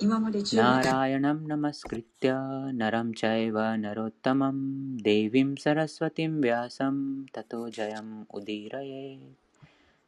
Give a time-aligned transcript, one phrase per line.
[0.00, 9.18] 今まで中ナラヤナムナマスクリティアナラムチャイバナロッタマムデイヴィムサラスワティムビアサムタトジャヤムウディラエ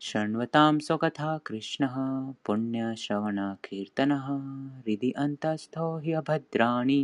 [0.01, 1.97] शृण्वतां स्वकथा कृष्णः
[2.47, 4.29] पुण्यश्रवणकीर्तनः
[4.87, 7.01] हृदि अन्तस्थो हि अभद्राणि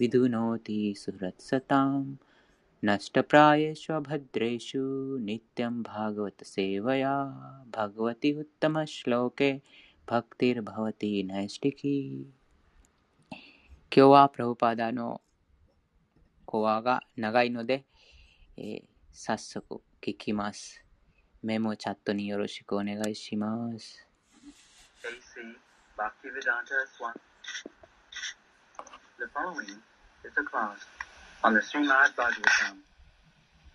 [0.00, 2.10] विधुनोति सुहृत्सताम्
[2.82, 4.82] नष्टप्रायेष्वभद्रेषु
[5.28, 7.14] नित्यं भागवतसेवया
[7.76, 9.50] भगवति उत्तमश्लोके
[10.08, 12.26] भक्तिर्भवति नैष्टिकी
[13.96, 15.20] 今日はプラブパダの
[16.46, 17.84] 講話が長いので、
[18.56, 20.82] えー早速聞きます。
[21.40, 24.04] メモチャットによろしくお願いします。
[25.04, 25.40] A.C.
[25.96, 27.14] Bhaktivedanta Swami.
[29.20, 29.78] The following
[30.26, 30.82] is a class
[31.44, 32.82] on the Srimad Bhagavatam,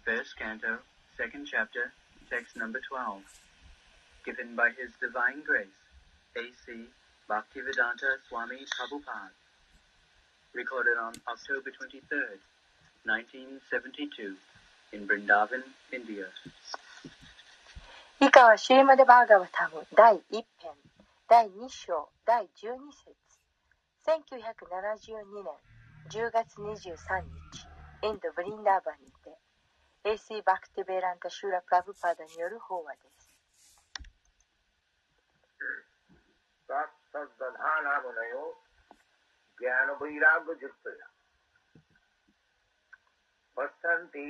[0.03, 0.79] first canto,
[1.15, 1.93] second chapter,
[2.29, 3.23] text number 12,
[4.25, 5.71] given by His Divine Grace,
[6.36, 6.90] A.C.
[7.30, 9.30] Bhaktivedanta Swami Prabhupada,
[10.52, 12.42] recorded on October 23rd,
[13.06, 14.34] 1972,
[14.92, 15.62] in Vrindavan,
[15.92, 16.26] India.
[18.20, 20.72] 以下はシューマデバーガワタム第1編
[21.28, 23.14] 第2章第12節
[24.06, 25.54] 1972年
[26.10, 29.38] 10月23日インド・ブリンダーバンにて
[30.04, 33.23] AC バクティベランタ・シューラ・プラブパダによる法話です。
[43.59, 44.27] पश्यन्ति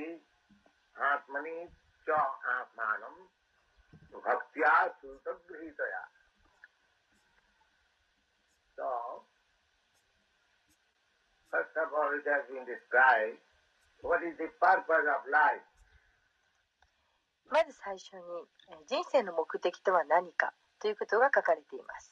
[1.08, 1.58] आत्मनि
[2.06, 2.10] च
[2.52, 3.18] आत्मानम्
[4.26, 6.06] भक्त्या सुतगृहीतया
[8.80, 8.88] So,
[11.52, 13.36] first of all, it has been described
[14.00, 15.66] what is the purpose of life.
[17.50, 18.46] まず最初に
[18.86, 22.10] 人生の目的とは何かということが書かれています。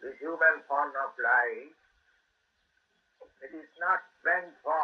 [0.00, 1.76] The human form of life,
[3.44, 4.80] it is not meant for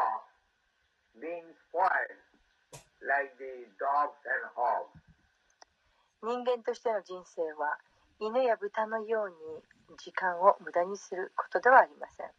[1.21, 2.21] being spoiled
[3.01, 4.93] like the dogs and hogs.
[6.23, 7.79] 人間としての人生は
[8.19, 12.31] 犬や豚のように時間を無駄にすることではありません。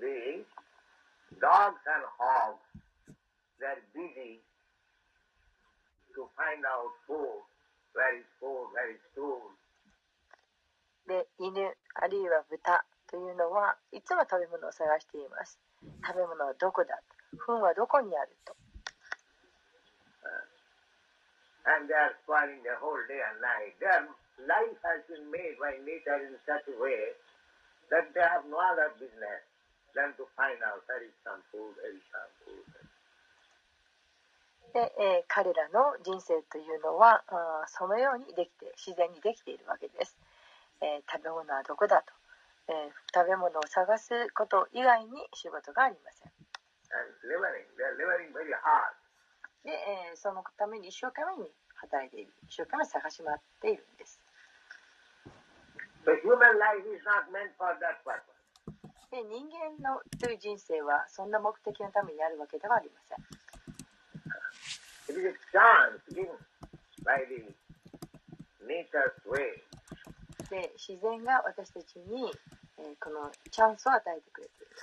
[0.00, 0.44] The
[1.40, 2.60] dogs and hogs,
[3.58, 4.40] they're busy
[6.14, 7.44] to find out food,
[11.06, 15.58] で犬あるいは豚というのはいつも食べ物を探しています。
[16.04, 17.00] 食べ物はどこだ
[17.46, 18.56] 糞はどこにあると。
[34.74, 40.16] で、えー、彼らの人生というのはあそのようにできて自然にできているわけです、
[40.80, 42.12] えー、食べ物はどこだと、
[42.68, 46.32] えー、食べ物を探すこと以外に仕事がありません。
[49.64, 52.32] で、えー、そのために一生懸命に働いている。
[52.46, 54.22] 一生懸命探し回っているんです。
[59.10, 63.18] で人間のという人生はそんな目的のためにあるわけではありません。
[70.51, 72.27] で自然が私たちに、
[72.77, 74.75] えー、このチャンスを与えてくれている。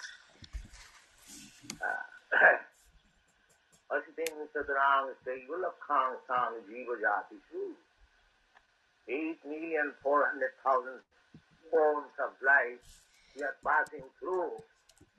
[3.89, 7.77] Asiting Satarang Saygulakhang Sang Jiva Jatisu.
[9.09, 11.01] Eight million four hundred thousand
[11.71, 12.81] forms of life
[13.37, 14.61] we are passing through.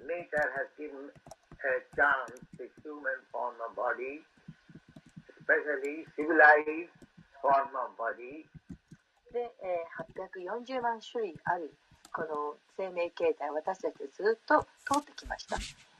[0.01, 4.21] Nature has given a chance to human form of body,
[5.44, 6.88] especially civilized
[7.40, 8.48] form of body.
[9.32, 11.74] で、えー、840万種類ある
[12.12, 15.58] この生命形態私たちずっと通ってきました。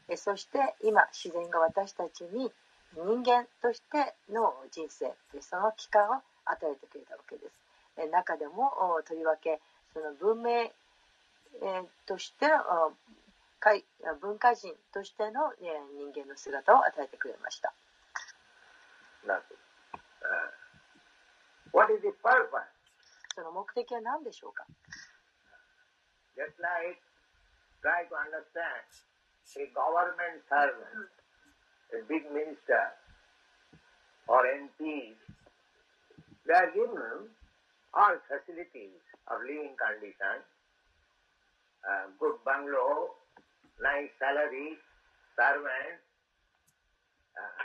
[0.08, 2.52] えそして今自然が私たちに
[2.94, 7.52] 人間としての人生その期間を与えてくれたわけです。
[7.98, 8.72] え中でも
[9.06, 9.60] とりわけ
[9.92, 10.70] その文明
[11.62, 12.46] えとして
[14.20, 17.72] 文化人としての人間の姿を与えてくれました。
[23.35, 24.65] その目的は何でしょうか
[26.35, 26.99] Just like
[27.83, 28.87] try to understand
[29.59, 31.11] a government servant
[31.91, 32.93] a big minister
[34.27, 35.15] or MP,
[36.45, 37.31] they are given
[37.93, 40.37] all facilities of living condition,
[41.81, 43.17] uh, good bungalow,
[43.81, 44.77] nice salary,
[45.33, 45.97] servant.
[47.33, 47.63] Uh,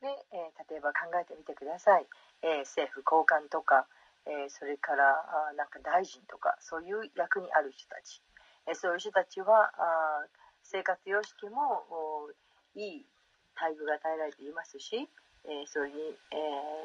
[0.00, 2.06] で、えー例えば考えてみてください、
[2.42, 3.86] えー政府高官とか、
[4.26, 5.14] えーそれから
[5.50, 8.22] あなんか大臣とかそういう役にある人たち、
[8.66, 10.26] えーそういう人たちはあ
[10.62, 12.30] 生活様式もお
[12.74, 13.06] いい
[13.54, 15.08] 待遇が与えられていますし、
[15.44, 15.94] えーそれに、
[16.30, 16.36] え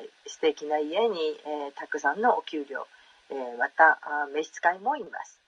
[0.05, 2.85] ー素敵な家に、えーたくさんのお給料、
[3.29, 5.39] えーまたあ召使いもいます。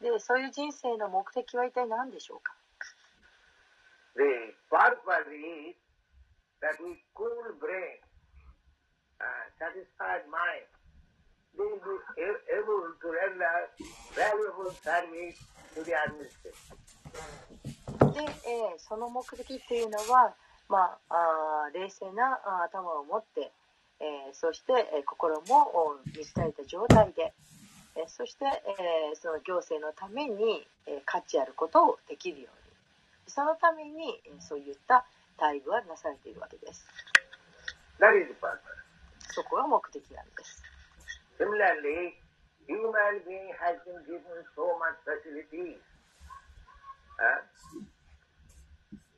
[0.00, 2.54] でそういう人生の目的は一体何でしょうか？
[4.14, 5.74] The purpose is
[6.60, 7.96] that with cool brain,
[9.20, 10.68] uh, satisfied mind,
[11.56, 12.22] they will be
[12.52, 13.56] able to render
[14.14, 15.38] valuable service
[15.74, 16.76] to the administration.
[18.12, 20.34] で、えーその目的っていうのは、
[20.68, 21.14] まあ、
[21.66, 23.50] あ冷静なあ頭を持って、
[24.00, 27.32] えーそして、えー心も満ち足りた状態で、
[27.96, 32.61] えーそして、えーその行政のために、えー価値あることをできるように
[33.26, 35.04] そのために、えーそういった
[35.38, 36.84] 待遇はなされているわけです。
[37.98, 38.60] That is the purpose.
[39.32, 40.62] そこが目的なんです。
[41.38, 42.14] Similarly,
[42.68, 44.22] human being has been given
[44.54, 45.80] so much facilities.
[47.18, 47.40] Uh,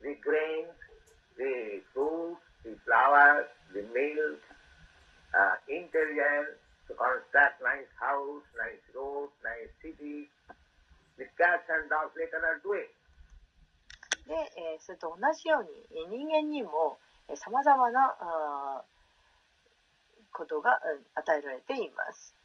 [0.01, 0.71] the grains,
[1.37, 4.39] the fruits, the flowers, the milk,
[5.35, 6.55] uh, intelligence
[6.87, 10.31] to construct nice house, nice roads, nice cities.
[11.17, 12.94] The cats and dogs they cannot do it.
[14.27, 16.97] で、えそれと同じように人間にも
[17.35, 18.83] さまざまな
[20.31, 20.79] ことが
[21.15, 22.35] 与えられています、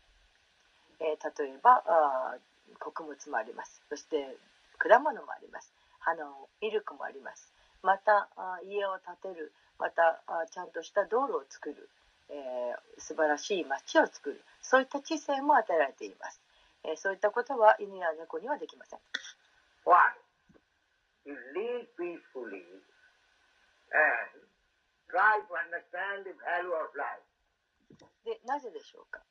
[1.01, 2.39] え例えば
[2.79, 3.83] 穀物もあります。
[3.89, 4.37] そして
[4.79, 5.73] 果物もあります。
[5.99, 7.53] 花をミルクもあります。
[7.83, 8.29] また
[8.65, 9.53] 家を建てる。
[9.79, 11.89] またちゃんとした道路を作る、
[12.29, 14.45] えー素晴らしい街を作る。
[14.61, 16.41] そういった知性も与えられています、
[16.85, 18.99] えーそういったことは犬や猫にはできません。
[21.31, 22.67] You live peacefully
[23.95, 24.31] and
[25.07, 27.23] try to understand the value of life.
[28.27, 29.23] でなぜでしょうか、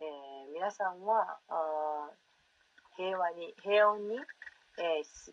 [0.00, 4.18] えー皆さんはあー平和に平穏に、
[4.78, 5.32] えーす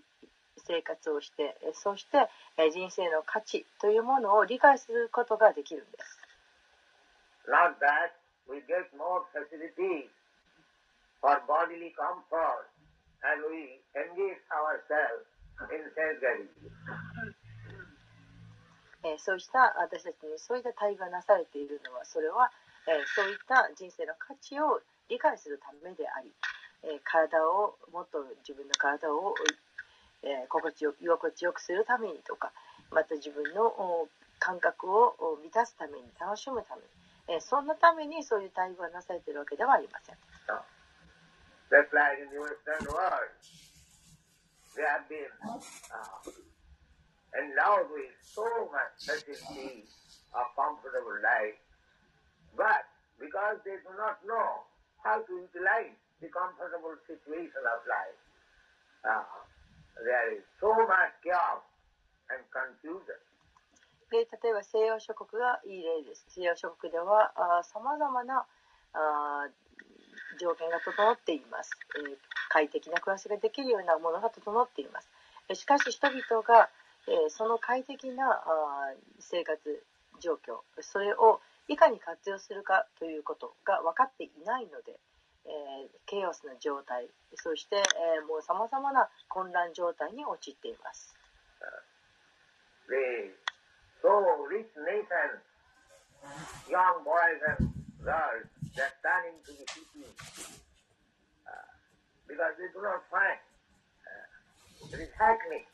[0.68, 6.20] 生活をしてえーそして、えー人生の価値というものを理解することができるんです
[7.50, 8.14] Not that
[8.48, 10.06] we get more facilities
[11.20, 12.70] for bodily comfort
[13.26, 15.26] and we engage ourselves.
[19.04, 22.52] えそうした私たちにそういった対応がなされているのはそれは、
[22.88, 26.32] えそういった人生の価値を理解するためであり、
[26.84, 29.36] え体をもっと自分の体を、
[30.24, 32.52] え心地よ居心地よくするためにとか
[32.92, 33.72] また自分の
[34.40, 40.16] 感覚を満たすために楽しむために、えそんなためにそういう対応がなされているわけではありません。
[44.80, 45.28] We have been
[45.92, 46.24] uh,
[47.36, 49.84] endowed with so much facility
[50.32, 51.60] of comfortable life,
[52.56, 52.88] but
[53.20, 54.64] because they do not know
[55.04, 55.92] how to utilize
[56.24, 58.20] the comfortable situation of life,
[59.04, 59.28] uh,
[60.00, 61.60] there is so much chaos
[62.32, 63.20] and confusion.
[64.10, 67.30] で例えば西洋諸国がいい例です西洋諸国では
[67.62, 68.44] さまざまな
[68.94, 69.46] あ
[70.42, 75.10] 条件が整っています、えー快適な暮らしができるようなものが整っています。
[75.56, 76.70] しかし人々が、
[77.08, 78.44] えその快適な
[79.20, 79.84] 生活
[80.20, 85.00] 状況それをいかに活用するかということが分かっていないので、
[85.46, 91.16] えケイオスな状態そして、えもうさまざまな混乱状態に陥っています。
[92.90, 93.30] The
[94.02, 94.10] so
[94.50, 95.38] rich nation,
[96.68, 97.70] young boys and
[98.04, 100.69] girls, they're turning to the cities uh,
[102.30, 103.42] because they do not find
[104.06, 105.66] uh, it is happening.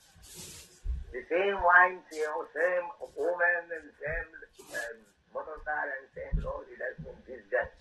[1.12, 4.30] The same wine, you know, same woman and same
[4.72, 4.98] um,
[5.36, 7.76] motor car and same road, it has been discussed.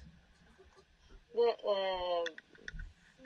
[1.35, 2.45] で、えー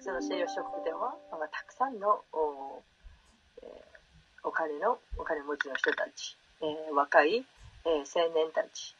[0.00, 2.80] その西洋諸国では、まあ、たくさんのお,、
[3.62, 7.44] えーお金のお金持ちの人たち、えー若い、
[7.84, 8.94] えー青年たち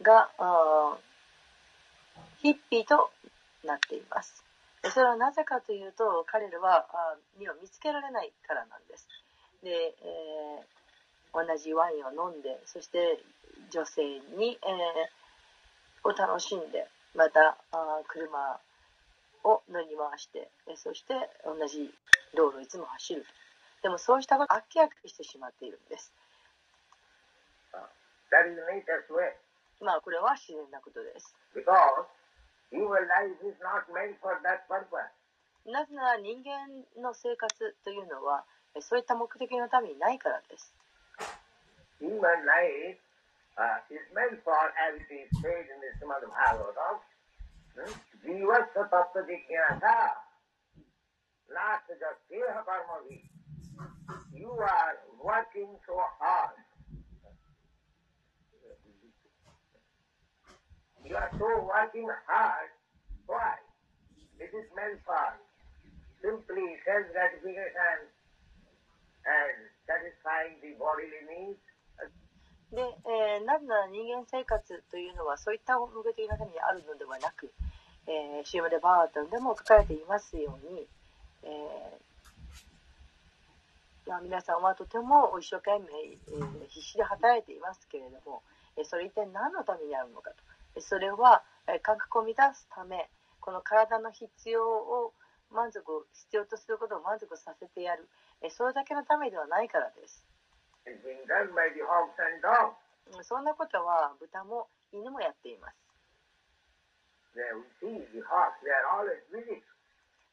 [0.00, 0.96] があ
[2.40, 3.10] ヒッピーと
[3.64, 4.44] なっています
[4.82, 9.08] でそれはなぜかというと彼らはあー身を見つけられないからなんです。
[9.62, 10.78] で、えー
[11.30, 13.20] 同じワインを飲んでそして
[13.70, 14.02] 女性
[14.38, 18.58] に、えーを楽しんでまたあー車
[19.44, 21.92] を乗り回してえそして同じ
[22.34, 23.26] 道路をいつも走る。
[23.82, 26.12] でもそうしたことを明らかにしてしまっているんです。
[27.72, 27.84] Uh.
[29.80, 31.34] まあこれは自然なことです。
[31.54, 31.64] Because
[35.64, 38.44] なぜなら人間の生活というのは
[38.80, 40.72] そういった目的のためにないからです。
[54.32, 56.54] You are working so hard.
[61.08, 62.68] You are so working hard.
[63.24, 63.56] Why?
[64.36, 65.40] It is meant for
[66.20, 68.12] simply self-gratification
[69.24, 69.56] and
[69.88, 71.64] satisfying the bodily needs.
[72.70, 74.60] で、えーなぜなら人間生活
[74.90, 77.50] というのはそういった目的のためにあるのではなく、
[78.06, 80.86] えー、シームでバートンでも書かれていますように、
[81.44, 85.86] えーまあ、皆さんはとても一生懸命、
[86.36, 88.42] えー必死で働いていますけれども、
[88.76, 90.36] えーそれ一体何のためにあるのかと。
[90.78, 95.12] えーそれは、えー感覚を満たすため、この体の必要を
[95.50, 95.82] 満足、
[96.14, 98.08] 必要とすることを満足させてやる、
[98.42, 100.24] えーそれだけのためではないからです。
[103.22, 105.76] そんなことは豚も犬もやっています。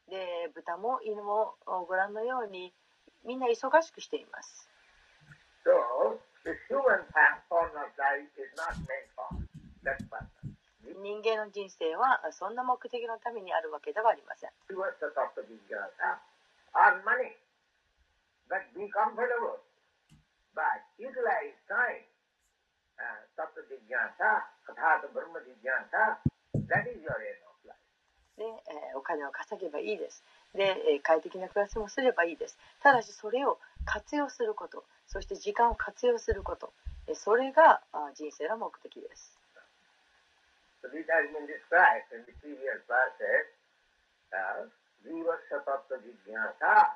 [0.08, 2.72] で、豚も犬もご覧のように
[3.24, 4.70] みんな忙しくしています。
[5.66, 6.18] So,
[10.96, 14.50] 人間の人生はそんな目的のためにあるわけではありません。
[28.36, 28.44] で
[28.94, 30.22] お金を稼げばいいです
[30.54, 31.00] で。
[31.02, 32.58] 快適な暮らしもすればいいです。
[32.82, 36.72] ただしそれを活用すること、そして時間を活用すること、
[37.14, 37.80] それが
[38.14, 39.36] 人生の目的です。
[40.86, 43.50] So this has been described in the previous verses
[44.30, 44.70] as
[45.02, 46.94] Jivasya Tattva Jigyasa,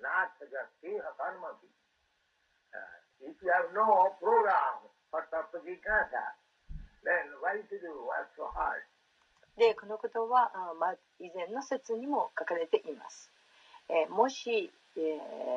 [0.00, 1.52] not just Deha Karma.
[1.52, 6.32] Uh, if you have no program for Tattva Jigyasa,
[7.04, 8.80] then why should you work so hard?
[9.58, 13.30] で、このことは、あまあ、以前の説にも書かれています。
[13.90, 15.00] えーもし、え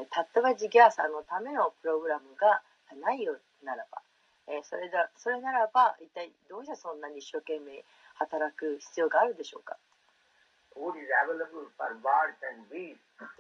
[0.04, 2.62] ータッタバジギャーさんのためのプログラムが
[3.00, 4.02] ないようならば、
[4.50, 9.78] え、そ,れだそれならば一体どうしてそんなに一生懸命働く必要があるでしょうか？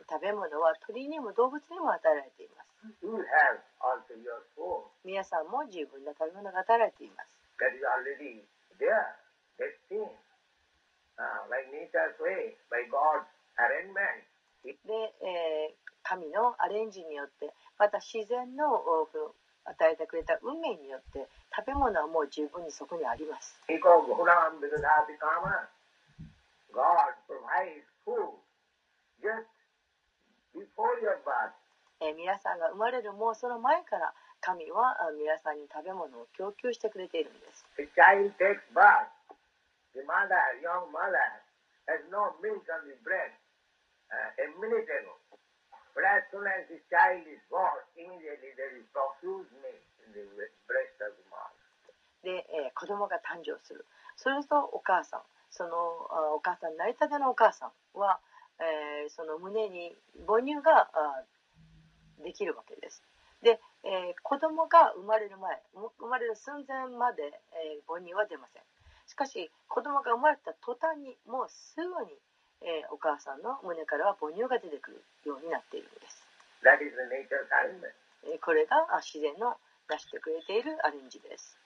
[0.10, 2.70] 食べ物は鳥にも動物にも与えられています。
[5.04, 7.36] 皆さんも十分な食べ物が与えられています。
[14.63, 18.84] で、え、神のアレンジによってまた自然の
[19.66, 20.39] 与えてくれた。
[20.42, 23.60] 運命によって食べ物はもう十分にそこにあります。
[32.01, 37.66] え皆さんが生まれるもうその前から神は皆さんに食べ物を供給してくれているんです。
[46.00, 50.24] But as soon as the child is born, immediately there is profuse milk in the
[50.63, 51.60] breast of the mother.
[52.24, 53.86] で、えー子供が誕生する。
[54.15, 55.75] それとお母さん、その
[56.36, 58.22] お母さん、成り立てのお母さんは、
[58.60, 59.91] えーその胸に
[60.25, 61.24] 母乳があ
[62.24, 63.03] できるわけです。
[63.44, 65.62] で、えー子供が生まれる前、
[66.00, 67.24] 生まれる寸前まで、
[67.60, 68.63] えー母乳は出ません。
[69.06, 72.15] しかし、子供が生まれた途端に、もうすぐに、
[72.62, 76.25] え、お母さんの胸からは母乳が出てくるようになっているんです。
[76.63, 77.48] That is the nature of
[78.42, 79.56] これが自然の
[79.88, 81.58] 出してくれているアレンジです。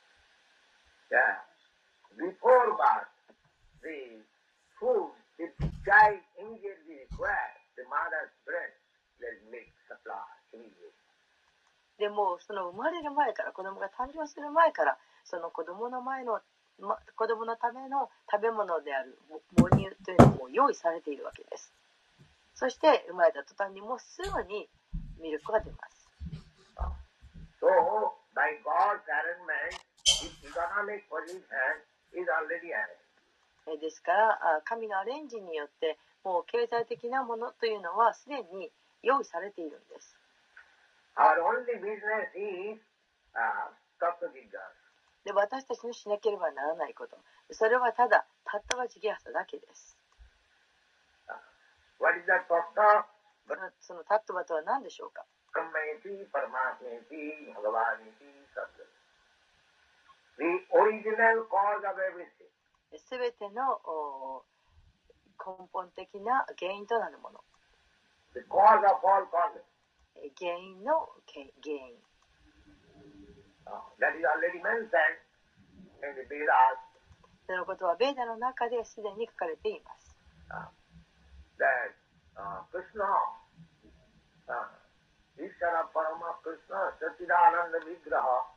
[11.97, 16.41] でもその生まれる前から子供が誕生する前からその子供の前の
[16.79, 19.17] ま、子供のための食べ物である
[19.55, 21.71] 母母乳というのも用意されているわけです
[22.55, 24.67] そして生まれた途端にもうすぐに
[25.21, 26.03] ミルクが出ます
[27.63, 27.71] So,
[28.35, 31.79] by God's arrangement, his economic position
[32.11, 33.03] is already arranged.
[33.71, 38.69] えですからあ神のアレンジによってもう経済的なものというのはすでに
[39.01, 40.17] 用意されているんです
[41.15, 42.81] Our only business is
[43.31, 43.71] uh.
[45.23, 47.17] で私たちのしなければならないこと
[47.51, 49.97] それはただたったは地ギアだけです。
[53.79, 55.23] そのタットバとは何でしょうか？
[62.97, 64.43] すべての
[65.39, 67.39] 根本的な原因となるもの。
[70.37, 72.03] 原因の原因。
[73.99, 75.17] That is already mentioned
[76.03, 76.79] in the Vedas
[77.45, 80.15] そのことはベーダの中ですでに書かれています。
[80.49, 80.69] uh,
[81.59, 81.91] that
[82.37, 83.09] uh, Krishna,
[84.47, 84.69] uh,
[85.35, 88.47] Ishara Parama Krishna, Sachidananda Vigraha,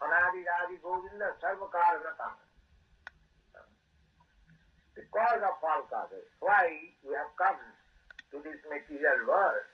[0.00, 2.38] Anadi Radi Govinda Sarvakaranata.
[4.94, 6.70] Because of all causes, why
[7.02, 7.58] we have come
[8.30, 9.66] to this material world.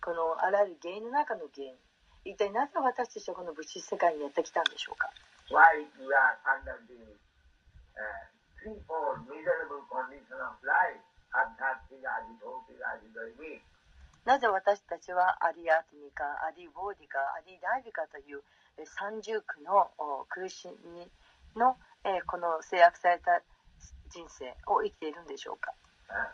[0.00, 1.83] このあらゆる原因の中の原因。
[2.24, 5.12] 一体なぜ私たちはこの物質世界にやってきたんでしょうか
[5.52, 6.96] ？Why we are under the
[8.00, 8.24] uh,
[8.56, 11.04] threefold miserable condition of life,
[11.36, 13.60] Adhyatmika, Adhibhautika, Adhidaivi.
[14.24, 18.40] なぜ私たちはアリアーティミカ、アリボーディカ、アリダイビカという
[18.78, 20.66] え三重苦のお苦し
[20.96, 21.06] み
[21.60, 23.42] のえーこの制約された
[24.08, 25.74] 人生を生きているんでしょうか
[26.08, 26.32] ？Uh,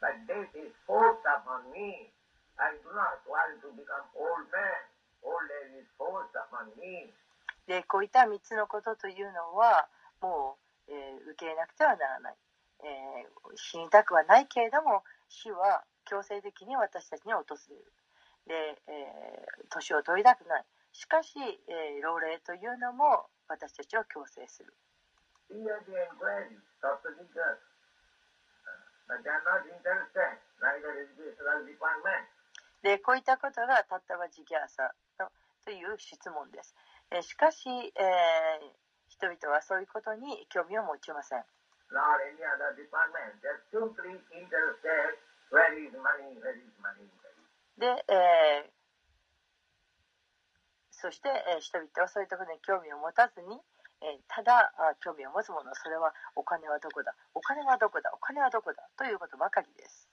[0.00, 2.10] but death is forced upon me.
[2.58, 4.82] I do not want to become old man.
[5.22, 7.12] Old age is forced upon me.
[7.66, 9.88] でこういった3つのことというのは
[10.22, 10.56] も
[10.88, 12.34] う、えー受け入れなくてはならない、
[12.82, 17.92] えー死にたくはないけれども死は強制的に私たちに訪れる
[18.48, 18.54] で、
[18.88, 21.36] えー年を取りたくないしかし、
[21.68, 24.72] えー老齢というのも私たちを強制する
[32.82, 34.68] で、こういったことがたったはジぎャー
[35.64, 36.74] という質問です。
[37.22, 37.92] しかし、え、
[39.08, 41.44] 人々はそういうことに興味を持ちません。
[47.78, 48.70] で、え、
[50.90, 53.60] そして、え、人々はそういうところに興味を持たずに、
[54.28, 54.70] ただ
[55.02, 57.14] 興味を持つものそれはお金はどこだ？
[57.34, 58.10] お金はどこだ？
[58.14, 58.82] お金はどこだ？
[58.96, 60.08] ということばかりです。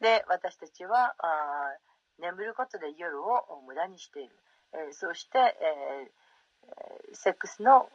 [0.00, 1.76] で私たちはあ
[2.20, 4.30] 眠ることで夜を無駄にしている、
[4.74, 6.10] えーそして、えー
[7.12, 7.88] セックスの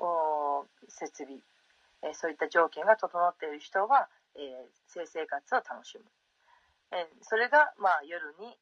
[0.89, 1.37] 設備、
[2.03, 6.03] えーそういった条件が整っている人は、えー性生活を楽しむ、
[6.91, 8.57] えーそれが、まあ、夜に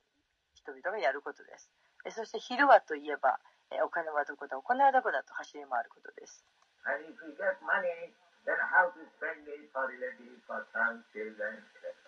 [0.53, 1.69] 人々がやることです、
[2.06, 3.39] えーそして昼はといえば、
[3.71, 6.43] えーお金はどこだお金はどこだと走り回ることです。
[6.86, 8.12] And if we get money,
[8.43, 12.03] then how to spend it for relatives, for sons, children, etc.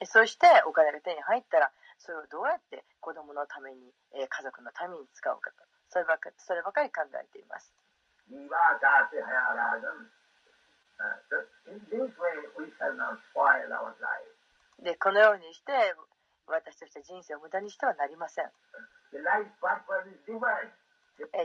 [0.00, 5.56] えそしてお金が手に入ったらそれをどうやって子供のために、えー家族のために使うかと
[5.90, 7.72] そればかそればかり考えています.
[10.98, 11.04] Uh.
[14.84, 15.72] でこのようにして
[16.46, 18.50] 私として人生を無駄にしてはなりません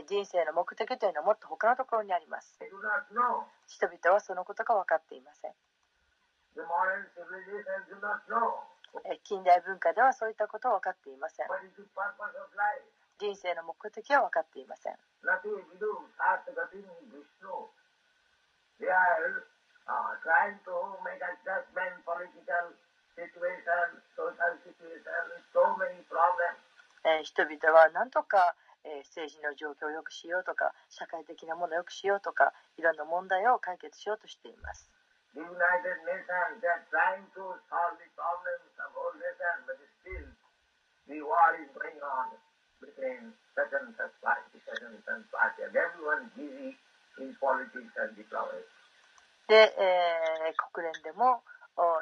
[0.06, 2.58] 人生の目的というのはもっと他のところにあります.
[3.66, 5.52] 人々はそのことが分かっていません
[9.24, 11.46] 近代文化ではそういったことは分かっていません。
[13.18, 14.94] 人生の目的は分かっていません、
[27.22, 28.56] 人々はなんとか、
[29.04, 34.93] 政治の状況を良くしようとか社会的なものを良くしようとかいろんな問題を解決しようとしています。
[49.48, 49.74] で、
[50.72, 51.42] 国連でも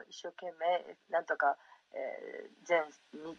[0.08, 1.56] 一生懸命なんとか、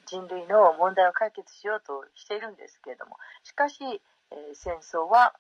[0.06, 4.02] 人類の問題を解決しようとしているんですけれどもしかし、
[4.54, 5.34] 戦争は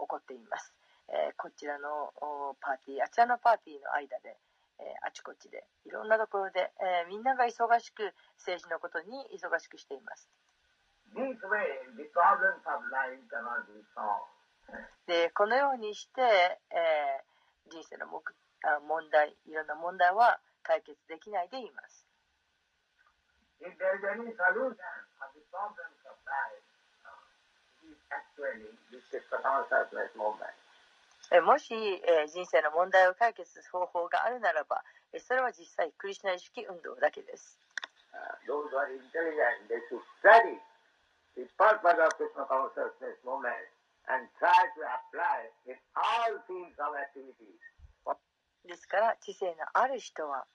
[0.00, 0.72] 起こっています。
[1.10, 4.36] えーこちらのおパーティーあちらのパーティーの間で、
[4.78, 10.28] えーあちこちでいろんなところで、えーみんなが忙しく政治のことに忙しくしています。
[11.14, 11.66] way.
[15.06, 16.22] でこのようにして、
[16.70, 17.30] えー
[17.70, 18.22] 人生の目
[18.66, 22.06] あ問題いろんな問題は解決できないでいます。
[23.60, 23.76] If
[31.38, 31.70] もし
[32.26, 34.82] 人生の問題を解決する方法があるならば、
[35.18, 37.58] それは実際、クリスナ意識運動だけです。
[48.66, 50.46] ですから、知性のある人は、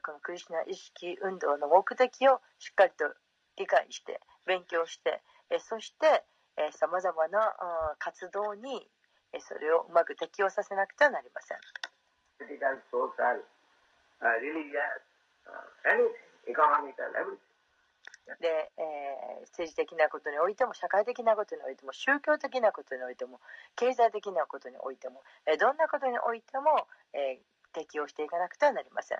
[0.00, 3.12] このクリスナ意識運動の目的をしっかりと
[3.56, 5.20] 理解して、勉強して、
[5.60, 6.24] そして、
[6.72, 7.52] さまざまな
[7.98, 8.88] 活動に
[9.40, 11.58] それをうまく適用させなくてはなりません。
[18.40, 23.40] で、えー、政治的なことにおいても社会的なことにおいても宗教的なことにおいても
[23.74, 27.40] 経済的なことにおいても、え、どんなことにおいても、え、
[27.72, 29.18] 適用していかなくてはなりません。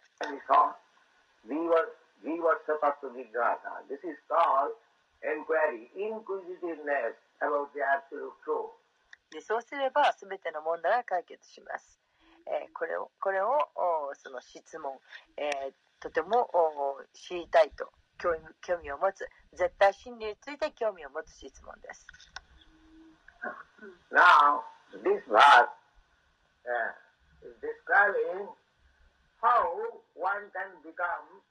[9.32, 11.98] でそうすれば全ての問題は解決します。
[12.46, 14.92] えーこれをこれをおその質問、
[15.36, 22.06] えーとてもお知りたいと興味興味を持つ絶対真理について興味を持つ質問です。
[24.10, 24.62] Now,
[25.02, 25.70] this verse
[26.66, 26.92] uh,
[27.42, 28.46] is describing
[29.40, 29.74] how
[30.14, 31.42] one can become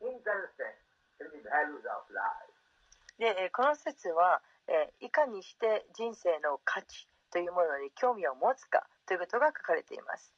[0.00, 0.74] interested
[1.20, 2.50] in the values of life.
[3.18, 10.32] で、えーこの説は、えーいかにして人生の価値というものに興味を持つかということが書かれています。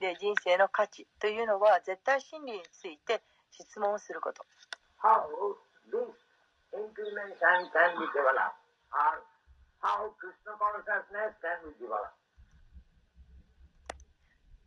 [0.00, 4.44] で人生の価値というのは絶対真理について質問すること。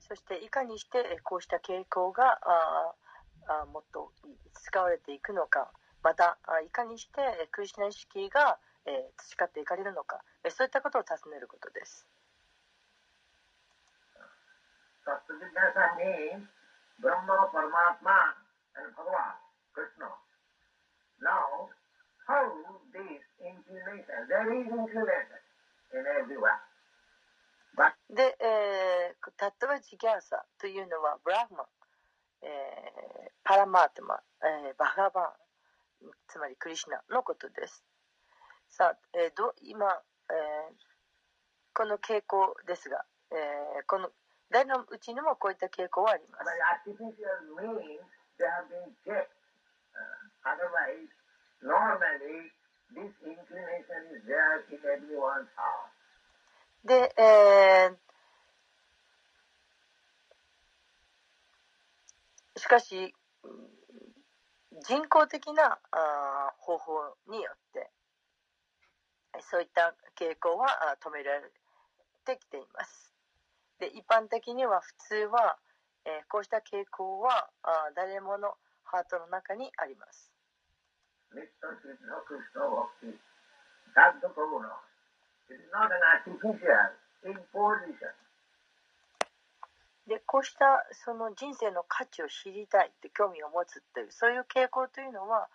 [0.07, 2.93] そしていかにしてこうした傾向があ
[3.47, 4.11] ああもっと
[4.53, 5.71] 使われていくのか。
[6.07, 12.07] またあいかにしてえークリシュナ意識が、えー培っていかれるのかえーそういったことを尋ねることです。
[21.19, 21.67] Now,
[22.23, 22.55] how
[22.95, 25.27] this inclination, there is inclination
[25.91, 26.55] in everyone.
[28.15, 31.65] で、えータッタバジギャーサというのはブラフマン、
[32.43, 35.46] えーパラマータマ、えーバガバン
[36.27, 37.83] つまりクリシナのことです。
[38.69, 39.85] さあ、えー、ど今、
[40.29, 40.75] えー、
[41.73, 44.09] この傾向ですが、えー、この
[44.49, 46.45] 誰のうちにもこういった傾向はあります。
[56.85, 63.13] で、えー、しかし、
[64.85, 67.89] 人工的なあ方法によって
[69.41, 71.51] そういった傾向はあ止められ
[72.25, 73.13] てきています。
[73.79, 75.57] で一般的には普通は、
[76.05, 80.31] えーこうした傾向はあ誰ものハートの中にあります
[81.35, 81.75] Mr.
[81.83, 83.11] Krishna, Krishna Bhakti,
[83.93, 84.71] Sadhu Karuna.
[85.49, 88.15] It is not an artificial imposition.
[90.07, 95.49] でこうしたその人生の価値を知りたいって興味を持つっていうそういう傾向というのは、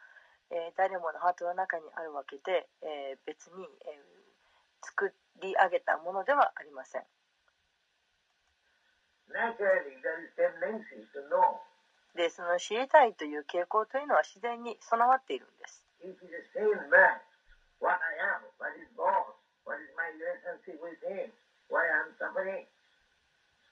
[0.51, 4.23] えー誰ものハートの中にあるわけで、えー別に、えー
[4.85, 7.07] 作り上げたものではありません.
[12.15, 15.87] でその知りたいという傾向というのは自然に備わっているんです
[17.81, 19.33] what I am, what is boss,
[19.65, 21.31] what is my relationship with him,
[21.71, 22.67] why I am suffering.
[22.67, 22.71] There are so
[23.31, 23.72] many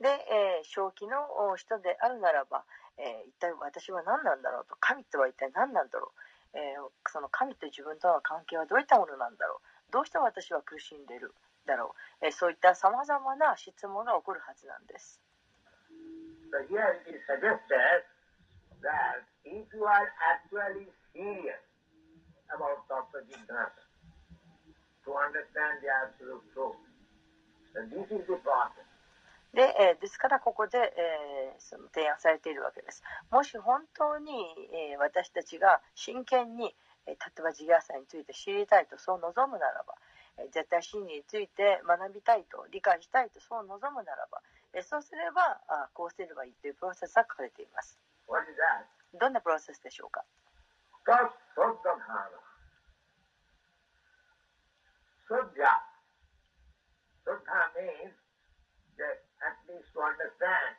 [0.00, 2.64] で、えー正気の人であるならば、
[2.98, 6.12] えー一体私は何なんだろうと神とは一体何なんだろ
[6.54, 9.92] う、えーその神と自分との関係はどういったものなんだろう。
[9.92, 11.32] どうして私は苦しんでいる
[11.66, 15.20] だろう、えーそういったさまざまな質問が起こるはずなんです。
[25.04, 27.63] To understand the absolute truth, then this is the process.
[29.54, 33.02] で,、えーですからここで、えーその提案されているわけです。
[33.30, 34.32] もし本当に、
[34.72, 36.74] えー私たちが真剣に、
[37.06, 39.94] えー例えばジギャーサについて知りたいとそう望むならば、
[40.38, 44.42] えー絶対真理について学びたいと理解したいとそう望むならば、
[44.74, 47.96] えーそうすればあこうすればいいというプロセスが書かれています。
[49.14, 50.24] どんなプロセスでしょうか
[55.28, 55.93] ？First,
[57.24, 58.12] Swadha means
[59.00, 60.76] that at least to understand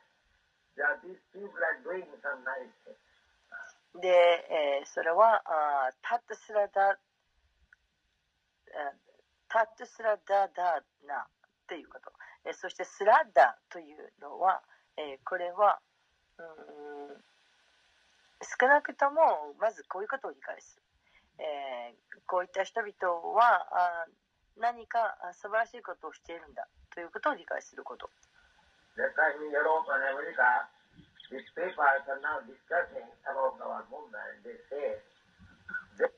[0.78, 2.96] that these people are doing some nice things.
[4.00, 4.08] で、
[4.50, 6.98] えーそれはあタットスラダ
[9.48, 11.26] タットスラダダナ
[11.66, 12.12] ということ、
[12.44, 14.60] えーそしてスラダというのは、
[14.98, 15.80] えーこれは
[16.38, 16.44] うー
[17.16, 17.24] ん
[18.60, 20.82] 少なくともまずこういうことを理解する、
[21.40, 22.92] えー、こういった人々
[23.32, 24.06] はあ
[24.58, 28.08] 何か素晴らしいことをしているんだということを理解すること。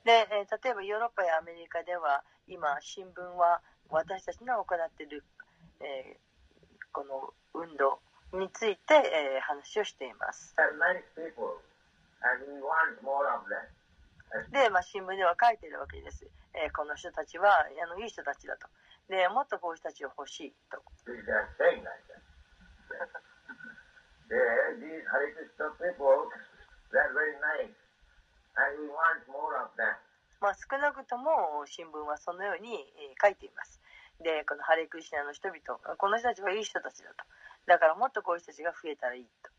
[0.05, 5.23] で、えー、例えばヨーロッパやアメリカでは今新聞は私たちの行っている、
[5.81, 7.99] えー、この運動
[8.33, 10.53] について、えー、話をしています。
[14.51, 16.27] で、まあ、新聞では書いているわけです。
[16.53, 18.67] えー、この人たちはあのいい人たちだと。
[19.09, 20.77] で、もっとこういう人たちを欲しいと。
[30.39, 32.85] まあ、少なくとも新聞はそのように
[33.21, 33.81] 書いています。
[34.21, 35.57] で、このハレクリシナの人々、
[35.97, 37.25] この人たちはいい人たちだと。
[37.65, 39.49] だからもっとこういう人たちが増えたらいいと。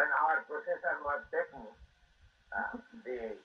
[0.00, 1.60] When our procession was taken,
[2.56, 2.72] uh,
[3.04, 3.36] the,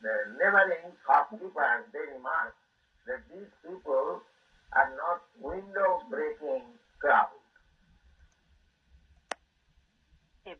[0.00, 2.56] the neighboring shopkeepers, they remarked
[3.04, 4.24] that these people
[4.72, 6.64] are not window-breaking
[6.96, 7.36] crowd.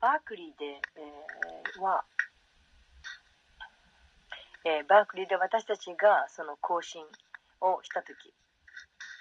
[0.00, 2.04] バークリーで、えー、は、
[4.64, 7.02] えー、バークリーで私たちがその更新
[7.60, 8.34] をしたとき、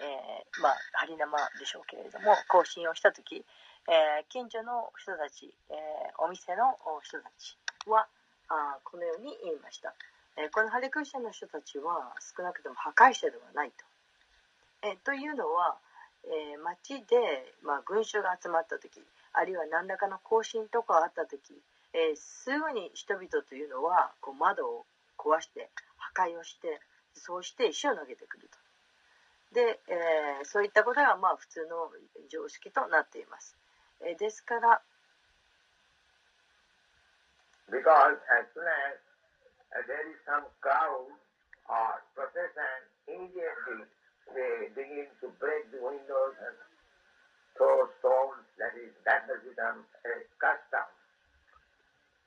[0.01, 3.45] えー、まあ、ハリナマでしょうけれども、更新をしたとき、
[3.87, 8.07] えー、近所の人たち、えー、お店の人たちは
[8.49, 9.93] あこのように言いました、
[10.37, 13.85] えー、このハレクリシャの人たちは少なくとも破壊者ではないと。
[14.81, 15.77] えというのは、
[16.25, 17.17] え町で、
[17.63, 19.01] まあ、群衆が集まった時
[19.33, 21.57] あるいは何らかの行進とかあった時、
[21.93, 24.85] えすぐに人々というのはこう窓を
[25.17, 26.79] 壊して破壊をして
[27.15, 28.57] そうして石を投げてくると。
[29.55, 31.89] で、えー、そういったことがまあ普通の
[32.29, 33.55] 常識となっています。
[34.00, 34.80] えですから、
[37.70, 38.98] Because as soon as
[39.78, 41.06] uh, there is some crowd
[41.70, 43.86] or procession, immediately
[44.34, 46.56] they begin to break the windows and
[47.54, 48.42] throw stones.
[48.58, 50.86] That is, that has become a custom.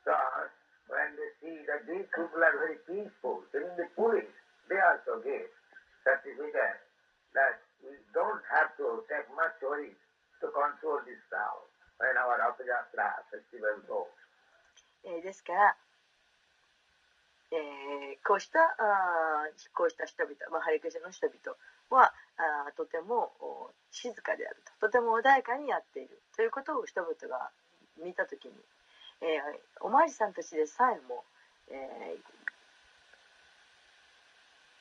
[0.07, 0.15] So
[0.87, 4.31] when they see that these people are very peaceful, even the police,
[4.71, 5.51] they also give
[6.07, 6.79] certificate
[7.35, 9.91] that we don't have to take much worry
[10.40, 11.62] to control this town
[11.98, 14.10] when our Apajatra festival goes.
[15.04, 15.76] えー、ですから、
[17.52, 21.56] えー、こうしたあこうした人々、まあ、ハリクシャの人々
[21.90, 23.32] はあとても
[23.90, 27.50] 静かであるととても穏やかにやっているということを人々が
[28.04, 28.54] 見た時に、
[29.22, 31.24] えー、お巡りさんたちでさえも、
[31.70, 32.18] え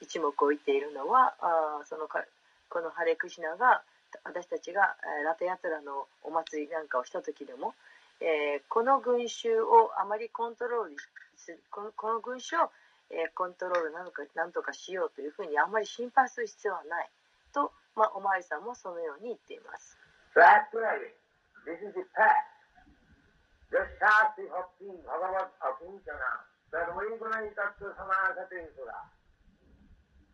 [0.01, 2.25] ー、一目置いているのはあそのか
[2.69, 3.81] このハレクシナが
[4.23, 7.75] 私たちがラテヤトラのお祭りなんかをした時でも、
[8.19, 10.95] えー、この群衆をあまりコントロール
[11.35, 12.71] するこのこの群衆を、
[13.11, 17.09] えー、コントロールなのかなんとかしようというふうにあまり心配する必要はない。
[17.53, 19.97] と、まあ、おまわりさんもそのように言っています。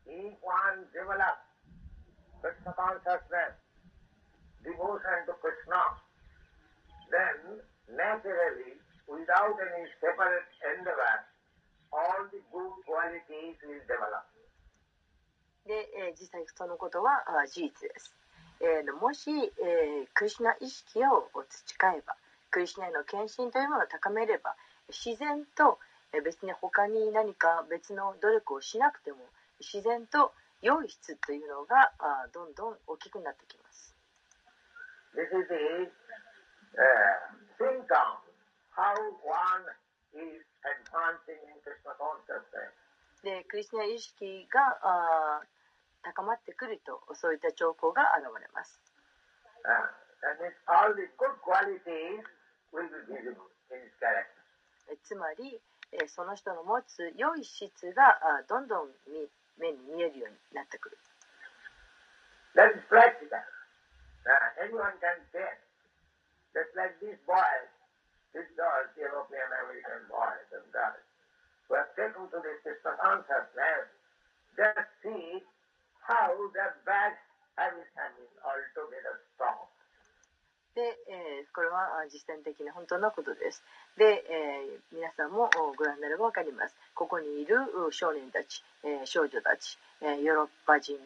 [0.05, 1.39] If one develops
[2.43, 3.55] Krishna consciousness,
[4.63, 5.81] devotion to Krishna,
[7.11, 11.15] then naturally, without any separate endeavor,
[11.91, 14.25] all the good qualities will develop.
[15.65, 18.15] で、えー、実際そのことはあ事実です。
[18.59, 22.15] えー、もし、えー、クリシナ意識を培えば、
[22.51, 24.55] クリシナへの献身というものを高めれば、
[24.89, 25.79] 自然と、
[26.11, 29.17] えー、別に他に何か別の努力をしなくても、
[29.59, 33.62] 自然と良い質というのがあどんどん大きくなってきます。
[35.13, 35.89] This is the、
[36.75, 37.15] uh,
[37.57, 38.17] symptom
[38.73, 39.65] how one
[40.17, 42.73] is advancing in Krishna consciousness.
[43.23, 45.41] で、クリスナ意識があ
[46.01, 48.79] 高まってくると、そういった兆候が現れます。
[49.63, 50.03] Uh.
[55.03, 55.59] つまり、
[55.91, 59.27] えその人の持つ良い質があどんどん見
[59.59, 60.97] 目に見えるようになってくる。
[62.55, 63.43] That is practical.
[64.23, 65.51] Uh, anyone can say,
[66.55, 67.67] just like these boys,
[68.31, 71.03] these girls, European American boys and girls,
[71.67, 73.91] who have taken to this Krishna consciousness,
[74.55, 75.43] just see
[76.07, 77.19] how their bad
[77.59, 79.73] habits have been altogether stopped.
[80.73, 83.61] で、えー、これは実践的な本当のことです。
[83.95, 86.75] で、えー、皆さんもご覧になれば分かります。
[86.95, 87.57] ここにいる
[87.91, 90.97] 少年たち、えー、少女たち、えーヨーロッパ人、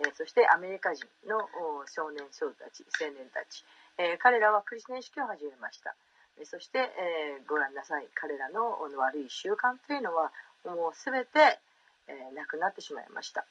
[0.00, 1.46] えそしてアメリカ人の
[1.86, 3.64] 少年少女たち、青年たち、
[3.98, 5.94] え彼らはクリスナ意識を始めました。
[6.42, 8.08] そして、えーご覧なさい。
[8.14, 10.32] 彼らの悪い習慣というのは
[10.64, 11.60] もう全て、
[12.08, 13.46] えーなくなってしまいました。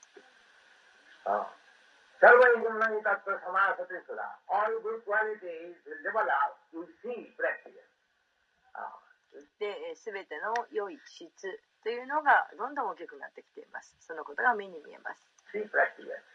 [1.25, 1.39] Uh.
[1.39, 1.47] Uh,
[9.59, 13.95] で、えー全ての良い質というのがどんどん大きくなってきています。
[14.01, 15.33] そのことが目に見えます。
[15.53, 16.32] See practically.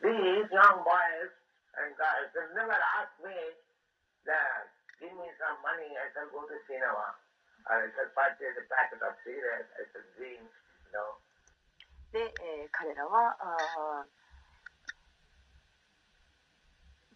[0.00, 1.30] These young boys
[1.76, 3.36] and girls will never ask me
[4.24, 7.16] that give me some money, I shall go to cinema,
[7.68, 11.20] or I shall purchase a packet of cigarettes, I shall drink, you know.
[12.12, 14.04] で、えー彼らはあ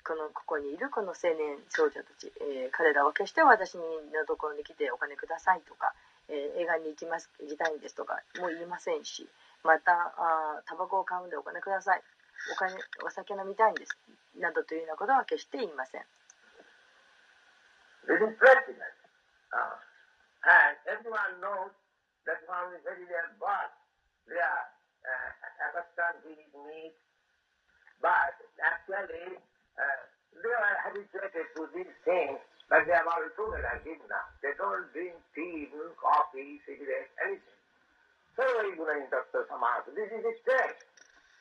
[0.07, 3.83] このここにいるこの青年少女たち、えー彼らは決して私の
[4.29, 5.95] ところに来てお金くださいとか、
[6.29, 9.27] えー映画に行きます行きたいんですとかも言いませんし
[9.65, 12.03] またあタバコを買うんでお金ください
[12.53, 12.75] お,金
[13.07, 13.97] お酒飲みたいんです
[14.39, 16.03] などというようなことは決して言いません。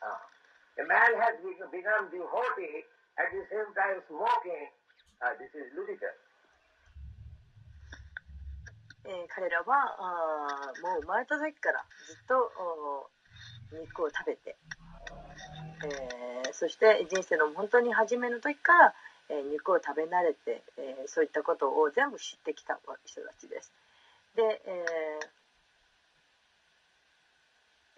[0.04, 0.33] Oh.
[0.78, 2.86] A man has become become devotee
[3.18, 4.70] at the same time smoking.
[5.22, 6.18] Uh, this is ludicrous.
[9.06, 13.10] えー彼らはあもう生まれた時からずっとお
[13.76, 14.56] 肉を食べて、
[15.84, 18.94] えーそして人生の本当に初めの時から、
[19.30, 23.72] えー肉を食べ慣れて、えーそういったことを全部知ってきた人たちです。
[24.36, 25.28] で、えー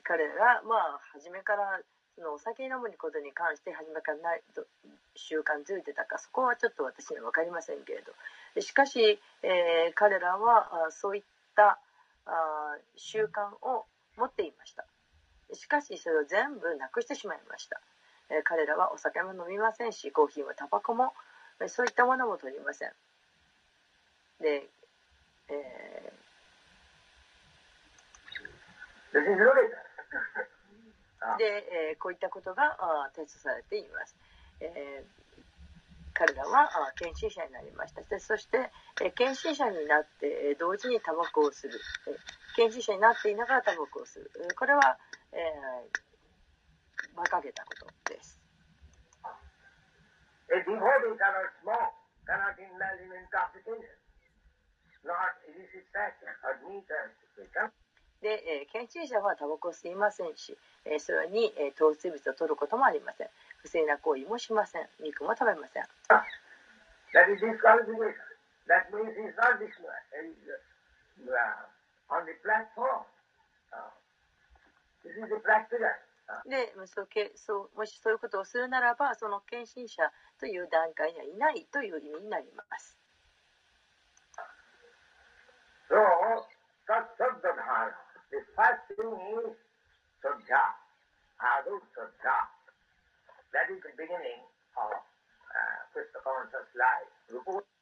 [0.05, 1.81] 彼らが、まあ、初めから
[2.15, 4.41] そのお酒飲むことに関して初めからない
[5.15, 8.03] 習慣づいてたかそこはちょっと私には分かりませんけれ
[8.55, 8.61] ど。
[8.61, 11.23] しかし、えー彼らはあそういっ
[11.55, 11.77] た
[12.25, 13.85] あ習慣を
[14.17, 14.85] 持っていました。
[15.53, 17.79] しかしそれを全部なくしてしまいました、
[18.29, 21.13] えー彼らはお酒も飲みませんしコーヒーもタバコも
[21.67, 22.91] そういったものも取りません。
[24.41, 24.67] で、
[25.49, 26.15] えー
[31.37, 34.15] で、えーこういったことがあ提出されています、
[34.61, 35.05] えー
[36.15, 38.01] 彼らはあ献身者になりました。
[38.03, 38.71] でそして、
[39.03, 41.75] えー献身者になって、えー同時にタバコをする、
[42.07, 42.15] えー
[42.55, 44.97] 献身者になっていながらタバコをするえーこれは、
[45.33, 46.05] えー
[47.15, 48.39] 馬鹿げたことです。
[50.47, 51.91] A devotee cannot smoke,
[52.27, 53.81] cannot indulge in intoxication,
[55.03, 57.71] not illicit sex or meat or become
[58.25, 63.29] で、えー献身者はタバコを吸いませんし、えーそれに、えー糖質物を取ることもありません
[63.61, 65.85] 不正な行為もしません肉も食べません
[67.13, 68.11] That is disqualification.
[68.67, 69.93] That means he's not this one.
[70.11, 70.35] He's
[71.31, 73.07] uh, on the platform.
[73.71, 73.87] Uh,
[75.05, 75.85] this is the practical.
[76.27, 80.01] Uh, でそうけそうもしそういうことをするならばその献身者
[80.39, 82.97] という段階にはいないという意味になります。
[85.87, 85.95] so,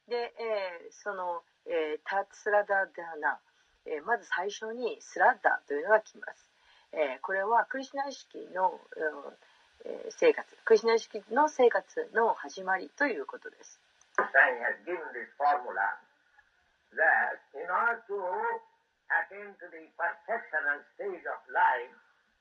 [0.07, 0.33] で、
[0.91, 3.39] その、えー、ツラダダナ、
[4.05, 6.49] まず最初にスラッダというのが来ます、
[6.91, 8.79] え、これはクリシナ意識の、
[9.85, 13.79] え、生活クリシナ意識の生活の始まりということです。
[19.21, 21.93] Attain to the perfectional stage of life,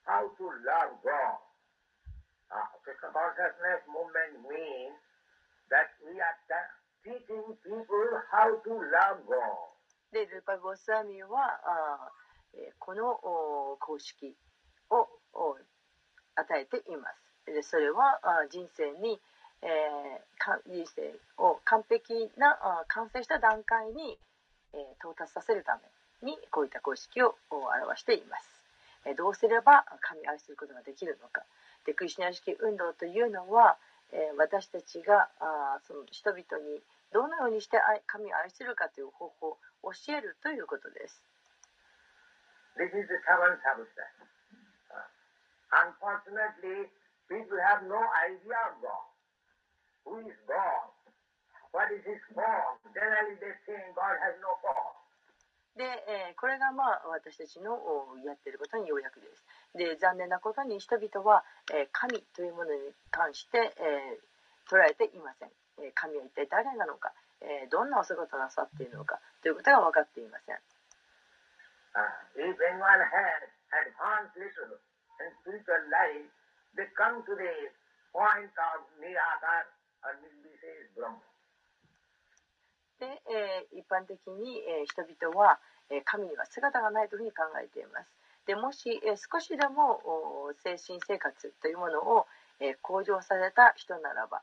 [0.06, 1.38] how to love God.
[2.52, 4.96] Uh, Krishna consciousness movement means
[5.72, 9.72] that we are ta- teaching people how to love God.
[10.12, 11.30] でルパ・ゴスワミは
[11.64, 12.12] あ、
[12.52, 14.36] えーこのお公式
[14.90, 15.56] をお
[16.36, 17.52] 与えています。
[17.52, 19.18] でそれはあ人生に、
[19.62, 24.18] えーか人生を完璧なあ完成した段階に、
[24.74, 25.80] えー到達させるため
[26.22, 28.62] にこういった公式をお表しています。
[29.04, 31.42] えどうすれば神を愛することができるのか。
[31.84, 33.76] でクリシュナ意識運動というのは、
[34.12, 36.80] え私たちがあその人々に
[37.12, 41.22] どのようにして愛神を愛するかという方法を教えるということです。
[42.76, 44.16] This is the seventh substance.
[44.88, 45.04] Uh,
[45.76, 46.88] unfortunately,
[47.28, 49.04] people have no idea of God.
[50.08, 50.88] Who is God?
[51.72, 52.80] What is his form?
[52.94, 55.01] Generally they think God has no form.
[55.76, 57.78] で、えーこれがまあ私たちの
[58.26, 59.44] やってることにようやくです。
[59.74, 64.32] で残念なことに人々は、えー神というものに関して、えー
[64.70, 65.50] 捉えていません、
[65.82, 67.12] え神は一体誰なのか、
[67.42, 70.56] えどんなお姿をなさっているのかということが分かっていません。
[72.38, 74.78] If anyone has advanced little
[75.20, 76.30] in spiritual life,
[76.76, 77.52] they come to the
[78.14, 79.66] point of Nirakar
[80.06, 81.31] or Nirvises Brahma.
[83.02, 85.58] で、えー一般的に、えー人々は、
[85.90, 88.06] えー神には姿がないというふうに考えています。
[88.46, 92.26] でもし、えー少しでもお精神生活というものを、
[92.60, 94.42] えー向上された人ならば、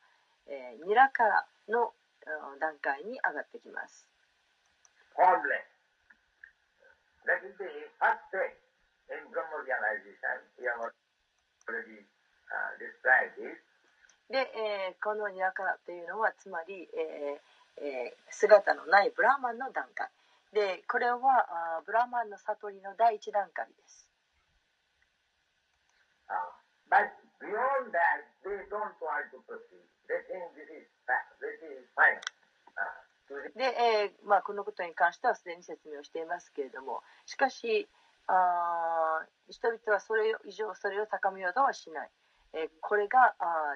[0.52, 1.94] えーニラからの
[2.52, 4.06] うん段階に上がってきます。
[5.16, 5.40] uh.
[14.30, 17.59] で、えーこのニラからというのはつまり、えーえー
[18.40, 20.08] 姿のないブラーマンの段階
[20.54, 21.18] でこれは
[21.78, 24.08] あーブラーマンの悟りの第一段階です。
[26.30, 26.34] Uh,
[26.90, 27.10] but
[27.42, 29.84] beyond that, they don't want to proceed.
[30.08, 32.22] They think this is fa- this is final.
[32.78, 32.86] Uh,
[33.28, 37.88] to the- で、えーまあ、このことに関してはすでに説明をしていますけれどもしかし
[38.28, 42.10] あー人々はそれ以上それを高めようとはしない、
[42.54, 43.76] えーこれがあ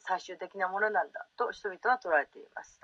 [0.00, 2.80] 最終的なものなんだと人々は捉えています。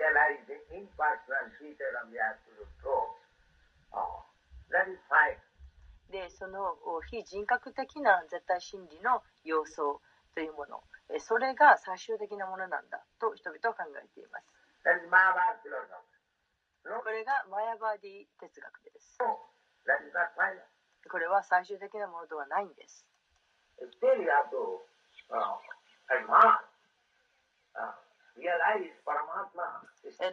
[6.09, 6.77] で、その
[7.09, 9.99] 非人格的な絶対真理の様相
[10.35, 10.83] というもの、
[11.19, 14.45] それが最終的なものなんだと人々は考えています。
[17.03, 19.17] これがマヤバディ哲学です。
[21.09, 23.05] これは最終的なものではないんです。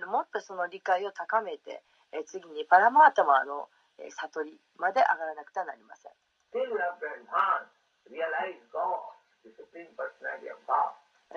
[0.07, 1.83] もっとその理解を高めて、
[2.13, 3.69] えー次にパラマータマの
[3.99, 6.13] えー悟りまで上がらなくてはなりません。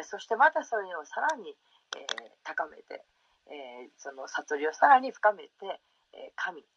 [0.03, 1.57] そしてまたそれをさらに、
[1.95, 3.05] えー高めて、
[3.47, 5.81] えーその悟りをさらに深めて、
[6.13, 6.67] えー神、思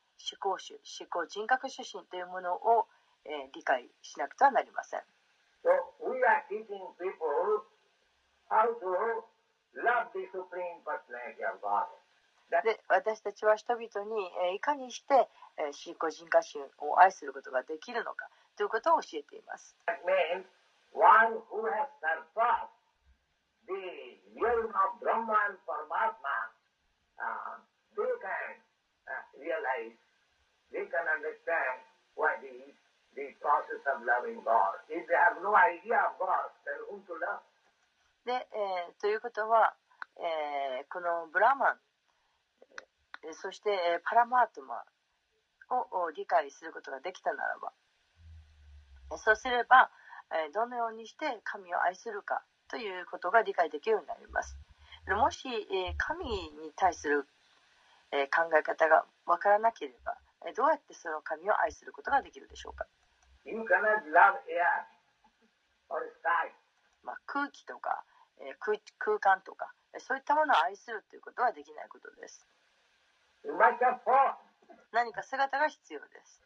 [0.41, 2.89] 考主、思考人格主神というものを、
[3.25, 5.03] えー理解しなくてはなりません。
[5.63, 5.69] So
[12.63, 18.27] で私たちは人々に、えーいかにして、えー思考人格主を愛することができるのか
[18.57, 19.77] ということを教えています。
[19.87, 20.45] That means
[20.93, 22.75] one who has surpassed
[23.71, 26.37] the realm of Brahma and Paramatma,
[27.23, 27.55] uh,
[27.95, 28.51] they can
[29.07, 29.95] uh, realize,
[30.75, 31.79] they can understand
[32.19, 32.75] what is
[33.15, 34.83] the process of loving God.
[34.91, 37.47] If they have no idea of God, then whom to love?
[38.25, 39.75] で、えーということは、
[40.19, 41.77] えーこのブラマン
[43.25, 44.85] えーそして、えパラマートマ
[45.71, 47.73] を理解することができたならば
[49.17, 49.91] そうすれば、
[50.33, 54.57] えどのようにして神を愛するかということが理解できるようになります。
[55.09, 57.27] もし、え神に対する、
[58.13, 60.17] え考え方がわからなければ
[60.47, 62.87] えどうやってその神を愛することができるでしょうか、
[67.03, 68.05] まあ、空気とか、
[68.39, 72.47] えー空空間とかえーそういったものを愛するということはできないことです。
[74.93, 76.43] 何か姿が必要です.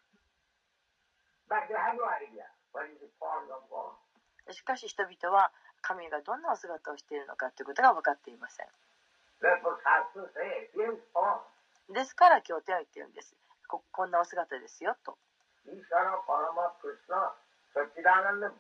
[4.50, 5.52] しかし人々は
[5.82, 8.66] 神がどんなお姿をしているのかということが分かっていません.
[11.94, 13.36] ですから経典は言ってるんです
[13.68, 15.18] ここんなお姿ですよと
[15.66, 17.32] Ishvara Parama Krishna
[17.74, 18.52] Satchidananda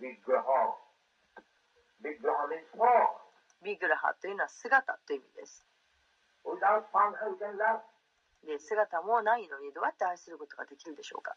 [3.64, 5.64] ビグラハというのは姿という意味です。
[8.44, 11.34] で姿もないのにどうやって愛することができるでしょうか。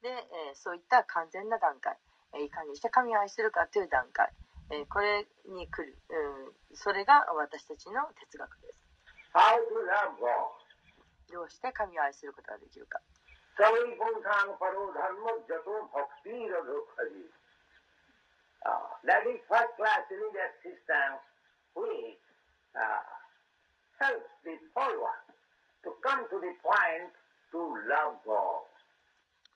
[0.00, 1.96] で、えー、そういった完全な段階、
[2.34, 4.32] えー、いかにして神を愛するかという段階、
[4.70, 5.96] えー、これに来る、
[6.70, 8.83] うん、それが私たちの哲学です。
[11.32, 13.02] どうして神を愛することができるか。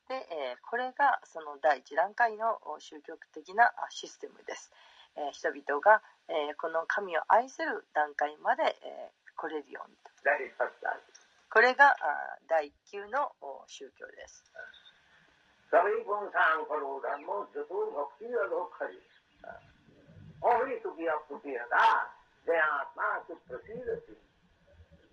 [0.09, 4.73] で、えー、これがその第一段階の宗教的なシステムです。
[5.17, 10.11] え、人々が、え、この神を愛する段階まで、え、来れるようにと.
[11.51, 11.95] これがあ
[12.49, 14.45] 第一級のお宗教です.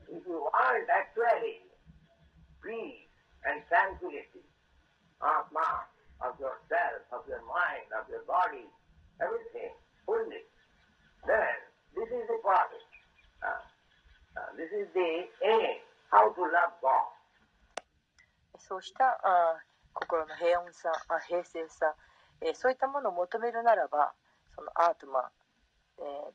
[0.07, 1.65] If you want actually
[2.61, 3.09] peace
[3.43, 4.45] and tranquility,
[5.17, 5.89] Atma,
[6.21, 8.69] of yourself, of your mind, of your body,
[9.17, 9.73] everything,
[10.05, 10.45] fully.
[11.25, 11.57] Then,
[11.97, 12.84] this is the process.
[14.57, 14.99] This is the
[15.47, 15.81] A,
[16.11, 16.91] how to love God.
[18.57, 19.59] そうしたあ
[19.93, 21.95] 心の平穏さあ平静さ、
[22.41, 24.13] えーそういったものを求めるならば
[24.55, 25.29] そのアートマ、
[25.99, 26.33] えー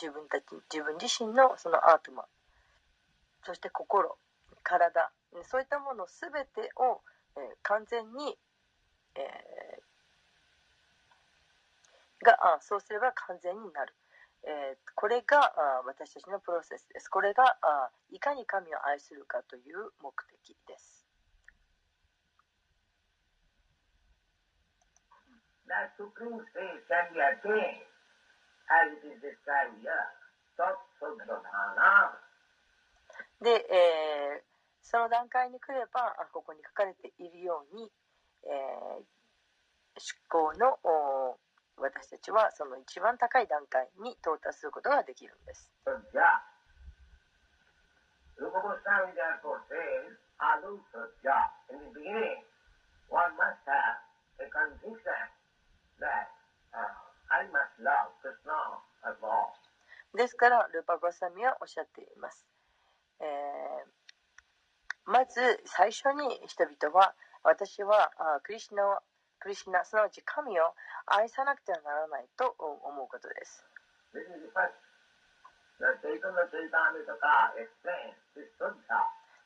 [0.00, 2.24] 自分たち自分自身のそのアートマ
[3.44, 4.16] そして心
[4.64, 5.10] 体
[5.44, 7.02] そういったもの全てを、
[7.36, 8.36] えー完全に、
[9.16, 9.82] えー
[12.24, 13.92] があそうすれば完全になる、
[14.44, 20.12] えーこれがあ私たちのプロセスですこれがあいかに神を愛するかという目
[20.44, 21.06] 的です.
[33.40, 34.52] で、えー
[34.84, 37.90] その段階に来ればあここに書かれているように、
[38.44, 39.04] えー
[39.94, 41.38] 思考のお
[41.76, 45.70] 私たちはその一番高い段階に到達することができるんです。
[60.14, 62.46] ですから、ルパゴサミはおっしゃっています。
[65.04, 68.98] まず最初に人々は私はあクリスナを
[69.42, 70.70] クリシナすなわち神を
[71.10, 73.66] 愛さなくてはならないと思うことです。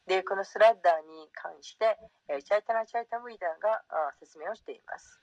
[0.04, 1.96] で、このスライダーに関して、
[2.44, 3.82] チャイタナ・チャイタ・ムイダーが
[4.20, 5.18] 説明をしています。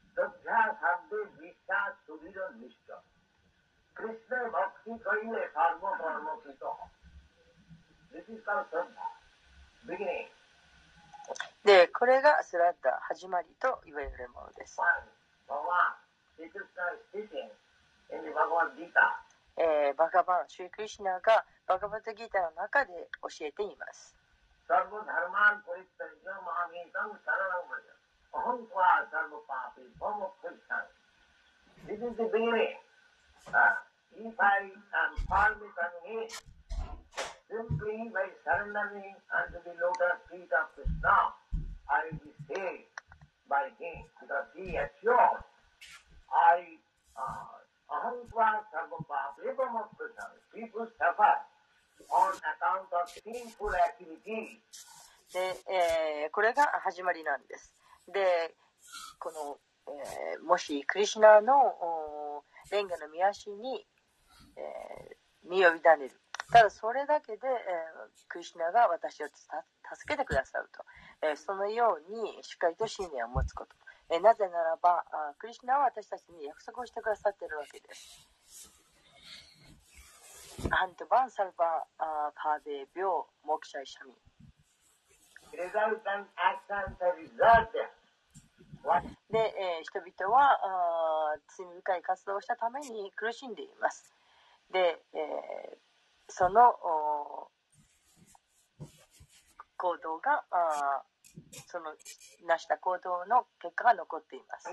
[11.63, 14.77] で、これがスラッダ始まりといわれるものです。
[19.57, 24.15] えー、バカバン、シュークリシナがバカバタギターの中で教えています。
[55.31, 57.75] で、これが始まりなんです。
[58.07, 58.55] で、
[59.19, 59.59] この、
[60.43, 63.85] もしクリシナのレンガの御足に、
[65.43, 66.22] 身を委ねる。
[66.51, 70.83] ただそれだけで、えークリシナが私をた助けてくださると、
[71.21, 73.75] えーそのようにしっかりと信念を持つこと。
[74.09, 78.27] えーなぜならばあクリシナは私たちに約束をしてくださっているわけです。
[80.69, 83.09] アントバンサルバあパーデー病
[83.43, 84.13] モクシャイシャミ
[85.57, 87.71] resultant actions are resultant.
[89.31, 90.59] で、えー人々は
[91.33, 94.13] あ罪深い活動をしたために苦しんでいます。
[94.71, 95.77] で、えー
[96.27, 96.75] その
[99.77, 100.43] 行動が、
[101.67, 101.95] その
[102.47, 104.69] なした行動の結果が残っています。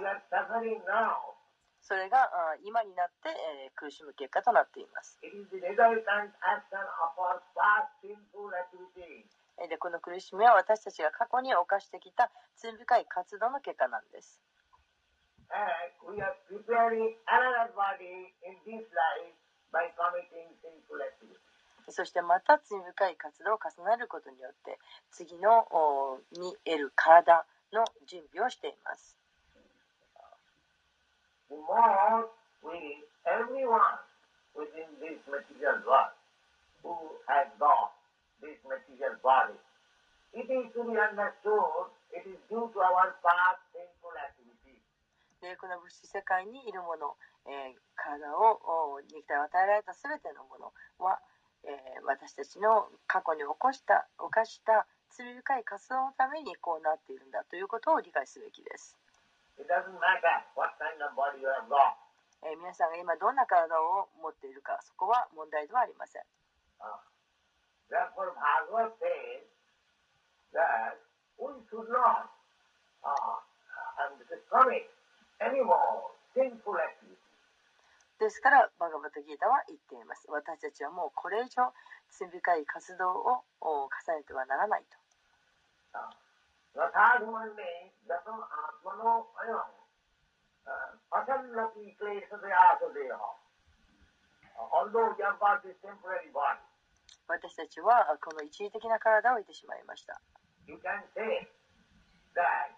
[1.80, 2.30] それが
[2.62, 3.34] 今になって
[3.74, 5.18] 苦しむ結果となっています。
[9.68, 14.40] でこの苦しみは私たちが過去に犯してきた罪深い活動の結果なんです。
[21.90, 24.78] そしてまた罪深い活動を重ねることによって
[25.10, 25.66] 次の
[26.38, 29.16] 見える体の準備をしています。
[45.40, 47.16] でこの物質世界にいるもの
[47.46, 51.20] えー、体を肉体を与えられた全てのものは、
[51.64, 58.96] えー、私たちの過去に起こした犯した罪深い活動のためにこうなっているんだということを理解すべきです。
[62.42, 66.22] えー、皆さんが今どんな体を持っているかそこは問題ではありません。
[78.20, 81.72] ですからバガバタギータは言っています私たちはもうこれ以上
[82.12, 84.98] 罪深い活動を重ねてはならないと。
[97.26, 100.20] 私たちはこの一時的な体をいてしまいました。
[100.66, 101.48] You can say
[102.36, 102.76] that.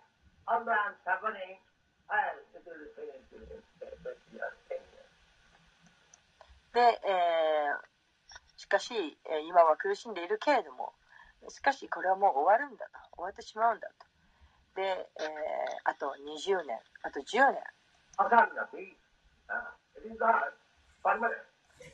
[6.72, 8.94] で、えー、しかし、
[9.48, 10.92] 今は苦しんでいるけれども、
[11.48, 14.06] しかし、これはもう終わるんだ、終わってしまうんだと。
[14.74, 17.60] で、えー、あと20年、あと10年。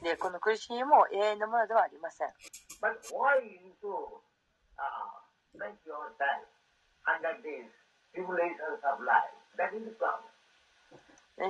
[0.02, 2.28] で、この苦しみも永遠のものではありません。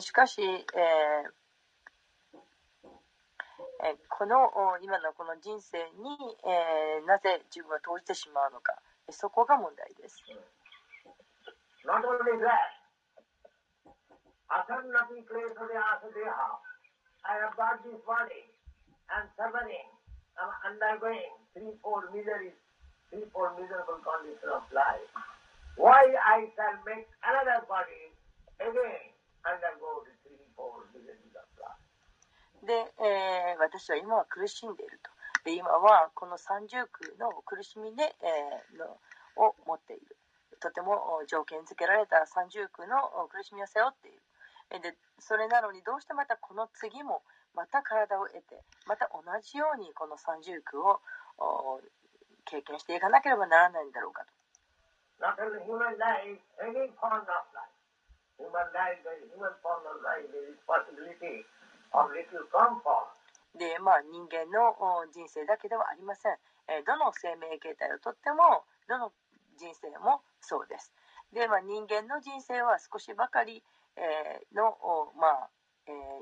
[0.01, 1.38] しかし、えー、
[3.85, 4.51] えこの
[4.83, 8.75] 今のこの人生に、えーなぜ自分は投じてしまうのか
[9.11, 10.23] そこが問題です。
[11.87, 12.69] Not only that,
[14.51, 16.59] asannati klesade asadeha.
[17.25, 18.45] I have got this body
[19.15, 19.89] and suffering.
[20.37, 22.57] I'm undergoing threefold miseries,
[23.11, 25.09] threefold miserable condition of life.
[25.77, 28.13] Why I shall make another body
[28.61, 29.15] again
[29.47, 31.83] undergo the threefold miseries of life?
[32.69, 35.11] で、えー私は今は苦しんでいると。
[35.45, 39.01] で今はこの三重苦の苦しみで、えーの
[39.41, 40.17] を持っている。
[40.61, 43.01] とても条件付けられた三重苦の
[43.33, 44.21] 苦しみを背負っている。
[44.85, 47.23] でそれなのにどうしてまたこの次も
[47.55, 51.01] また体を得てまた同じようにこの三重苦を
[52.45, 54.33] 経験していかなければならないんだろうかと。
[55.19, 55.41] Not
[63.59, 64.77] でまあ人間の
[65.13, 66.37] 人生だけではありません。
[66.85, 69.13] どの生命形態をとってもどの
[69.57, 70.93] 人生もそうです。
[71.33, 73.65] でまあ人間の人生は少しばかり
[74.55, 74.77] の
[75.17, 75.51] まあ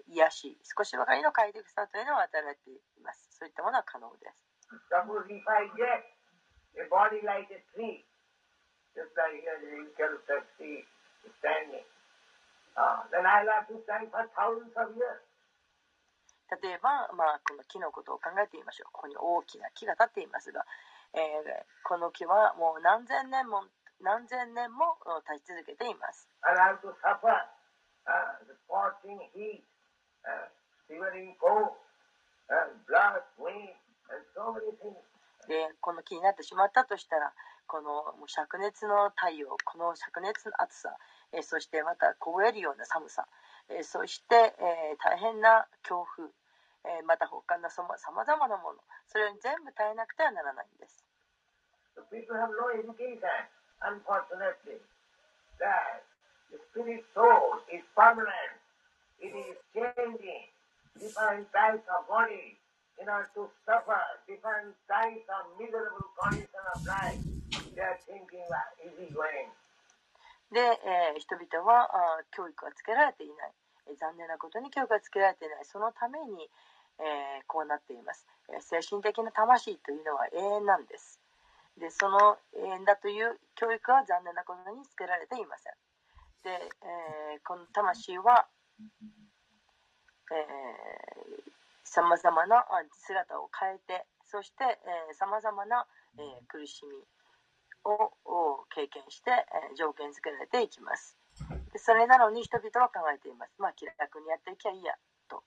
[0.08, 3.28] 癒し少しばかりの快適さというのは与えています。
[3.38, 4.46] そういったものは可能です。
[16.62, 18.92] 例えば、まあ、この木のことを考えてみましょう。
[18.92, 20.64] ここに大きな木が立っていますが、
[21.14, 21.22] えー
[21.82, 23.62] この木はもう何千年も
[24.02, 26.28] 何千年もお立ち続けています。
[26.42, 27.46] Uh, uh.
[35.48, 37.32] でこの木になってしまったとしたら
[37.66, 40.96] このもう灼熱の太陽この灼熱の暑さ、
[41.32, 43.26] えーそしてまた凍えるような寒さ、
[43.70, 46.28] えそして、えー大変な強風、
[46.86, 51.04] えーまた他のさまざまなものそれを全部耐えなくてはならないんです
[51.96, 53.40] The people have no education,
[53.82, 54.80] unfortunately.
[55.60, 56.04] That
[56.52, 58.56] the spirit soul is permanent.
[59.20, 60.50] It is changing
[61.00, 62.58] different types of body
[63.00, 67.22] in order to suffer different types of miserable condition of life.
[67.76, 69.50] They are thinking like easy going.
[70.52, 71.90] で、えー人々は
[72.20, 73.52] あ教育がつけられていない、
[73.88, 75.64] えー残念なことに教育がつけられていない。
[75.64, 76.48] そのために、
[76.98, 81.20] えーこうなっています、えー精神的な魂というのは永遠なんです。
[81.78, 85.74] でその永遠だという教育は残念なことにつけられていません。
[86.44, 88.46] で、えーこの魂は
[91.84, 94.64] さまざまなあ姿を変えてそして
[95.12, 95.86] さまざまな、
[96.18, 96.92] えー苦しみ
[97.86, 101.16] をを経験して、えー条件付けられていきます。
[101.72, 103.54] でそれなのに人々は考えています。
[103.58, 104.94] まあ気楽にやっていきゃいいや。
[105.28, 105.42] と.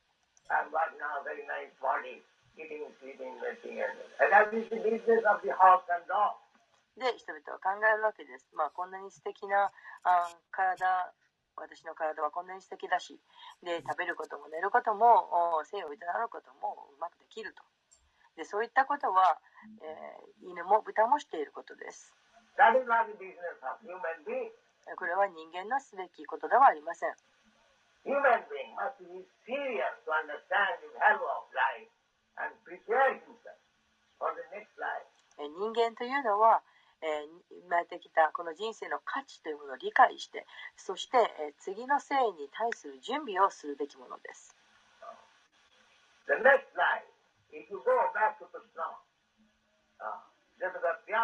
[6.97, 8.47] で人々は考えるわけです。
[8.55, 9.71] まあこんなに素敵な
[10.03, 11.13] あ体
[11.55, 13.19] 私の体はこんなに素敵だし。
[13.63, 17.63] で食べることも寝ることもお生を営むこともうまくできると。
[18.35, 19.39] でそういったことは、
[19.81, 22.15] えー犬も豚もしていることです
[24.99, 27.16] これは人間のすべきことではありません。
[35.39, 36.62] 人間というのは、
[36.99, 40.45] 生まれてきたこの人生の価値というものを理解して、
[40.76, 41.16] そして、
[41.60, 44.55] 次の生に対する準備をするべきものです。
[50.60, 51.20] ఎదగ్యా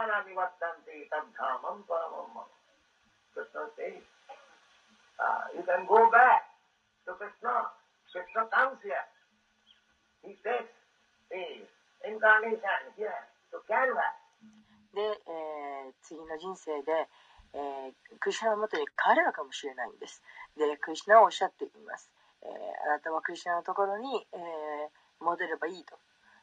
[14.96, 17.10] で、えー、次の人生で、
[17.54, 20.24] えー、クリシナのもとに帰るのかもしれないんです。
[20.58, 22.10] でクリシナはおっしゃっています。
[22.42, 22.50] えー、
[22.88, 26.00] あなたはクリシナのところに、えー、戻ればいいと。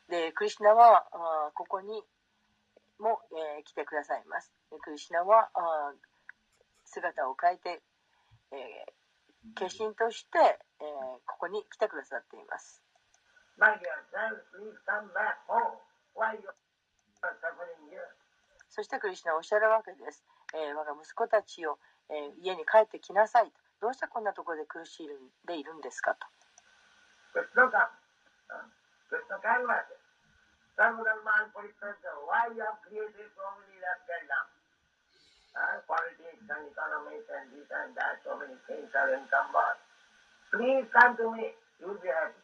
[0.09, 2.05] でクリシナはあここに
[2.99, 3.21] も、
[3.57, 4.53] えー、来てくださいます。
[4.83, 5.93] クリシナはあ
[6.85, 7.83] 姿を変えて、
[8.53, 12.83] えー、化身として、えー、ここに来てくださっています。
[18.69, 20.25] そしてクリシナはおっしゃるわけです。
[20.55, 21.79] えー、我が息子たちを、
[22.09, 23.53] えー、家に帰ってきなさいと。
[23.83, 25.09] どうしてこんなところで苦しん
[25.47, 26.27] でいるんですかと。
[35.87, 39.79] Politics and economics and this and that, so many things are encumbered.
[40.51, 42.42] Please come to me, you'll be happy.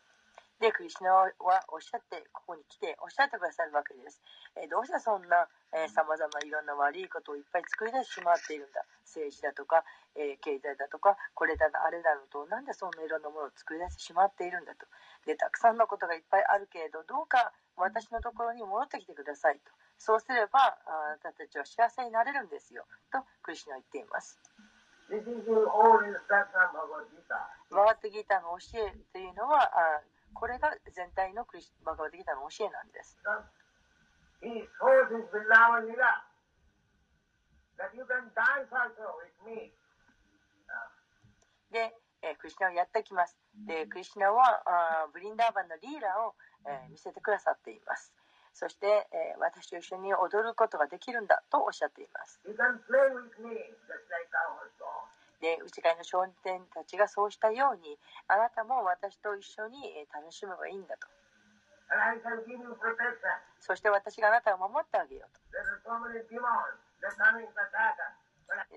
[0.59, 1.31] で、クリシナは
[1.71, 4.21] おっしゃって、ここに来ておっしゃってくださるわけです。
[4.59, 5.47] えー、どうしてそんな
[5.87, 8.83] さまざまいろんな悪いことをいっぱい作り出してしまっているんだ？
[9.07, 9.85] 政治だとか、
[10.19, 14.87] えー、経済だとか、これだあれだのと、なんでそんないろんなものを作り出してしまっているんだと。
[15.27, 19.71] で、たくさんのことがいっぱいあるけれど、どうか私のところに戻ってきてくださいと。
[19.99, 24.39] そうすればあなたたちは幸せになれるんですよとクリシナは言っています。
[27.71, 30.03] バガテギターの教えというのはあ
[30.35, 33.18] これが全体のクリスバガテギターの教えなんです。
[41.70, 43.39] で、えー、クリシナをやってきます。
[43.66, 46.35] で、クリシナはあブリンダーバンのリーダーを、
[46.66, 48.12] えー、見せてくださっています。
[48.55, 52.41] そして、えー、私と一緒に踊ることができるんだとおっしゃっています。
[55.41, 61.07] で、内側の少年たちがそうしたように、あなたも私と一緒に楽しめばいいんだと。
[63.61, 65.41] そして私があなたを守ってあげようと。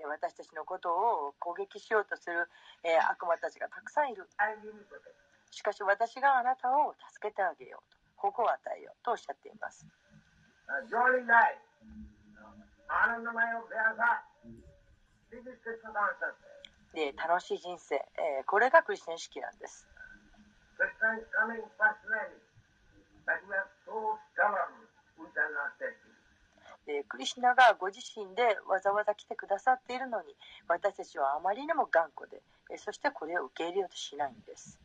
[0.07, 2.47] 私たちのことを攻撃しようとする、
[2.83, 4.27] えー、悪魔たちがたくさんいる。
[5.51, 7.97] しかし私があなたを助けてあげようと。
[8.15, 9.87] 保護を与えようとおっしゃっています。
[16.93, 19.87] で楽しい人生、えー、これがクリスチャン式なんです。
[26.85, 30.35] でクリシナがご自身でわざわざ来てくださっているのに
[30.67, 32.41] 私たちはあまりにも頑固で
[32.77, 34.79] そしてこれを受け入れようとしないんです。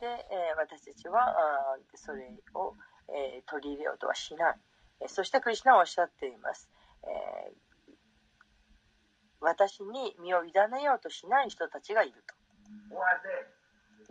[0.00, 2.76] で、え、私たちはそれを、
[3.08, 4.60] え、取り入れようとはしない、
[5.00, 6.70] え、そしてクリスナはおっしゃっています、
[7.04, 7.52] え、
[9.40, 12.34] 私に身を委ねようとしない人たちがいると。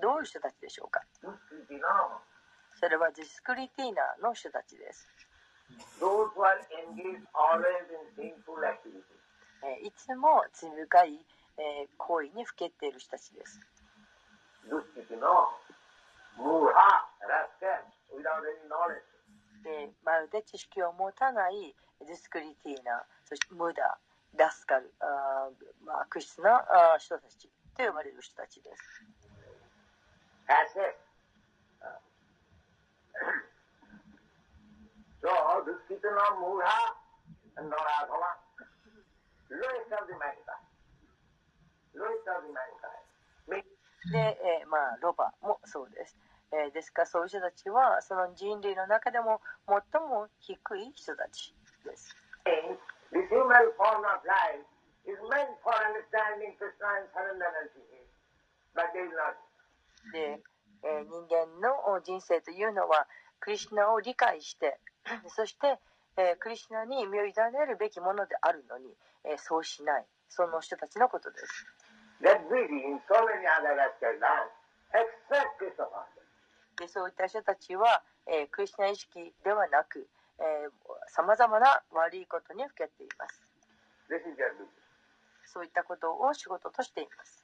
[0.02, 1.04] どういう人たちでしょうか。
[2.76, 5.08] それはディスクリティーナの人たちです。
[9.84, 11.26] いつも罪深い
[11.98, 13.60] 行為にふけている人たちです。
[19.64, 23.98] でまるで知識を持たないディスクリティーナ、そしてムダ、
[24.38, 25.50] ラスカル、あ
[25.86, 26.64] まあ、悪質な
[26.98, 29.04] 人たちと呼ばれる人たちです。
[30.48, 30.96] That's it.
[35.22, 35.28] so,
[44.12, 46.16] で、え、まあ、ロバもそうです。
[46.52, 52.16] え、ですから、そういう人たちは、その人類の中でも最も低い人たちです。
[60.14, 60.42] で、
[60.84, 63.08] え、人間の人生というのは、
[63.40, 64.80] クリスナを理解して、
[65.28, 65.80] そして、
[66.18, 67.34] えー、クリシナに身を委ね
[67.68, 68.94] るべきものであるのに、
[69.26, 71.66] えー、そうしないその人たちのことです。
[76.78, 80.08] でそういった人たちは、えー、クリスナ意識ではなく
[81.08, 83.42] さまざまな悪いことにふけています。
[85.46, 87.44] そういったことを仕事としています。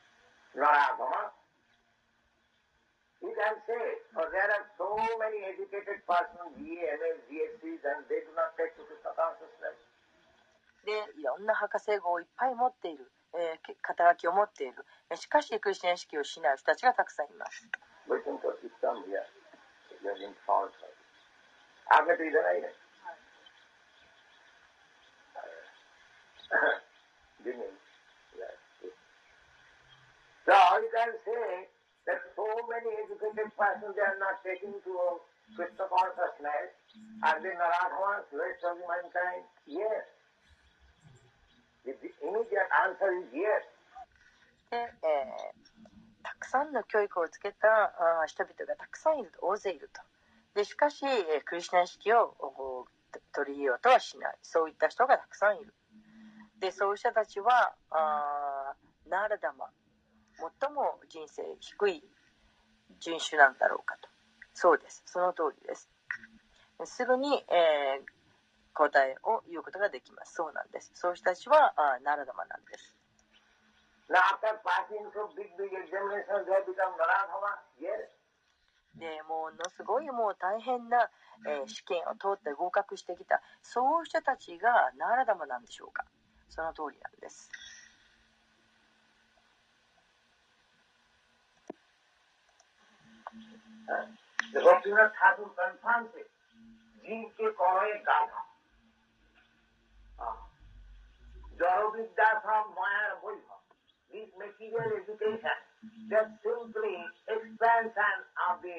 [3.26, 8.22] You can say, for there are so many educated persons, BA, MS, GSCs, and they
[8.22, 9.74] do not take to Krishna consciousness.
[10.86, 14.86] で、いろんな博士号をいっぱい持っている、えー、肩書きを持っている。
[15.18, 17.66] しかし、クリスチャン意識をしない人たちがたくさんいます。
[27.46, 27.74] Didn't it?
[28.38, 28.58] Yes.
[30.46, 31.75] So you can say
[32.06, 34.94] that so many educated persons they are not taking to
[35.58, 36.74] Krishna consciousness
[37.24, 39.44] are they Naradhavans, rest of the mankind?
[39.68, 40.06] Yes.
[41.86, 43.64] The the immediate answer is yes.
[44.72, 45.76] で、えー
[46.26, 47.68] たくさんの教育をつけた
[48.24, 50.02] あ人々がたくさんいると大勢いると
[50.56, 52.88] でしかし、えークリスチャン意識をお
[53.32, 55.72] 取り入れようとはしないそういった人がたくさんいる
[56.60, 58.74] でそういう人たちはあ
[59.08, 59.70] ナラダマ
[60.38, 62.04] 最も人生低い
[63.00, 64.10] 人種なんだろうかと。
[64.54, 65.04] そうです。
[65.06, 65.90] その通りです。
[66.86, 68.16] すぐに、えー
[68.76, 70.36] 答えを言うことができます。
[70.36, 70.92] そうなんです。
[70.96, 72.94] そういう人たちはあーナーラダマなんです。
[74.12, 77.56] Now after passing through big, big examinations, they have become Naradhava?
[77.80, 78.12] Yes.
[79.00, 81.10] でものすごいもう大変な、
[81.48, 86.04] えー試験を通って合格してきたそういう人たちがナーラダマなんでしょうか。
[86.50, 87.50] その通りなんです
[94.53, 96.31] The Bhaktivinoda Thakur confirms it.
[97.05, 98.41] जिनके कौन गाथा
[101.61, 103.59] जड़ोविद्या था माया वैभव
[104.13, 105.59] This material education
[106.11, 106.95] just simply
[107.35, 108.17] expansion
[108.47, 108.79] of the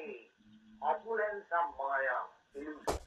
[0.90, 2.18] opulence of Maya
[2.54, 3.00] illusion.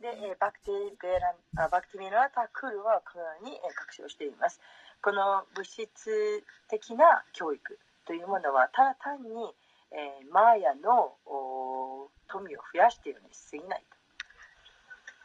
[0.00, 4.60] で、えーバクティグエラあバクティミノラタクールはこのように、えー確証しています
[5.02, 9.54] この物質的な教育というものはただ単に、
[9.91, 13.97] えーマーヤのおー富を増やしているに過ぎないと。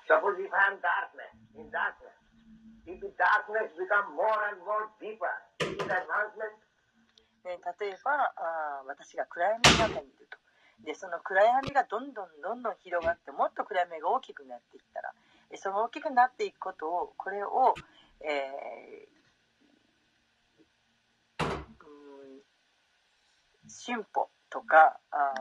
[0.09, 2.15] Suppose if I am darkness, in darkness,
[2.87, 5.27] if the darkness become more and more deeper,
[5.67, 6.57] is it advancement?
[7.45, 10.39] ね、例えばあー私が暗闇の中にいると。
[10.85, 15.15] でその暗闇がどんどんどんどん広がってもっと暗闇が大きくなっていったら
[15.51, 17.81] えその大きくなっていくことをこれを、
[18.21, 19.09] えー
[21.87, 22.43] うん
[23.69, 24.95] 進歩とか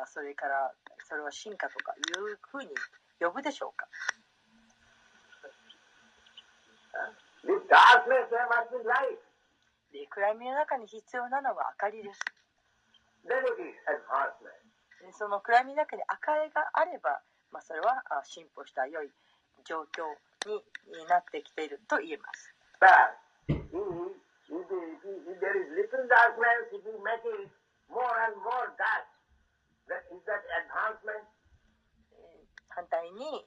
[0.10, 0.74] それから
[1.06, 2.74] それは進化とかいうふうに
[3.22, 3.86] 呼ぶでしょうか？
[9.94, 12.20] で、暗闇の中に必要なのは明かりです。
[15.14, 19.12] その暗闇の中に明かりがあれば、まあ、それは進歩した良い
[19.64, 20.10] 状況
[20.90, 22.50] になってきていると言えます。
[32.74, 33.46] 反対に、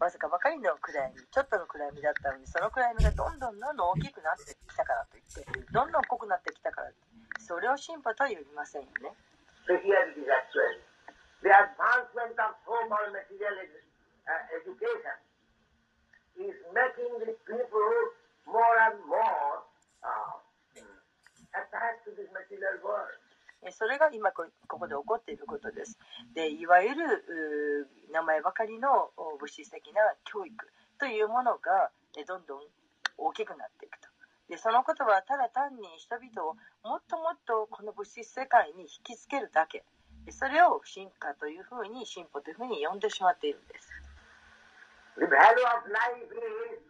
[0.00, 6.90] わずかばかりの暗闇ちょっとの暗闇だったのにその暗闇がどんどん大きくなってきたからといってどんどん濃くなってきたから
[7.38, 9.12] それを進歩とは言いませんよね。
[23.64, 25.98] えーそれが今こここで起こっていることです。
[26.34, 30.54] でいわゆる名前ばかりのお物質的な教育
[30.98, 32.60] というものがえーどんどん
[33.16, 34.08] 大きくなっていくと。
[34.48, 39.84] でそのことはただ単に人々をもっともっとこの物質世界に引きつけるだけ
[40.26, 43.88] でそれを進化というふうに進歩というふうに呼んでしまっているんです
[45.16, 46.84] The value of life is.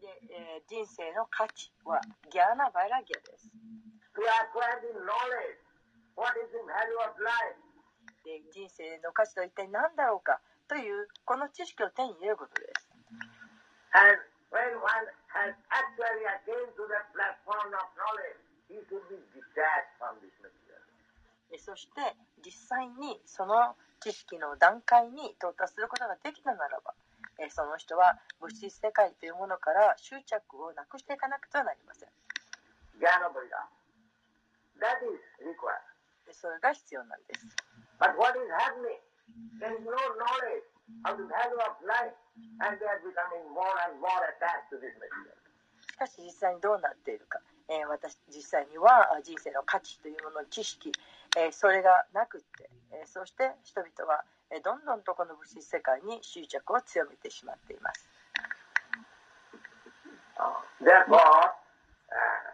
[0.00, 2.00] で、えー人生の価値は
[2.30, 3.50] ギャーナ・バイラギアです
[8.50, 12.88] 人生の価値とは一体何だろうかというこの知識を手に入れることです。
[21.58, 26.94] そして実際にその知識の段階に到達することができたならば
[27.50, 32.08] その人は物質世界というものから執着をなくしていかなくてはなりません。
[34.80, 35.82] That is required.
[36.26, 37.46] でそれが必要なんです
[37.98, 39.00] But what is happening?
[39.58, 40.64] There is no knowledge
[41.08, 42.14] of the value of life,
[42.62, 45.34] and they are becoming more and more attached to this material.
[45.80, 50.92] しかし実際にどうなっているか、えー私実際にはあ人生の価値というものの知識、
[51.36, 58.06] えーそれがなくって、えーそして人々は、えーどんどんとこの物質世界に執着を強めてしまっています
[60.38, 60.52] Uh,
[60.84, 62.44] therefore, uh,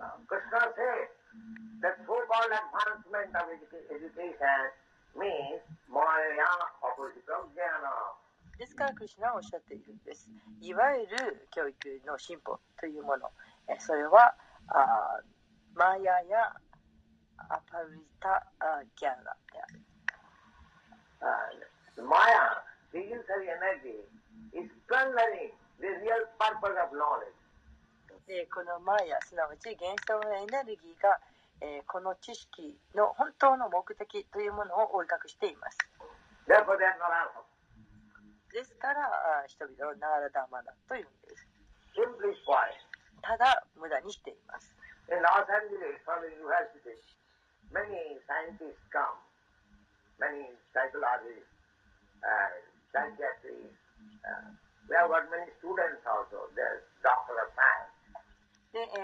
[0.00, 1.04] uh, Krishna says
[1.84, 4.60] that so-called advancement of edu- education
[5.12, 5.60] means
[5.92, 6.48] maya
[6.80, 8.16] opposite of jnana.
[8.56, 10.30] ですからクリシュナはおっしゃっているんです
[10.62, 11.76] いわゆる教育
[12.06, 13.28] の進歩というもの
[13.68, 14.32] えーそれは
[14.68, 16.54] あーマヤや
[17.50, 19.80] アパルリタあーギャーナである
[21.24, 22.60] Uh, Maya,
[22.92, 23.96] the illusory energy,
[24.52, 25.48] is plundering
[25.80, 27.32] the real purpose of knowledge.
[28.28, 31.16] でこのマヤすなわち幻想のエネルギーが、
[31.64, 35.78] えー、この知識の本当の目的というものを追いかけしています。
[38.52, 39.08] ですから
[39.48, 40.52] 人々をナらラダー
[40.84, 41.48] というんです。
[43.24, 44.76] ただ無駄にしています。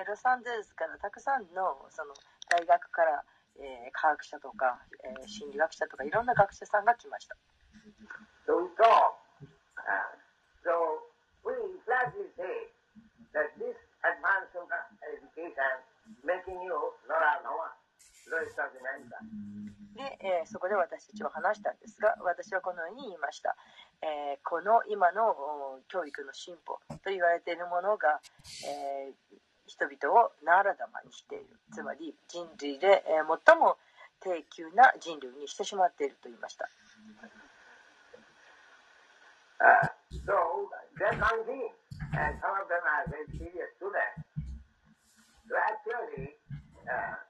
[0.04, 2.12] ロサンゼルスからたくさんの,その
[2.50, 3.22] 大学から、
[3.62, 7.36] えー科学者とか、えー心理学者とかいろんな学者さんが来ました
[8.46, 9.14] So we talk.
[9.78, 10.10] Uh,
[10.64, 10.70] so
[11.46, 11.54] we
[11.86, 12.68] flatly say
[13.32, 15.72] that this advanced education
[16.26, 16.74] making you
[17.06, 17.70] Nora Nama,
[18.32, 19.14] lowest of the mensa.
[19.94, 23.54] で、えーそこで私たちは話したんですが私はこのように言いました、
[24.02, 28.20] えーこの今のお教育の進歩と言われているものが、
[28.66, 29.38] えー
[29.70, 33.78] 人々をナーラダマにしているつまり人類で、最も
[34.18, 36.68] 低級な人類にしてしまっていると言いました
[39.60, 39.84] Uh,
[40.24, 41.76] so they're confused,
[42.16, 44.24] and some of them are very serious students.
[45.44, 46.32] So actually,
[46.88, 47.20] uh,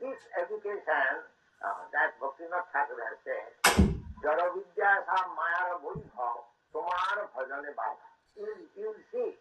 [0.00, 1.28] this education
[1.60, 3.52] uh, that Bhaktivinoda Thakur has said,
[4.24, 6.40] Jara Vidya Sa Mayara Bodhibhav,
[6.72, 8.00] Tomara Bhajane Baba.
[8.32, 9.36] You you will see,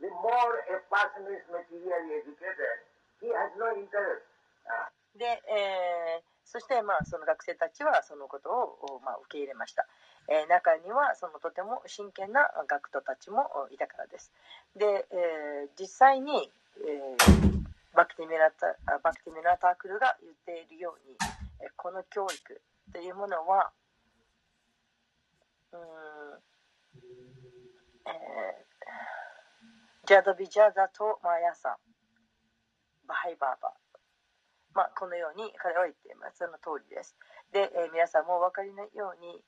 [0.00, 2.80] the more a person is materially educated,
[3.20, 4.24] he has no interest.
[5.16, 9.86] で、えーそして、まあ、その学生たちはそのことを、まあ、受け入れました、
[10.26, 14.32] えー中にはそのとても真剣な学徒たちもいたからです。
[14.74, 16.50] で、えー実際に、
[16.86, 17.60] えー
[17.94, 21.16] バクティミラタバクティミラタークルが言っているように、
[21.60, 22.60] えーこの教育
[22.92, 23.70] というものは
[25.72, 25.80] うん、
[28.06, 28.69] えー
[30.10, 31.78] ジャドビジャザとマヤサ
[33.06, 33.70] バハイバーバ
[34.74, 36.42] まあ、このように彼は言っています。
[36.42, 37.14] その通りです。
[37.54, 39.38] で、えー皆さんもお分かりのように、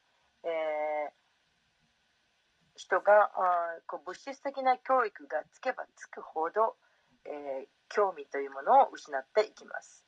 [0.46, 6.78] えー人があーこう物質的な教育がつけばつくほど、
[7.26, 10.06] えー興味というものを失っていきます。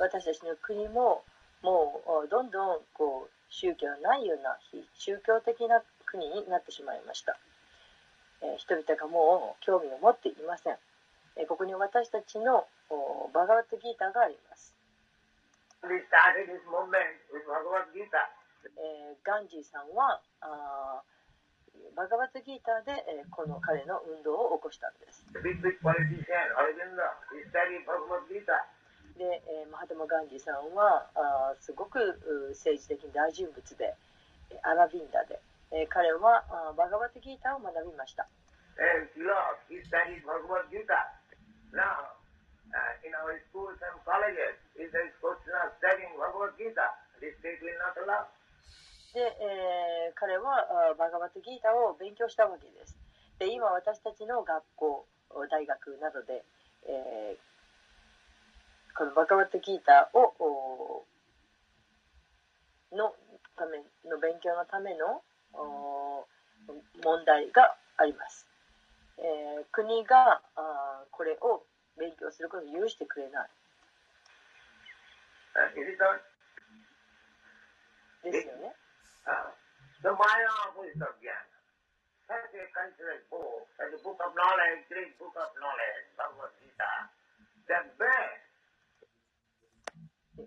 [0.00, 1.20] 私たちの国も
[1.62, 7.38] もうおどんどんこう宗教のないような非宗教的な国になってしまいました、
[8.42, 10.76] えー人々がもう興味を持っていません、
[11.36, 14.74] えーここに私たちのおバガワットギーターがあります.
[18.76, 25.24] えーガンジーさんはあーバガワットギーターで、えーこの彼の運動を起こしたんです
[29.22, 33.94] で、えー、マハトマ・ガンジーさんはあすごく政治的に大人物で
[34.66, 35.38] アラビンダで、
[35.70, 38.26] えー、彼はあバガバッギータを学びました。
[49.14, 52.98] で、えー、彼はあバガバッギータを勉強したわけです。
[53.38, 55.06] で今私たちの学校
[55.46, 56.42] 大学などで、
[56.90, 57.51] えー
[58.96, 61.04] このバカバットギーターを
[62.92, 63.14] の
[63.56, 63.78] ため
[64.08, 65.22] の勉強のための
[67.02, 68.46] 問題があります、
[69.18, 71.64] えー、国があこれを
[71.98, 73.48] 勉強することを許してくれない
[78.24, 78.72] ですよね。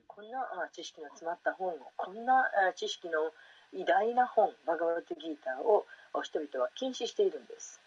[0.08, 0.42] こんな
[0.74, 3.30] 知識の詰まった本をこんな知識の
[3.72, 5.86] 偉大な本バグガバットギーターを
[6.24, 7.80] 人々は禁止しているんです。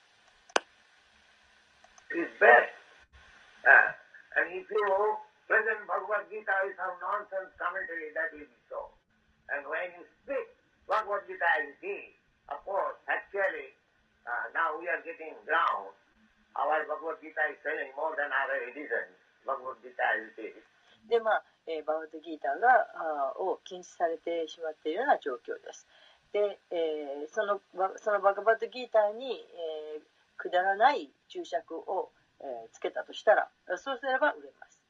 [21.08, 25.86] でまあえーバガバットギーターがあを禁止されてしまっているような状況です。
[26.32, 30.02] で、えーそのバそのバガバットギーターに、えー
[30.38, 32.10] くだらない注釈を、
[32.40, 34.80] えーつけたとしたらそうすれば売れます。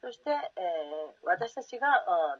[0.00, 2.38] そして、えー私たちがあ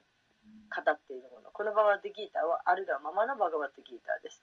[0.75, 1.51] 語っているもの。
[1.51, 4.43] このバガバットギーターはあるがままのバガバットギーターです、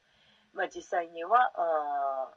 [0.54, 2.30] まあ、実際にはあ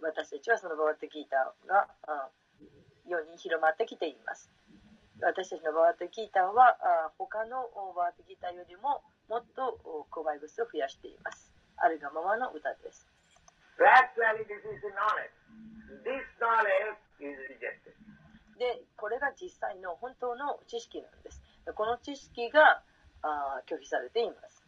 [0.00, 4.50] 私たちはそのバガバットギーターがあー世に広まってきています。
[5.22, 6.76] 私たちのバーワットギーターは
[7.16, 9.80] 他のバーワットギータよりももっと
[10.12, 11.52] 購買物を増やしています。
[11.76, 13.08] あるがままの歌です。
[18.58, 21.42] で、これが実際の本当の知識なんです。
[21.74, 22.82] この知識が
[23.68, 24.64] 拒否されています。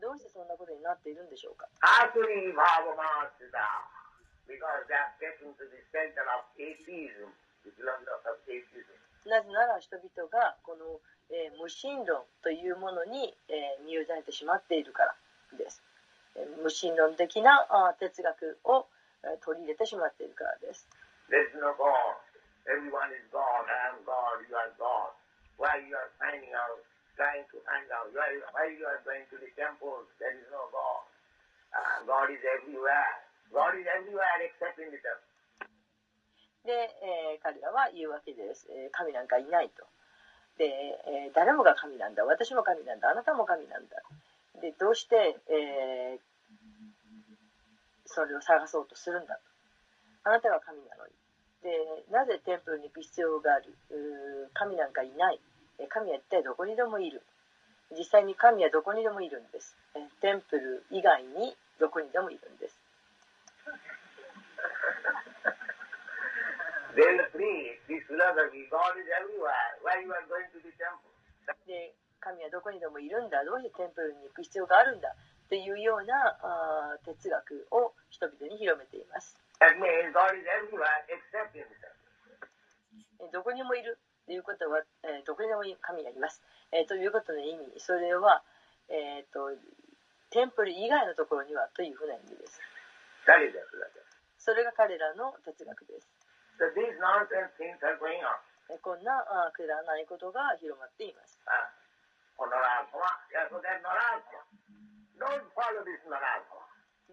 [0.00, 1.66] どうしてそんなことになっているんでしょうか
[9.26, 11.00] なぜなら人々がこの、
[11.34, 15.14] えー無神論というものに、えー身を委ねてしまっているから
[15.58, 15.82] です。
[16.36, 18.86] えー無神論的なあ哲学を、
[19.24, 20.86] えー取り入れてしまっているからです。
[21.28, 21.90] There is no God.
[22.70, 23.66] Everyone is God.
[23.66, 24.46] I am God.
[24.46, 25.10] You are God.
[25.58, 26.78] Why you are finding out,
[27.18, 28.06] trying to find out?
[28.14, 30.06] Why, why you are going to the temples?
[30.22, 31.02] There is no God.
[31.74, 33.25] Uh, God is everywhere.
[36.64, 36.72] で、
[37.02, 39.86] えー彼らは言うわけです、えー神なんかいないと。
[40.58, 40.66] で、
[41.06, 42.24] えー誰もが神なんだ。
[42.24, 43.10] 私も神なんだ。
[43.10, 44.02] あなたも神なんだ。
[44.60, 46.20] で、どうして、えー
[48.06, 49.40] それを探そうとするんだと。
[50.24, 51.12] あなたが神なのに。
[51.62, 51.70] で、
[52.10, 53.76] なぜテンプルに行く必要がある？
[54.54, 55.40] 神なんかいない。
[55.88, 57.22] 神は一体どこにでもいる。
[57.92, 59.76] 実際に神はどこにでもいるんです。
[59.94, 62.78] えーテンプル以外にどこにでもいるんです。
[71.68, 76.34] で神はどこにでもいるんだどうしてテンプルに行く必要があるんだっていうような
[77.04, 79.38] 哲学を人々に広めています。
[83.32, 84.82] どこにもいるということは、
[85.24, 86.42] どこにでも神がいます、
[86.72, 88.42] えー、ということの意味それは、
[88.90, 89.54] えー、と
[90.30, 92.60] テンプル以外のところにはというふうな意味です。
[94.38, 96.15] それが彼らの哲学です。
[98.82, 101.38] こんなくだらないことが広まっています。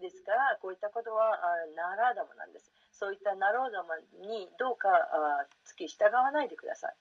[0.00, 1.38] ですから、こういったことは
[1.76, 2.72] ナラーダなんです。
[2.92, 3.84] そういったナラーダ
[4.20, 6.94] にどうかあき従わないでください。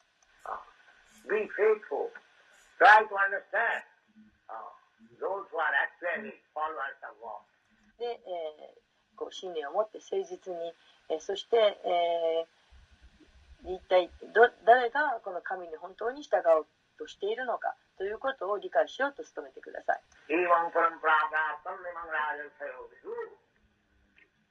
[7.98, 8.76] で、え、
[9.16, 10.74] こう信念を持って誠実に
[11.10, 12.54] えーそして、えー
[13.64, 16.68] 一体ど誰がこの神に本当に従おう
[17.00, 20.04] としているのかということを理解しようと努めてください。
[20.28, 23.16] Evam paramprapta samlimang rajan sayo vidu.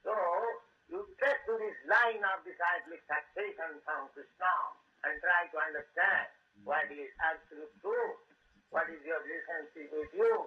[0.01, 0.11] So,
[0.89, 4.49] you take to this line of disciplic taxation from Krishna
[5.05, 6.33] and try to understand
[6.65, 8.17] what is absolute truth,
[8.73, 10.41] what is your relationship with you,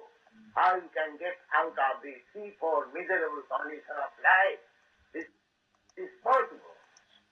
[0.58, 4.58] how you can get out of the threefold miserable condition of life.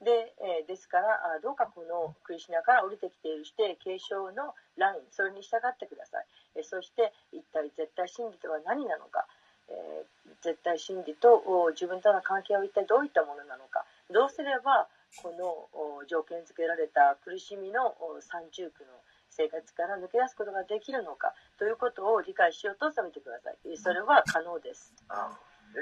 [0.03, 9.27] で,、えーですからあどうかこのクリシナから降りてきているして継承のラインそれに従ってください、えーそして一体絶対真理とは何なのか、
[9.69, 13.87] えー絶対真理と自分との関係は一体どういったものなのか。
[14.13, 14.89] どうすれば
[15.23, 18.93] この条件付けられた苦しみの三重苦の
[19.31, 21.33] 生活から抜け出すことができるのか。
[21.59, 23.77] ということを理解しようと努めてください。
[23.79, 24.93] それは可能です。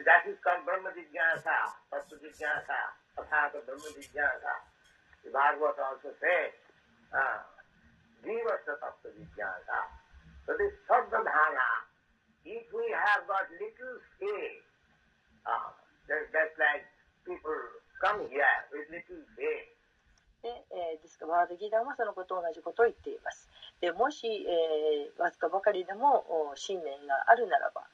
[0.01, 1.56] That is called Brahma Jigyasa,
[1.93, 2.78] Tattva Jigyasa,
[3.20, 4.55] Athata Brahma Jigyasa.
[5.24, 6.52] The Bhagavad also says,
[7.12, 7.44] uh,
[8.24, 9.78] Jivasa Tattva Jigyasa.
[10.48, 11.69] So this Sadhana,
[12.48, 14.64] if we have got little faith,
[15.47, 15.70] uh,
[16.09, 16.82] that, that's like
[17.28, 17.55] people
[18.02, 19.70] come here with little faith.
[20.43, 23.47] でえーですからワードギーダーもそのこと同じことを言っています
[23.81, 27.86] でもし、えーわずかばかりでも信念があるならば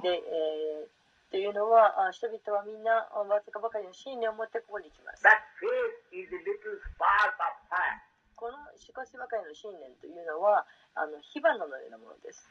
[0.00, 0.97] で、えー
[1.30, 8.00] というのはあ人々はみんなあわずかばかりの信念を持ってここに来ます That faith is a little spark of fire.
[8.34, 10.64] この少しばかりの信念というのは
[10.94, 12.48] あの火花のようなものです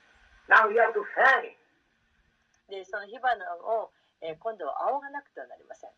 [0.47, 1.57] Now you have to fan it.
[2.69, 3.33] でその火花
[3.65, 3.89] を、
[4.21, 5.89] えー今度は仰がなくてはなりません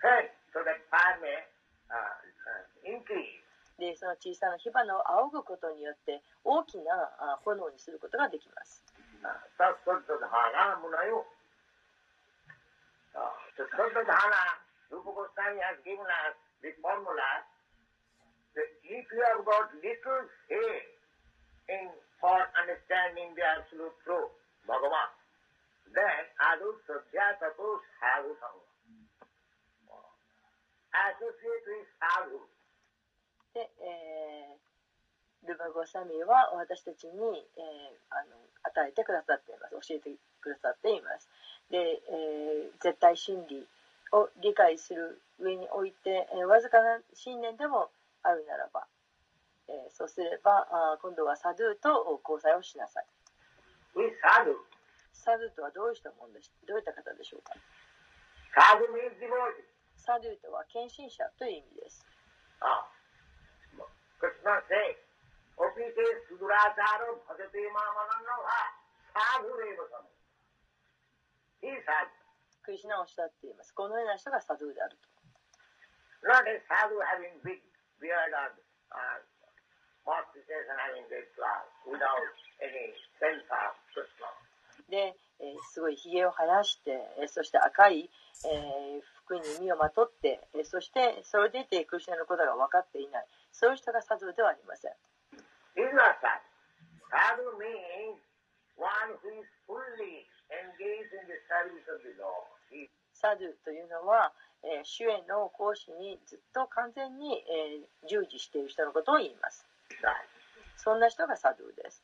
[0.00, 1.44] Fan it so that fire may
[1.92, 3.44] uh, uh, increase.
[3.76, 8.84] でその小さな火花を仰ぐことによって大きなあ炎にすることができます
[10.80, 11.24] munayo.
[13.14, 14.42] Uh, So Tattva-dhana,
[14.90, 17.30] Rupa Goswami has given us the formula
[18.54, 20.90] that if you have got little faith
[21.68, 24.32] in for understanding the absolute truth,
[24.68, 25.10] Bhagavan,
[25.94, 28.64] then adu sadhya tato sadhu sangha.
[30.90, 32.40] Associate with sadhu.
[33.54, 37.16] で、えールバゴサミは私たちに、
[37.56, 40.12] えーあの与えてくださっています教えて
[40.42, 41.26] くださっています
[41.70, 43.66] で、えー絶対真理
[44.12, 47.90] を理解する上において、えーわずかな信念でも
[48.22, 48.86] あるならば、
[49.68, 53.06] えーそうすればあー今度はサドゥと交際をしなさい
[53.94, 54.54] Who is sadhu?
[55.12, 57.54] サドゥとはどうしたもんでしどういった方でしょうか
[58.54, 59.64] ？Sadhu means devotee.
[59.96, 62.04] サドゥとは献身者という意味です
[62.60, 62.84] Ah.
[64.20, 64.28] Says,
[69.60, 70.08] reva samu.
[72.62, 73.72] クリスナをしたっています。
[73.72, 75.08] このような人がサドゥであると。
[84.88, 88.10] で、え、すごいひげを生やして、え、そして赤い、
[88.44, 94.92] え、服に身をまとって、え、そしてそれでいてクリスナのことが分かっていない、そういう人がサドゥではありません。
[103.14, 104.32] サドゥというのは、
[104.64, 109.64] え、主演の講師にずっと完全に、え、従事している人のことを言います。
[110.76, 112.02] そんな人がサドゥです。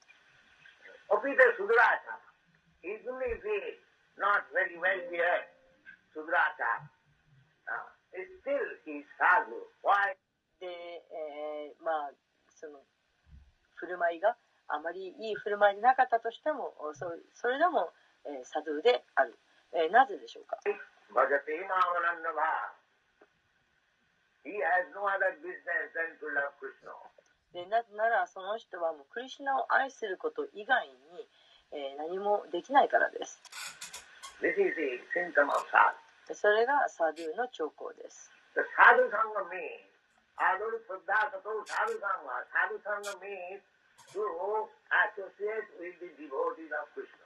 [10.61, 12.13] で、え、まあ、
[12.55, 12.81] その、
[13.75, 14.37] 振る舞いが
[14.69, 16.73] あまりいい振る舞いになかったとしても、
[17.35, 17.93] それでも、
[18.45, 19.39] サドゥである、
[19.73, 20.59] えー、なぜでしょうか？
[27.53, 31.27] でなぜならその人はもうクリュナを愛すること以外に、
[31.73, 33.43] えー、何もできないからです。
[36.35, 38.31] それがサドゥの兆候です。
[38.55, 39.57] サドゥさんが見
[40.37, 43.63] アドル・プッダータとサルさんはサルさんの名義
[44.13, 44.21] と
[44.93, 47.26] アソシエイト・ウィッディ・ディボーティー・ナ・クリスナ。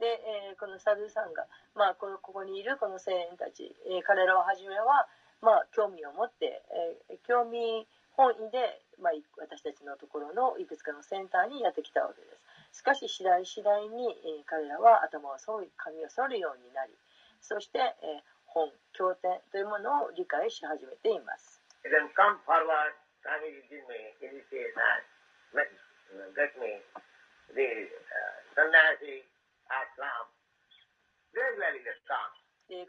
[0.00, 0.06] で、
[0.50, 5.06] えーこのサドゥさんが、まあ、このここにいるこの青年たち、えー彼らは初めは、
[5.40, 6.62] まあ、興味を持って、
[7.08, 7.86] えー興味
[8.16, 12.28] 本位で、まあ、い私たちのところのいくつかのセンターにやってきたわけで
[12.72, 12.78] す。
[12.78, 16.92] しかし次第次第に、えー彼らは頭を剃り髪を剃るようになり
[17.40, 18.22] そして、えー
[18.52, 21.64] 本経典というものを理解し始めています。
[21.88, 22.92] Then come forward,
[23.24, 23.64] Swamiji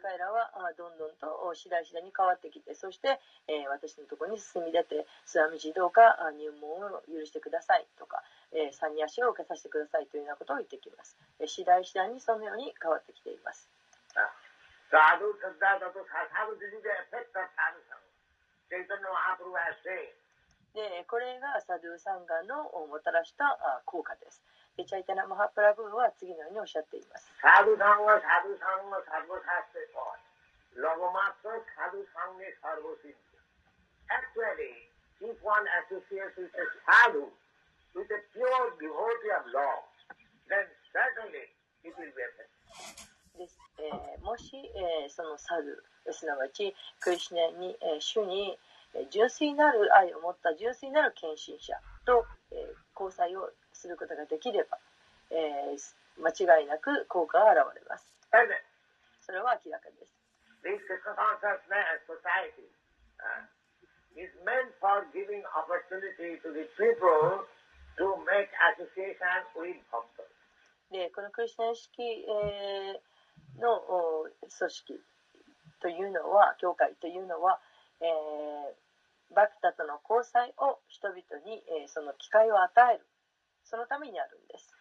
[0.00, 3.20] 彼らはどんどんと次第次第に変わってきてそして、
[3.68, 8.22] 私のところに進み出て「スワミジどうか入門を許してください」とか
[8.52, 13.68] 「え、三人足を受けさせてください」というようなことを言ってきます、次第次第にそのように変わってきています。
[20.74, 23.46] でこれがサドゥサンガのもたらした
[23.86, 24.42] 効果です。
[24.74, 27.30] でチャイタナ・マハプラブーは次のようにおっしゃっています。
[27.38, 30.82] サドゥサンガ、サドゥサンガ、サドゥサステコイ。
[30.82, 33.38] ロゴマット、サドゥサンゲ、サドゥシンジ。
[34.10, 34.90] Actually,
[35.22, 37.30] if one associates with a sadhu,
[37.94, 39.46] with a pure devotee of
[41.94, 43.90] ブですえ、
[44.22, 48.58] もし、え、そのサドゥ、すなわち、クリスネに、え、主に、
[49.10, 52.26] 純粋なる愛を持った純粋なる献身者と
[52.94, 54.78] 交際をすることができれば、
[56.18, 58.06] 間違いなく効果が現れます。
[59.26, 60.12] それは明らかです。
[71.14, 72.26] このクリスナ意識
[73.58, 73.80] の
[74.40, 75.00] 組織
[75.82, 77.60] というのは、教会というのは、
[78.04, 83.06] えー、バクタとの交際を人々に、えー、その機会を与える
[83.64, 84.76] そのためにあるんです。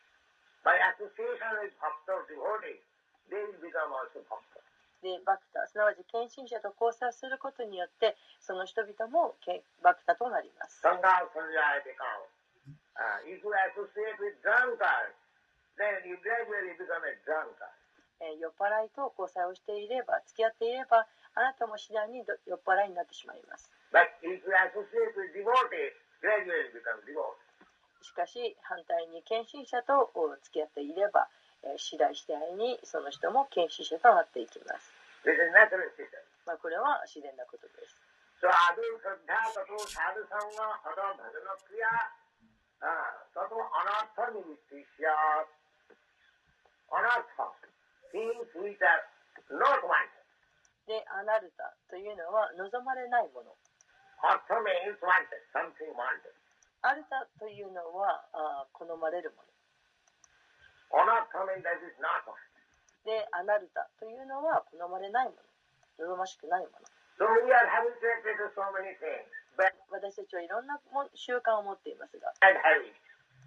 [5.03, 9.35] でバクタすなわち献身者と交際することによってその人々も
[9.83, 10.79] バクタとなります。
[18.39, 23.69] 酔っ払いと交際をしていれば付き合っていればあなたも次第に酔っ払いになってしまいます。
[28.01, 30.11] しかし反対に献身者と
[30.43, 31.27] 付き合っていれば
[31.77, 34.91] 次第次第にその人も献身者となっていきます。
[36.45, 37.95] まあこれは自然なことです。
[46.93, 47.49] アナッサ、
[48.11, 50.12] ピン、フィーター、ノートマン。
[50.87, 53.55] であなるたというのは望まれないもの。
[54.23, 54.35] あ
[56.95, 59.53] るたというのはあ好まれるもの。
[63.03, 65.35] で、アナルタというのは好まれないも
[65.99, 66.87] の、望ましくないもの。
[67.19, 67.93] So we are having
[68.55, 69.27] so、many things,
[69.57, 72.31] but 私たちはいろんなも習慣を持っていますが、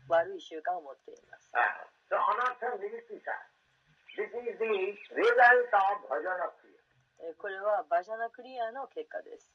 [0.09, 1.51] 悪い習慣を持っています。
[1.55, 1.61] Uh,
[2.11, 2.17] so、
[4.17, 4.67] This is the
[7.39, 9.51] これはバジャナクリアの結果です。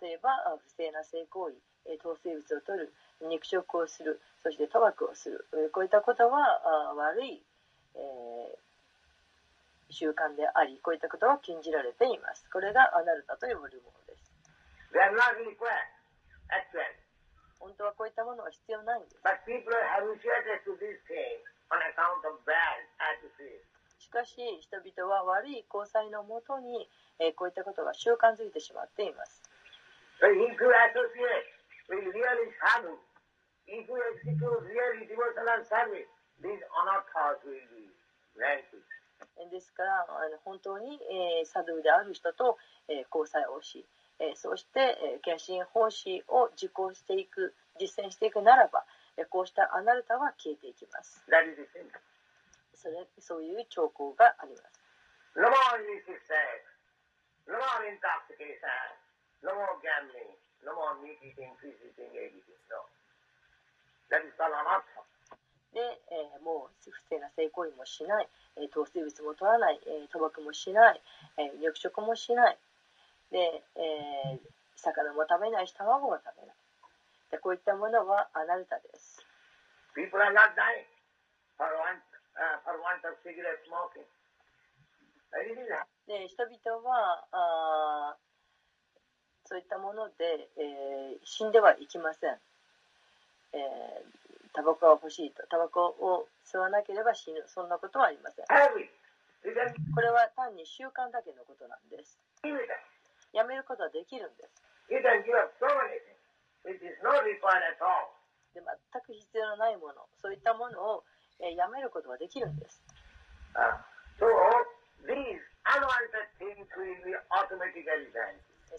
[0.00, 1.56] 例えば、不正な性行為、
[1.98, 2.92] 糖生物を取る、
[3.22, 7.42] 肉食をする、そして賭博をする、こういったことは悪い、
[7.94, 8.58] え、
[9.90, 12.48] 習慣であり、こういったことは禁じられています。
[12.50, 14.05] これがアナルタというモルモー。
[17.58, 19.22] 本当はこういったもの必要ないんです。
[23.98, 26.86] しかし、人々は悪い交際のもとに、
[27.18, 29.42] えー、こういったことが習慣づいてしまっています。
[39.50, 42.58] ですから、あの本当に、えー、サドゥである人と、
[42.88, 43.86] えー、交際をし、
[44.18, 48.84] え、そして、えー、献身奉仕を実行していく実践していくならば、
[49.16, 51.22] え、こうしたあなたは消えていきます。
[52.74, 54.80] そ,れそういう兆候があります。
[65.76, 68.28] で、え、もう不正な性行為もしない、
[68.72, 69.80] 投、え、資、ー、物も取らない、
[70.10, 71.02] 賭、博、もしない、
[71.36, 72.58] えー、入職もしない。
[73.30, 76.56] で、えー魚も食べないし卵も食べない。
[77.32, 79.24] でこういったものはアナルタです。
[79.96, 80.84] People are not dying
[81.56, 81.98] for want,
[82.36, 84.04] uh, for want of cigarette smoking.
[85.32, 85.88] It is not.
[86.06, 92.36] で人々はあーそういったもので、えー死んではいきません、
[93.54, 95.42] えータバコが欲しいと。
[95.48, 97.42] タバコを吸わなければ死ぬ。
[97.48, 98.46] そんなことはありません。
[99.94, 102.18] これは単に習慣だけのことなんです.
[103.36, 104.64] やめることはできるんです。
[108.56, 111.04] で全く必要のないもの、そういったものを
[111.44, 112.80] えやめることができるんです。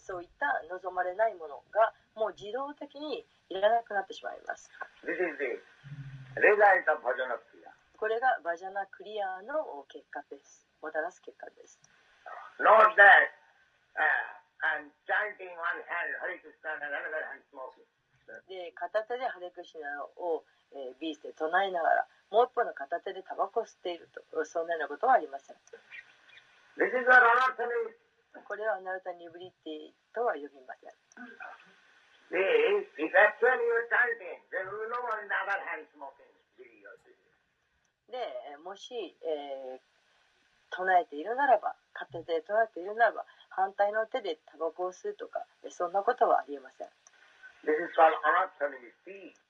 [0.01, 4.71] そういった望まれないものがもう自動的にいらなくなってしまいます。
[7.97, 10.65] これがバジャナクリアの結果です。
[10.81, 11.79] もたらす結果です。
[18.49, 20.43] で片手でハレクシナを、
[20.99, 24.19] ビーして唱えながらもう一方の片手でタバコを吸っていると。
[24.43, 25.55] そんなようなことはありません。
[28.43, 30.93] これはアナルタニブリティとは呼びません。
[38.11, 39.81] でもし、えー、
[40.69, 43.25] 唱えているならば片手で唱えているならば
[43.57, 45.41] 反対の手でタバコを吸うとか
[45.73, 46.87] そんなことはありえません。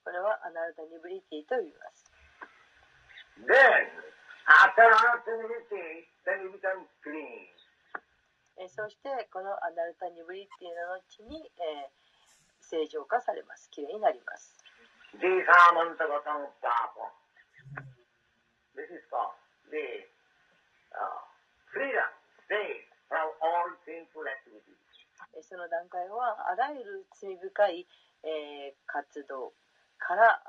[0.02, 2.08] これはアナルタニブリティと言います。
[8.72, 11.44] そしてこのアナルタニブリティの後に、
[12.64, 13.68] 正常化されます。
[13.70, 14.56] きれいになります。
[15.12, 15.70] これは、
[20.96, 21.28] uh,
[21.76, 22.08] freedom,
[22.48, 22.87] faith.
[25.42, 27.86] その段階はあらゆる罪深い、
[28.86, 29.52] 活動
[29.98, 30.40] から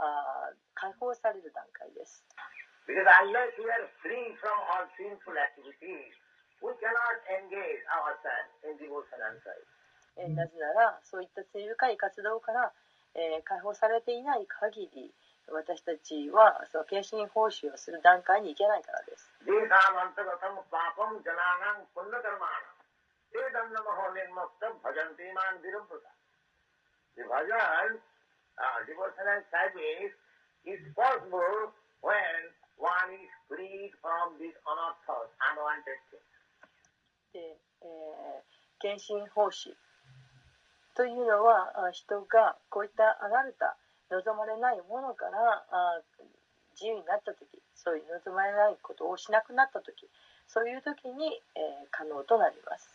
[0.73, 2.25] 解放される段階です。
[10.35, 12.73] なぜならそういった罪深い活動から、
[13.43, 15.13] 解放されていない限り、
[15.53, 19.29] 私たちはその献身報酬をする段階に行けないからです。
[37.33, 38.43] で、えー、
[38.81, 38.97] 献
[40.95, 43.77] というのは人がこういったあらた
[44.09, 46.01] 望まれないものからあ
[46.73, 47.45] 自由になった時
[47.75, 50.09] そういう望まれないことをしなくなった時
[50.47, 52.89] そういう時に、えー、可能となります。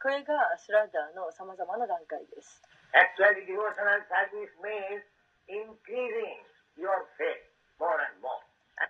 [0.00, 2.60] これがスラダーのさまざまな段階です。
[2.94, 5.02] Actually, devotional service means
[5.50, 6.38] increasing
[6.78, 7.42] your faith
[7.78, 8.42] more and more.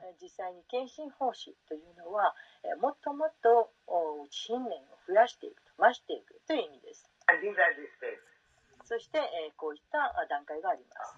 [0.05, 7.09] えー実際に献身奉仕というのは、えーもっともっとお信念を増やしていくと増していくという意味です。
[7.29, 7.41] And.
[8.85, 11.17] そして、えーこういったあ段階があります。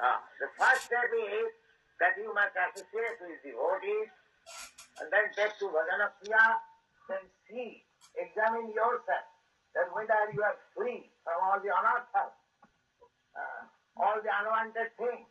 [0.00, 1.50] Ah, the first step is
[1.98, 4.12] that you must associate with devotees
[5.00, 6.60] and then take to Bhajana Kriya,
[7.08, 7.82] then see,
[8.14, 9.26] examine yourself,
[9.78, 12.34] that whether you are free from all the anarthas,
[13.38, 13.62] uh,
[13.94, 15.30] all the unwanted things.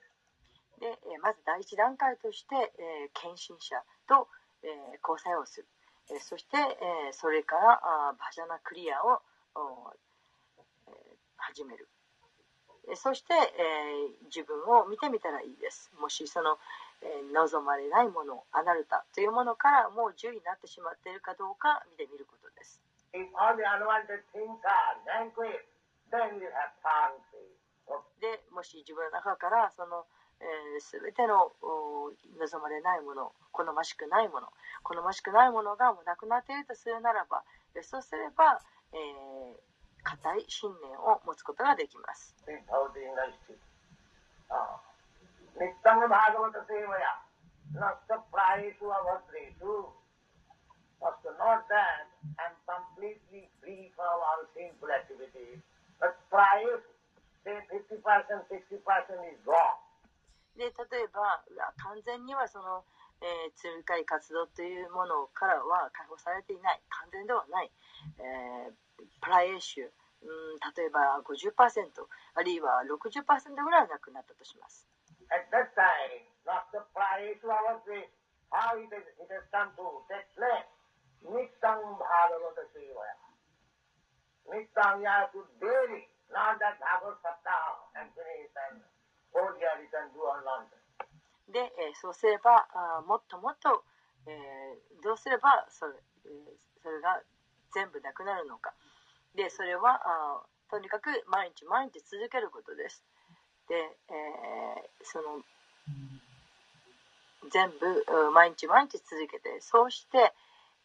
[0.80, 3.76] で、えーまず第一段階として、えー献身者
[4.08, 4.30] と、
[4.64, 5.68] えー交際をする、
[6.12, 9.20] えーそして、えーそれからあバジャナクリアを
[9.56, 9.92] お
[10.88, 10.94] えー
[11.38, 11.90] 始める、
[12.88, 15.92] えーそして、えー自分を見てみたらいいです。
[16.00, 16.58] もしその、
[17.02, 22.80] えー望まれないものアナルタというものからもう10位になってしまっているかどうか見てみることです。
[28.20, 30.06] でもし自分の中からその、
[30.42, 31.54] えー、全ての
[32.40, 34.48] 望まれないもの好ましくないもの
[34.84, 37.44] 好ましくないものがもうなくなっているとするならば
[37.84, 38.60] そうすれば、
[38.94, 38.98] え、
[40.04, 42.34] 固い信念を持つことができます。
[60.58, 61.46] で例えば
[61.78, 62.84] 完全にはその、
[63.22, 66.82] えー、罪深い活動というものからは解放されていない。
[66.90, 67.72] 完全ではない、
[68.20, 71.54] えー、プライエーシュ、うん、例えば50%
[72.34, 73.22] あるいは60%
[73.64, 74.88] ぐらいはなくなったとします。
[81.24, 81.82] 日産
[91.52, 93.84] で、えー、そうすればあもっともっと、
[94.28, 95.94] えー、どうすればそれ,、
[96.26, 97.22] えー、それが
[97.74, 98.74] 全部なくなるのか。
[99.36, 103.04] でそれはあとにかく毎日毎日続けることです。
[103.70, 105.40] で、えー、その
[107.52, 110.34] 全部毎日毎日続けてそうして、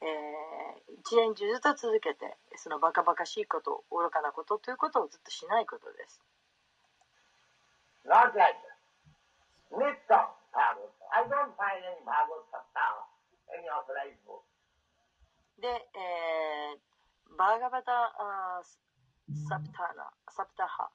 [0.03, 6.21] えー一年中ずっと続けてそのバカバカしいこと愚かなことということをずっとしないことです
[8.05, 8.79] Not like that.
[9.71, 10.91] Nityam Bhagavad.
[11.15, 13.07] I don't find any Bhagavad Saptaha,
[13.55, 14.43] any authorized book.
[15.61, 16.93] で、えー
[17.39, 20.91] バーガバタあーサプターナサプタハ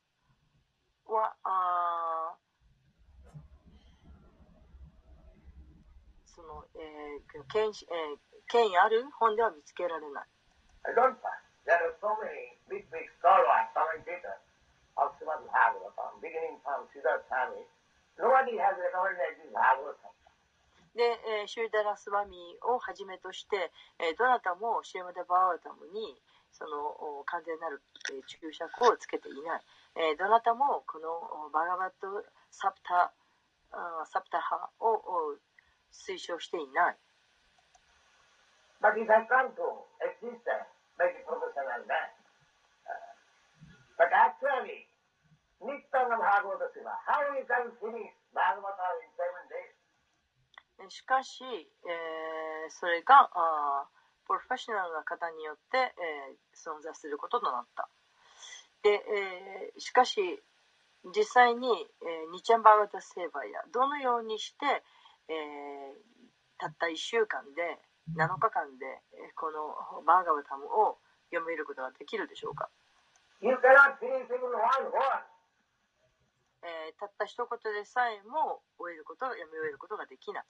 [1.08, 2.48] はあー
[6.26, 9.06] その、えー権威えー権威ある？
[9.20, 10.28] 本では見つけられない。
[20.96, 23.70] で、えー、シューダラスワミをはじめとして、
[24.00, 26.18] えー、どなたもシェムダバーダムに
[26.52, 29.62] そのお完全なる、えー、注釈をつけていない、
[29.96, 31.12] えー、どなたもこの
[31.46, 33.14] おバガバットサプタ,
[33.74, 35.38] あサプタ派を,を
[35.94, 36.98] 推奨していない。
[38.82, 39.68] But it has come to
[40.06, 42.10] existence by the professional man.
[42.86, 42.94] Uh,
[43.98, 44.86] but actually,
[45.62, 49.74] Nityam Bhagavata Siva, how you can finish Bhagavata in seven days?
[50.90, 53.88] しかし、えーそれがあ
[54.28, 57.90] プロフェッショナルな方によって、えー存在することとなった。
[58.84, 60.22] で、えーしかし
[61.16, 64.66] 実際に、えーニチャンバーガタセーバーやどのようにして、
[65.30, 65.98] えー
[66.60, 67.80] たった1週間で
[68.16, 69.02] 7日間で
[69.36, 70.98] このバーガバタムを
[71.32, 72.70] 読めることができるでしょうか、
[76.64, 80.46] え、たった一言でさえも終えることは読み終えることができない。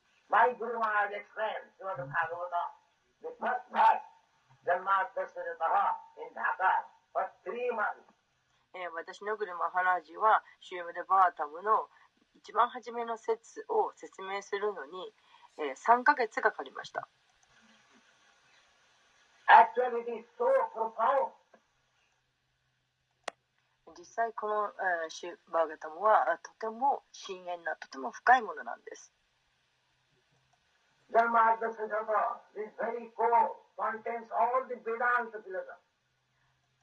[8.75, 11.89] え、私の車はラージはシュームデバータムの
[12.35, 15.13] 一番初めの説を説明するのに、
[15.57, 17.07] えー、3ヶ月かかりました。
[23.97, 24.71] 実際この
[25.09, 29.11] シュバーガタムはとても深遠なとても深いものなんです。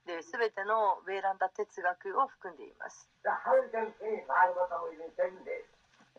[0.06, 3.08] で、すべてのウェーランダ哲学を含んでいます。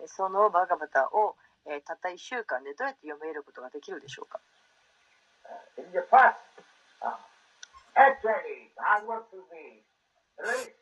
[0.07, 1.35] そのバーガバタを、
[1.65, 4.39] えー、たった1週間でどうやって読めることができるでしょうか？
[5.45, 6.41] Uh, is the first.
[7.01, 7.13] Uh,
[7.95, 9.85] actually, Bhagavad be
[10.41, 10.73] rich.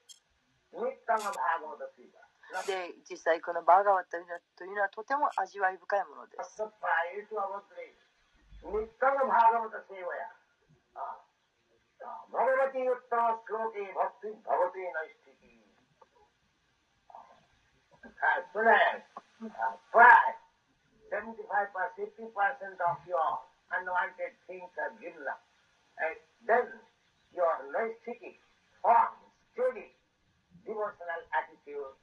[0.74, 1.88] Nittama Bhagavata.
[2.54, 6.62] Not で、実際このバーガバタというのはというのはとても味わい深いものです。
[6.62, 7.98] just prior to our place.
[8.62, 10.30] Nittama Bhagavata Sevaya.
[10.94, 11.18] Uh,
[12.06, 15.66] uh, Bhagavati Uttama Shloke Bhakti Bhavati Naistiti.
[18.04, 19.02] As soon as
[19.50, 20.38] uh, try
[21.10, 21.34] 75%
[21.98, 23.40] 50% of your
[23.80, 25.42] unwanted things are given up,
[25.98, 26.66] and then
[27.34, 28.38] your naisthiki
[28.82, 29.14] form,
[29.54, 29.96] steady,
[30.66, 31.94] devotional attitude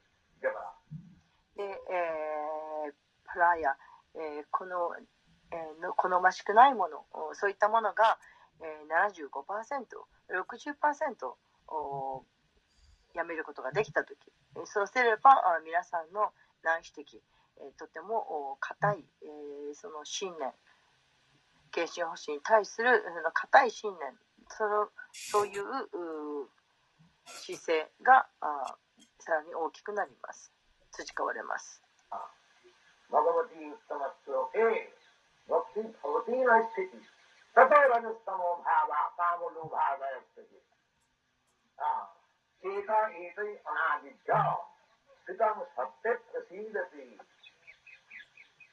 [0.41, 0.81] develops.
[1.55, 2.93] で、えー
[3.31, 3.75] プライヤ、
[4.15, 4.91] えーこの、
[5.51, 8.17] えーの好ましくないものそういったものが、
[8.59, 8.91] えー、
[10.31, 11.35] 75%60%
[11.67, 12.25] お
[13.13, 14.17] やめることができた時
[14.55, 16.31] えーそうすれば皆さんの
[16.63, 17.21] 内視的、
[17.77, 19.05] とてもお固い、
[19.73, 20.51] その信念
[21.71, 23.01] 継進保守に対する
[23.33, 24.13] 硬い信念。
[24.49, 26.49] そのそういうう
[27.25, 28.75] 姿勢があ
[29.19, 30.51] さらに大きくなります。
[30.91, 31.81] 培われます。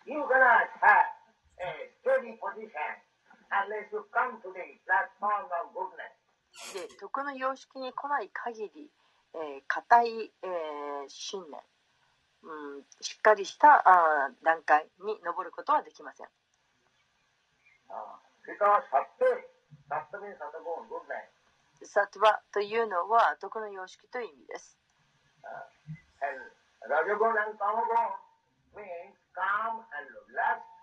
[0.07, 1.18] You cannot
[6.75, 8.91] で徳の様式に来ない限り、
[9.35, 11.61] えー、固い、えー、信念、
[12.43, 16.27] うん、しっかりしたあ段階に上ることはできません。
[21.85, 24.79] サトバというのは徳の様式という意味です。
[26.89, 28.29] ラジゴンとタマゴン
[28.75, 30.78] means calm and lust.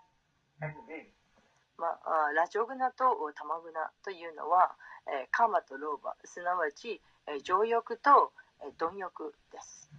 [1.78, 3.04] まあ、ラジオグナと
[3.34, 4.72] タマグナというのは、
[5.06, 8.32] えー、カーマとローバーすなわち、えー、情欲と、
[8.64, 9.90] えー、貪欲です。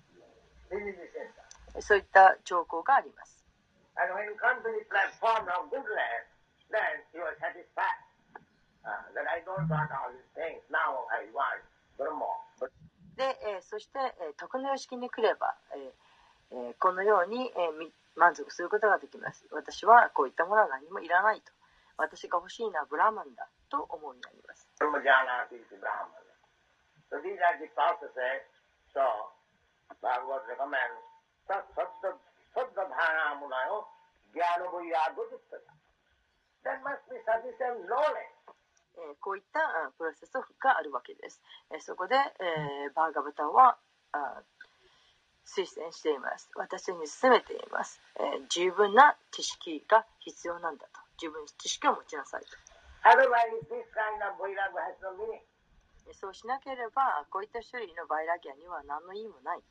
[1.80, 3.46] そういった兆候があります。
[13.18, 19.46] で、えー、そして、えー、徳の様式に来れば、えーえー、このように、えー、満足することができます。
[19.54, 21.54] 私はこういったものは何もいらないと。
[21.98, 24.68] 私が欲しいのはブラマンだと思うようになります。
[39.22, 39.62] こういった
[39.98, 41.42] プロセスがあるわけです。
[41.86, 43.78] そこで、えー、バーガブタは、
[45.48, 46.50] 推薦しています。
[46.56, 48.02] 私に勧めています、
[48.50, 51.00] 十分な知識が必要なんだと。
[51.18, 52.48] 十分に知識を持ちなさいと。
[56.14, 59.64] そうしなければこういった種類のバイラギアには何の意味もない。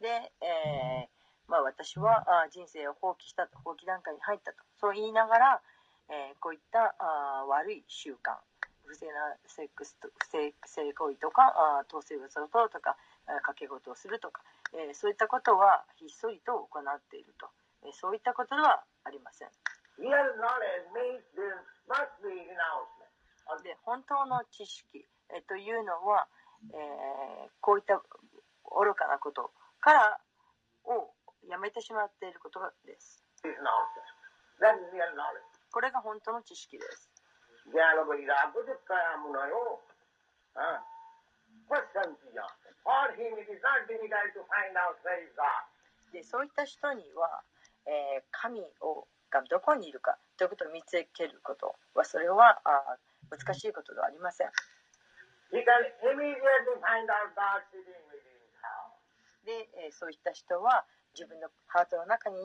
[0.00, 4.58] で、えーまあ、私はあ人生を放棄したと放棄段階に入ったと。
[4.80, 5.62] そう言いながら、
[6.08, 8.36] えーこういったあ悪い習慣。
[8.88, 12.96] 不正なセックスと不正性行為とかあ統制物を取るとか
[13.28, 14.40] あ掛け事をするとか、
[14.72, 17.48] えーそういったことはひっそりと行っていると、
[17.84, 19.48] えーそういったことではありません.
[23.62, 25.04] で本当の知識、
[25.36, 26.26] えーというのは、
[26.72, 28.00] えーこういった
[28.72, 30.18] 愚かなことから
[30.84, 31.14] を
[31.48, 33.22] やめてしまっていることです。
[35.70, 37.10] これが本当の知識です。
[46.12, 47.44] でそういった人には、
[47.84, 52.96] えー、神をがどこにいるかということを見つけることはそれはあ
[53.28, 54.48] 難しいことではありません。
[59.48, 60.84] で、えそういった人は
[61.16, 62.36] 自分のハートの中に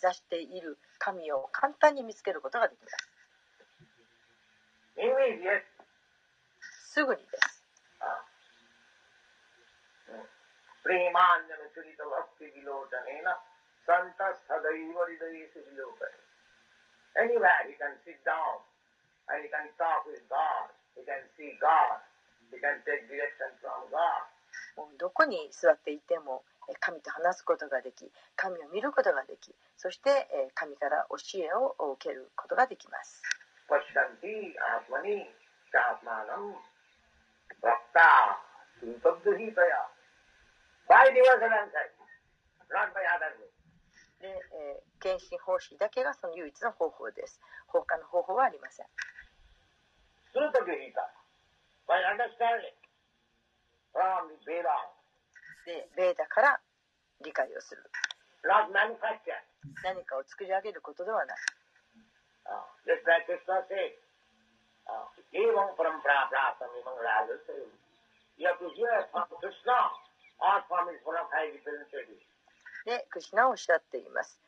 [0.00, 2.96] 座している神を簡単に見つけることができます。
[6.94, 7.62] すぐにです。
[10.88, 13.28] प्रेमाञ्जनचरितभक्तिविलोचनेन
[13.88, 16.10] सन्तः सदैव हृदयेषु विलोकने
[17.18, 18.62] Anywhere he can sit down
[19.28, 21.98] and he can talk with God, he can see God,
[22.52, 24.27] he can take direction from God.
[24.98, 26.42] どこに座っていても
[26.80, 33.22] 神と話すことができ神を見ることができそして神から教えを受けることができます。
[44.20, 47.40] で、えー、献身奉仕だけがその唯一の方法です。
[47.66, 48.86] 他の方法はありません。
[50.32, 51.02] するとにいいか。
[55.66, 56.60] でベータから
[57.24, 57.82] 理解をする。
[59.82, 61.36] 何かを作り上げることではない。
[72.86, 74.40] でクリシナはおっしゃっています、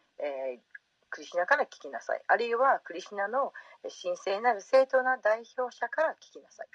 [1.10, 3.52] クリシナから聞きなさいあるいはクリシナの
[3.82, 6.68] 神聖なる正当な代表者から聞きなさい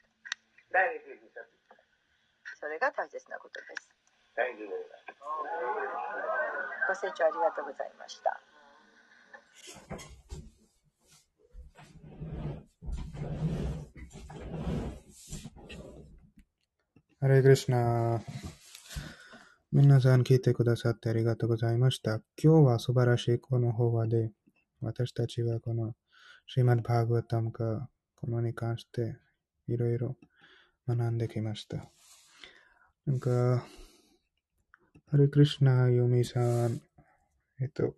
[2.59, 3.89] それが大切なことです。
[6.87, 8.39] ご清聴ありがとうございました。
[17.21, 18.21] ハレイクリシュナ。
[19.71, 22.21] 皆さん聞いてくださってありがとうございました。
[22.41, 24.31] 今日は素晴らしいこの法話で、
[24.81, 25.95] 私たちはこの
[26.47, 29.17] シーマッバーグワタムか、このに関して
[29.67, 30.15] いろいろ
[30.87, 31.89] 学んできました。
[33.05, 33.63] なんか、
[35.11, 36.81] ハレクリシナ、ユミさん、
[37.61, 37.93] えっと、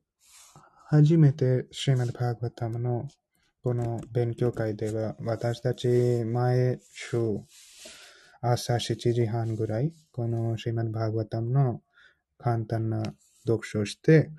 [0.87, 3.07] 初めてシーマッバーグワタムの
[3.63, 5.87] この勉強会では、私たち
[6.25, 7.39] 毎週、
[8.41, 11.81] 朝7時半ぐらい、このシーマン・バーグワタムの
[12.37, 13.01] 簡単な
[13.47, 14.29] 読書をして、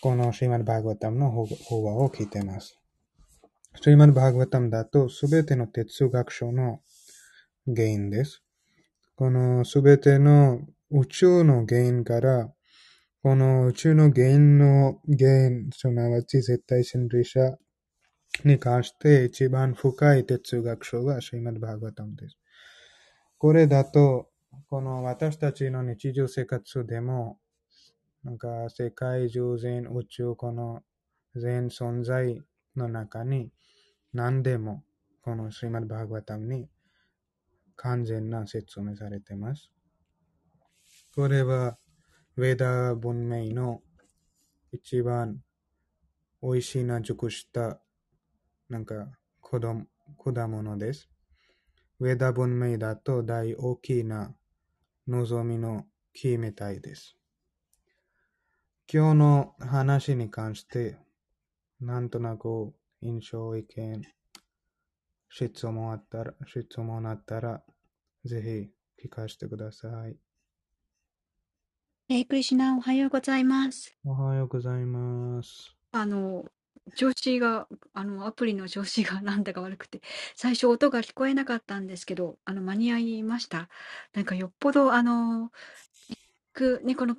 [0.00, 2.78] このシーマン・バーグワタムの法話を聞いています。
[3.82, 6.80] シーマン・バーグワタムだと、すべての哲学書の
[7.66, 8.43] 原因です。
[9.16, 10.60] このすべての
[10.90, 12.52] 宇宙の原因から、
[13.22, 17.56] この宇宙の原因の原因、すなわち絶対真理者
[18.44, 22.38] に関して一番深い哲学書がシーマン・バーグワタムです。
[23.38, 24.30] これだと、
[24.68, 27.38] この私たちの日常生活でも、
[28.24, 30.80] なんか世界中全宇宙、この
[31.36, 32.42] 全存在
[32.74, 33.52] の中に
[34.12, 34.82] 何でも、
[35.22, 36.68] このシーマルバーグワタムに
[37.76, 39.70] 完全な説明されています。
[41.14, 41.78] これは、
[42.36, 43.82] ウェダ文明の
[44.72, 45.40] 一番
[46.42, 47.80] 美味しいな熟した、
[48.68, 51.08] なんか果物です。
[52.00, 54.34] ウェダ文明だと大大きな
[55.06, 57.16] 望みの木みたいです。
[58.92, 60.98] 今日の話に関して、
[61.80, 64.02] なんとなく印象、意見、
[65.36, 67.60] 質問あったら、質問あったら、
[68.24, 70.16] ぜひ聞かせてください。
[72.08, 73.96] えークリシュナ、おはようございます。
[74.04, 75.74] おはようございます。
[75.92, 76.44] あの、
[76.96, 80.00] 調子が、あの、アプリの調子がなんだか悪くて、
[80.36, 83.68] 最初音が聞こえなかったんですけど、あの、間に合いました？
[84.12, 85.50] なんかよっぽど、あの、
[86.10, 86.16] 聞
[86.52, 87.16] く、ね、この、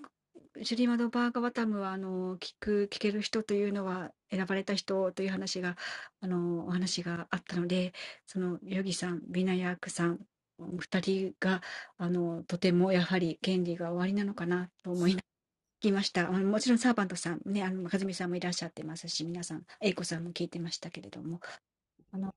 [0.63, 5.75] シュリーマド・バーガバタムは、あの、聞く、聞ける人というのは、選ばれた人という話が、
[6.21, 7.93] あの、お話があったので、
[8.25, 10.19] その、ヨギさん、ビナヤークさん、
[10.57, 11.61] お二人が、
[11.97, 15.23] あの、とてもやはり権利が終わりなのかなと思いな聞
[15.89, 16.29] きました。
[16.29, 21.41] あのもちろんサーバントさん、ね、あの、和美さんもいらっしゃってますし、皆さん、英子さんも聞いてましたけれども、
[22.11, 22.33] あの、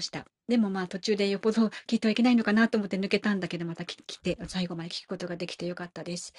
[0.00, 0.26] ました。
[0.48, 6.32] でもまあ途中でよっぽど聞いてはいけないのかなと思って抜けたんだけど、また来て、最後まで聞くことができてよかったです。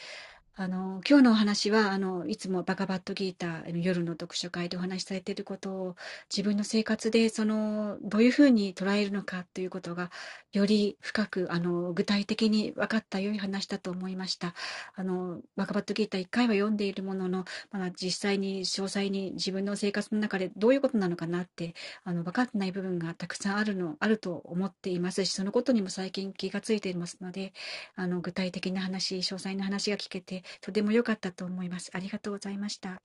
[0.56, 5.96] あの、今日のお話は、あの、いつもバカバットギーター、の夜の読書会でお話しされていることを、
[6.30, 10.12] 自分の生活で、その、どういうふうに捉えるのかということが、
[10.52, 14.54] より深く、あの、具体的に分かった良い話だと思いました。
[14.96, 21.74] あの、バカバットギーター一回は読んでいるものの、まだ実際に詳細に自分の生活の中でどういうことなのかなって、
[22.04, 27.54] あの、分かってない部分がたくさんあるの、あると思っていますし、そのことにも最近気がついていますので、
[27.96, 31.90] あの、具体的な話、詳細な話が聞けて、とても良かったと思います。
[31.94, 33.02] ありがとうございました。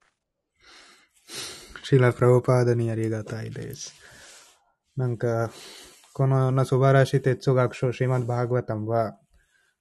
[1.82, 3.94] シーラ・プラブパーダにありがたいです。
[4.96, 5.50] なんか、
[6.14, 9.18] このような素晴らしい哲学書、シーマン・バーグワタムは、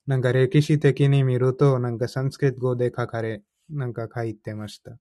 [0.05, 4.97] なんか歴史的に見ると、なんかサンスクリット語で書かれ、なんか書いてました。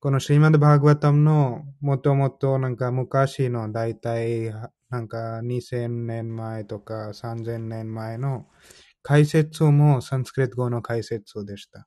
[0.00, 4.50] このシーマン・バーグワタムのもともとなんか昔の大体
[4.88, 8.46] なんか2000年前とか3000年前の
[9.02, 11.86] 解説もサンスクリット語の解説でした。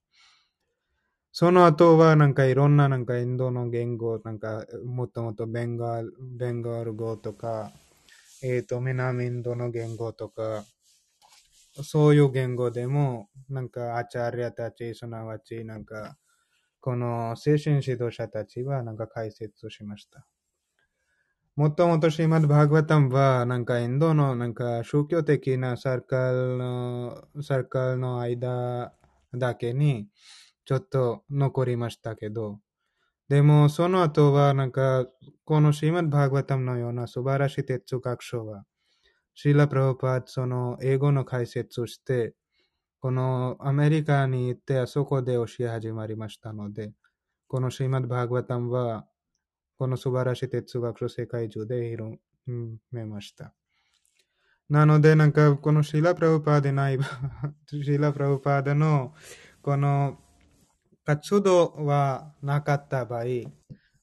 [1.31, 7.71] その後はなんかいろんななんかインドの言語、なんかもともとベンガルベンガル語とか、
[8.43, 10.63] えっ、ー、と、南インドの言語とか、
[11.81, 16.17] そういう言語でも、なんかアチャリアたち、すなわちなんか、
[16.81, 20.27] この精神指導者たちはなんか解説しました。
[21.55, 28.93] もともとシーマッドバーグワタムは、なんかインドのなんか宗教的なサークルの、サークルの間
[29.35, 30.07] だけに、
[30.65, 32.59] ちょっと残りましたけど、
[33.29, 35.07] でもその後はなんか、
[35.45, 38.65] このシーマッドバーグワタムのような素晴らしい哲学書は、
[39.35, 42.35] シーラ・プロパーその英語の解説をして、
[42.99, 46.93] このアメリカに行ってあそこで教え始まりましたので、
[47.47, 49.05] このシーマッドバーグワタムは、
[49.77, 52.17] この素晴らしい哲学書世界中で広
[52.91, 53.53] めました。
[54.69, 56.97] なので、なんか、このシーラ・プラウパーでない、
[57.67, 59.13] シーラ・プラウパーでの、
[59.61, 60.17] この
[61.05, 63.25] 活動はなかった場合、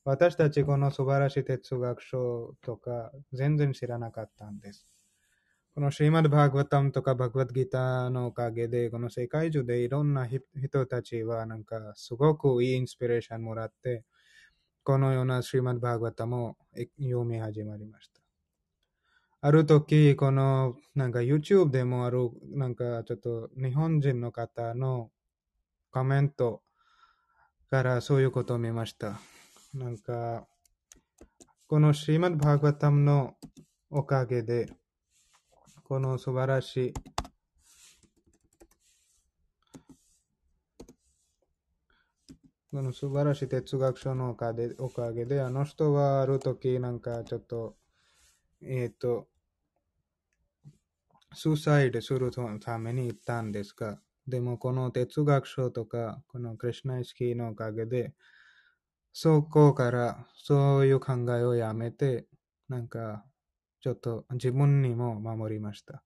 [0.04, 4.86] 私たちこの素晴らしい哲学書とか全然知らなかったんです。
[5.74, 14.04] このシーマルバーグワタムとかバグワッドギターのおかげで、この世界中でいろんな人たちはなんかすごくいいインスピレーションもらって、
[14.84, 16.56] このようなシーマルバーグワタムを
[16.98, 18.20] 読み始まりました。
[19.42, 25.10] ある時、このなんか YouTube でもあるなんかちょっと日本人の方の
[25.90, 26.62] コメント
[27.70, 29.20] からそういうことを見ました。
[29.72, 30.46] なんか、
[31.68, 33.36] このシーマン・バーグワタムの
[33.90, 34.66] おかげで、
[35.84, 36.94] この素晴らしい
[42.70, 47.74] この素晴らしい哲学書のおかげで、おかげであの人はある時なんかちょっと、
[48.62, 49.26] えっ、ー、と、
[51.34, 52.30] スーサイドする
[52.60, 53.98] ために行ったんですが、
[54.28, 58.14] でもこの哲学書とか、このクリュナイスキーのおかげで、
[59.12, 62.28] そこからそういう考えをやめて、
[62.68, 63.24] なんか、
[63.80, 66.04] ちょっと自分にも守りました。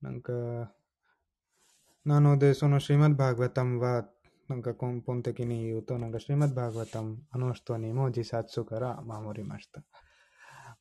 [0.00, 0.72] なんか、
[2.04, 4.06] なので、そのシーマッバーグワタムは、
[4.48, 9.82] なんか根本的に言うと、なんかシーマッバーグワタム、あの人にも自殺から守りました。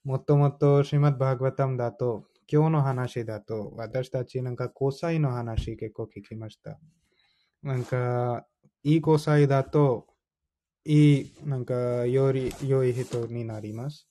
[0.03, 6.77] もともとシーマッバーグワタムだと、今日の話だと、私たちなんか交際の話結構聞きました。
[7.61, 8.45] なんか、
[8.83, 10.07] いい交際だと、
[10.83, 14.09] いい、なんか、より良い人になります。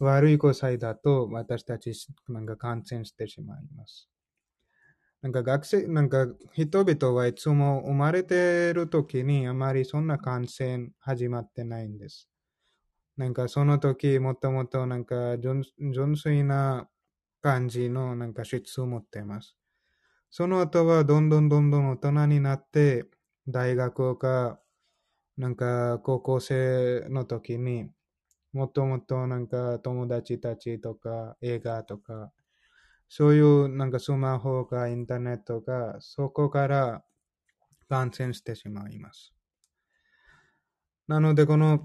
[0.00, 1.92] 悪い交際だと、私たち
[2.28, 4.10] なんか感染してしまいます。
[5.22, 12.28] なんか学生、なんか人々はいつも生まれてる時にあまりそんな感染始まってないんです。
[13.16, 15.64] なんかその時もともとなんか純
[16.16, 16.88] 粋な
[17.42, 19.56] 感じのなんか質を持っています。
[20.30, 23.04] その後はどんどんどんどん大人になって、
[23.48, 24.60] 大学か、
[25.36, 27.90] なんか高校生の時に、
[28.52, 32.32] もともとなんか友達たちとか映画とか、
[33.10, 37.04] そういうなんかスマホかインターネットがそこから
[37.88, 39.34] 感染してしまいます。
[41.08, 41.80] なのでこの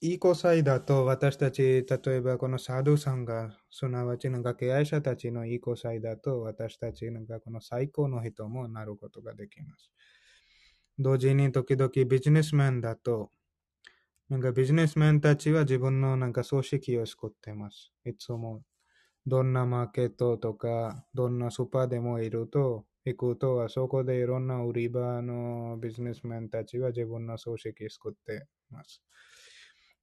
[0.00, 9.90] いい交際だと私たち、例えばこのサドゥさんが、すなわちなんか経営者たちのいい交際だと私たちなんかこの最高の人もなることができます。
[10.98, 13.32] 同時に時々ビジネスマンだと、
[14.30, 17.92] なんかビジネスマンたちは自分のなんか組織を作ってます。
[18.06, 18.62] いつも
[19.28, 29.02] どんなマーケットとか、どんなスーパーでもいると、行くと、あそこでいろんな売り場のビジネスマンたちは自分の組織作ってます。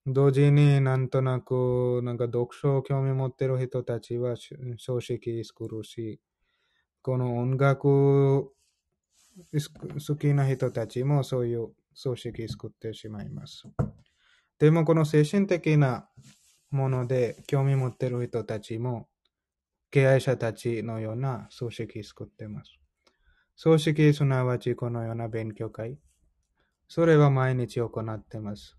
[0.06, 4.36] 同時になんとなく、なんか読書を興味持ってる人たちは
[4.78, 6.22] 書式作るし、
[7.02, 8.54] この音楽
[9.52, 11.70] 好きな人たちもそういう
[12.00, 13.64] 組織作ってしまいます。
[14.60, 16.08] でもこの精神的な
[16.70, 19.08] もので興味持ってる人たちも
[19.92, 22.72] 経営者たちのような組織作っています。
[23.62, 25.98] 組織すなわちこのような勉強会。
[26.88, 28.78] それは毎日行っています。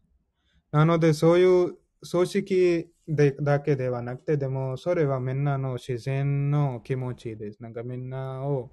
[0.71, 1.79] なので、そういう
[2.09, 7.63] 組織でだけではなくて、でも、それはみんなの自然の気持ちです。
[7.63, 8.71] なんかみんなを、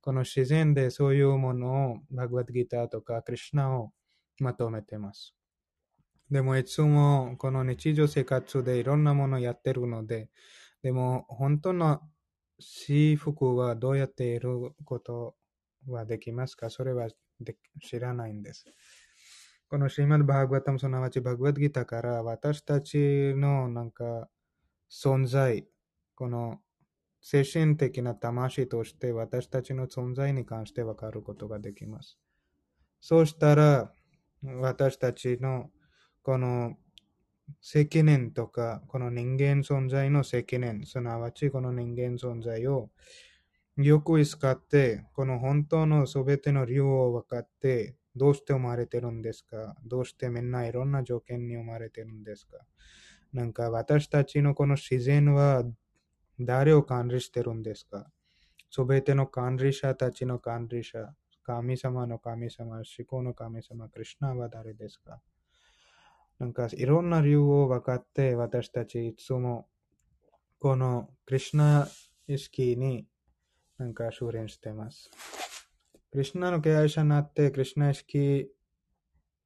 [0.00, 3.92] この自然でそういうものを、バグワッドギターとかクリュナを
[4.38, 5.34] まとめています。
[6.30, 10.30] でも、いつもこの日常生活でいろんなものをやってるので、
[10.84, 12.02] でも、本当の
[12.60, 15.34] 幸福はどうやっていること
[15.88, 16.68] はできますか？
[16.68, 17.08] それは
[17.82, 18.66] 知らないんです。
[19.66, 24.28] このシーマルバーグワタムすなわちバグワッドギターから私たちのなんか
[24.90, 25.66] 存在、
[26.14, 26.58] この
[27.22, 32.18] 精神的な魂として私たちの存在に関して分かることができます。
[33.00, 33.90] そうしたら
[34.60, 35.70] 私たちの
[36.22, 36.74] この
[37.60, 42.90] 責任とか、この人間存在の責任、すなわちこの人間存在を
[43.76, 49.74] よく使って、この本当のすべての理由を分かって、どうして生まれてるんですか？
[49.84, 52.58] どうしてみんないろんな条件に生まれてるんですか？
[53.32, 55.64] なんか私たちのこの自然は
[56.38, 58.06] 誰を管理してるんですか？
[58.70, 61.12] すべての管理者たちの管理者、
[61.42, 65.20] 神様の神様、思考の神様、クリュナは誰ですか？
[66.38, 69.68] なんかいろんな理由を分かって私たちいつも
[70.58, 71.88] このクリュナ
[72.26, 73.06] 意識に
[73.78, 75.10] なんか修練してます。
[76.10, 78.48] クリュナの敬愛者になって、クリュナ意識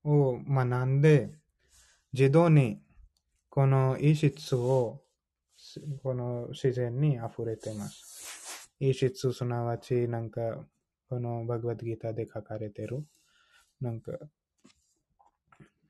[0.04, 1.32] を学んで、
[2.12, 2.80] 自動に
[3.48, 5.02] この意質を
[6.02, 8.70] この自然に溢れてます。
[8.78, 10.40] 意質すなわちなんか
[11.08, 13.04] このバグワッドギターで書かれてる
[13.80, 14.12] なんか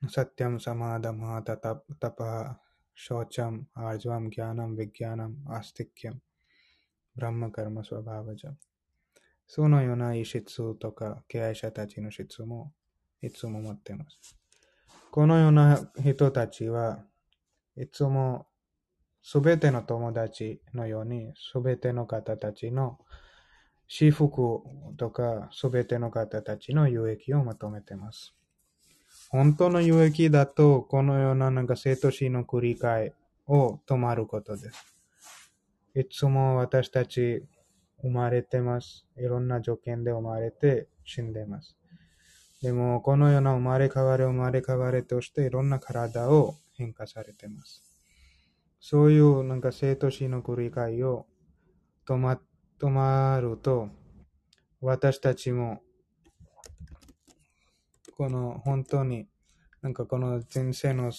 [0.07, 2.61] サティアムサマーダマータタタパ
[2.95, 6.21] ショーチャムアージュアムギャナムヴィギャナムアスティキャム
[7.15, 8.57] ブランマカルマスワバーバジャム
[9.51, 12.71] そのような意質とか、敬愛者たちの質も
[13.19, 14.37] いつも持っています。
[15.09, 17.03] このような人たちは
[17.75, 18.45] いつも
[19.23, 22.99] すべての友達のように、すべての方たちの
[23.87, 24.61] 私服
[24.97, 28.35] とか、すべての方たちの有益を求めています。
[29.29, 33.13] 本当の有益だと、このようななんか生と死の繰り返
[33.47, 34.95] を止まることです。
[35.95, 37.45] いつも私たち
[38.01, 39.05] 生まれてます。
[39.17, 41.77] いろんな条件で生まれて死んでます。
[42.61, 47.83] でも、このような生まれ変わり生まれ変わりとしていろんな体を変化されてます。
[48.79, 51.27] そういうなんか生と死の繰り返を
[52.07, 52.39] 止ま
[52.79, 53.89] 止まると、
[54.81, 55.81] 私たちも
[58.19, 59.29] この本当に
[59.81, 61.13] なんかこの人生の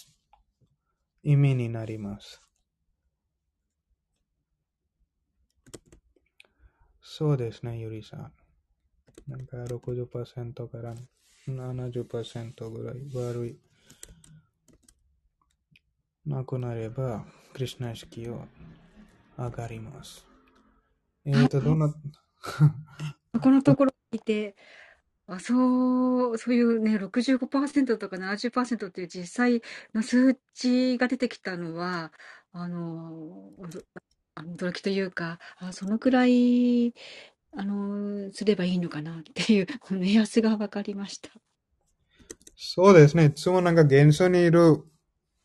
[1.23, 2.43] 意味になります。
[7.01, 8.33] そうですね、ゆりさん。
[9.27, 10.95] なんか60%から
[11.49, 13.59] 70%ぐらい悪い。
[16.27, 17.25] なくなれば、
[17.55, 18.45] クリュナ意識を
[19.39, 20.27] 上がります。
[21.25, 21.95] えっ、ー、と、どんな、
[23.43, 24.55] このところにいて、
[25.33, 29.63] あそう、そういうね、65%とか70%っていう実際
[29.95, 32.13] の数値が出てきたのは、
[32.53, 33.53] あの、
[34.37, 36.95] 驚きというか、あ、そのくらい、
[37.53, 41.31] あの、すればいいのかなっていう、目安が分かりました。
[42.57, 43.27] そうですね。
[43.27, 44.85] いつもなんか現象にいる、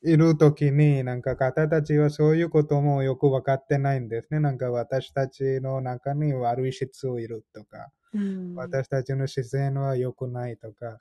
[0.03, 4.39] いるときに、なんか方たちはそういうこともよく分かってないんですね。
[4.39, 10.99] なんか私たちの中に悪い質をいるとか、うん、私たちの自然は良くないとか、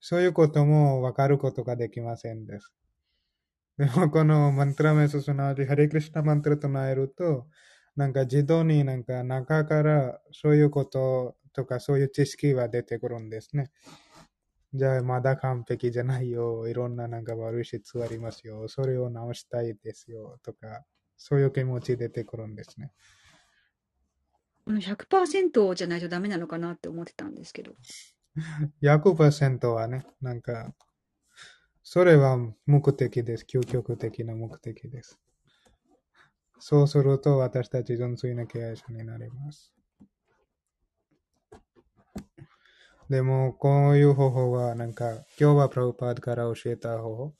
[0.00, 2.72] そういうことも分かることができませんです。
[3.78, 7.46] でもこのマントラメスすなわちハリクリシナマントラ唱えると、
[7.94, 13.70] なんか自動になんか中からそういうこととかそういう知識は出てくるんですね。
[14.74, 16.68] じゃあまだ完璧じゃないよ。
[16.68, 18.68] いろんななんか悪い質ありますよ。
[18.68, 20.38] それを直したいですよ。
[20.42, 20.84] とか、
[21.16, 22.92] そういう気持ち出てくるんですね。
[24.68, 27.72] 100%じゃないとダメなのかなって思ってたんですけど。
[28.82, 30.72] 100%はね、なんか
[31.90, 32.36] それは
[32.66, 33.46] 目的です。
[33.50, 35.18] 究極的な目的です。
[36.58, 39.72] そうすると私たち純粋な経営者になります。
[43.08, 47.34] でも、こういう方法は、なんか、今日はプラブパードから教えた方法。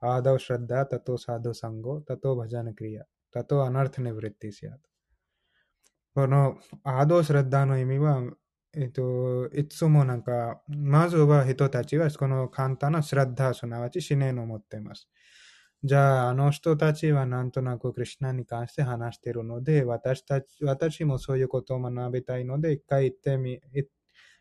[0.00, 4.78] アーダウ・シャッダ、タト・サード・サンゴ、タト・バジャナ・クリア、タト・アナルテネ・ブレッティシア。
[6.18, 8.20] この、アド・シャッダの意味は、
[8.74, 15.08] えっと、いつもなんか、まずは人たちはこの簡単なスラッダー、すなわち思念を持っています。
[15.84, 23.60] じゃあ、あの人たちはなんとなくクリュナに関して話しているので、私たち、私もそういうことを学びたいので、一回行ってみ、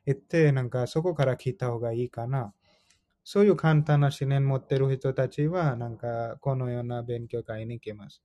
[0.08, 2.56] 行って、なんかそこから聞いた方がいいかな。
[3.24, 8.24] そういう簡単な思念持っている人たちは、なんかこのような勉強会に行けます。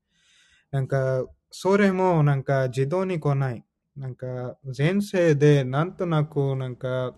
[0.72, 3.64] なんか、それもなんか自動に来ない。
[3.94, 7.14] なんか、前世でなんとなく、なんか、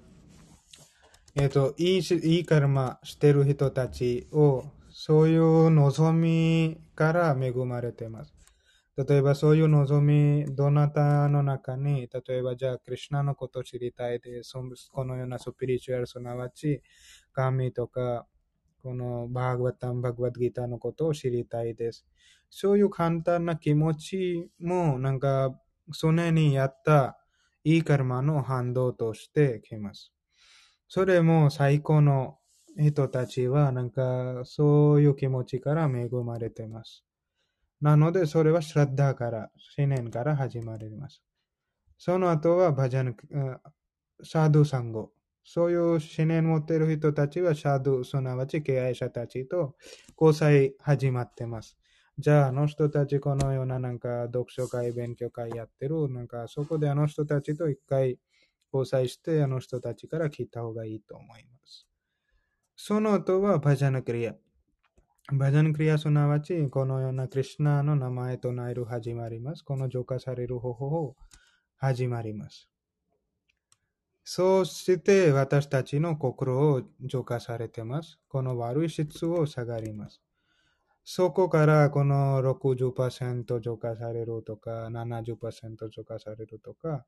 [1.37, 8.35] えっ、ー、と、いいし、いいカルマしてる人たちを、そういう望みから恵まれてます。
[8.97, 14.55] 例えば、そういう望み、どなたの中に、例えば、じゃあ、クリュナのことを知りたいです、
[14.91, 16.83] このようなスピリチュアル、すなわち、
[17.33, 18.27] 神とか、
[18.85, 22.05] このバーグワタン、バグワッドギターのことを知りたいです。
[22.57, 25.61] そういう簡単な気持ちも、なんか、
[25.91, 27.19] それにやった
[27.65, 30.13] いいカルマの反動としてきます。
[30.87, 32.39] それも最高の
[32.79, 37.05] 人たちは、なんか、そういう気持ちから恵まれています。
[37.81, 41.25] なので、それはシラッダーから、思念から始まります。
[41.99, 43.17] その後は、バジャン、
[44.23, 45.11] サードサンゴ。
[45.43, 49.75] そういう思念を持っている人たちは、シャドウ、すなわち敬愛者たちと
[50.17, 51.77] 交際始まってます。
[52.19, 56.09] じゃあ、あの人たちこのようななんか読書会、勉強会やってる。
[56.09, 58.19] なんかそこであの人たちと一回
[58.73, 61.87] 交際して、あの人たちから聞いた方がいいと思います。
[62.77, 64.35] その後はバジャナクリア。
[65.33, 69.65] バジャナクリアすなわち、このようなクリュナの名前となる始まります。
[69.65, 71.17] この浄化される方法を
[71.77, 72.69] 始まります。
[74.23, 78.19] そうして私たちの心を浄化されてます。
[78.29, 80.23] この悪い質を下がります。
[81.05, 87.05] そこからこの60%浄化されるとか、70%浄化されるとか、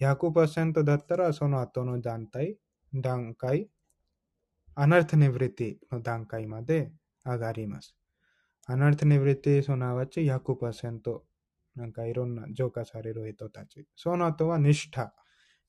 [0.00, 2.56] 100%だったらその後の団体、
[2.94, 3.68] 段階、
[4.74, 6.90] アナルタネブリティの段階まで
[7.24, 7.94] 上がります。
[8.66, 11.20] アナルタネブリティすなわち100%
[11.76, 13.86] なんかいろんな浄化される人たち。
[13.94, 15.14] その後はニシタ。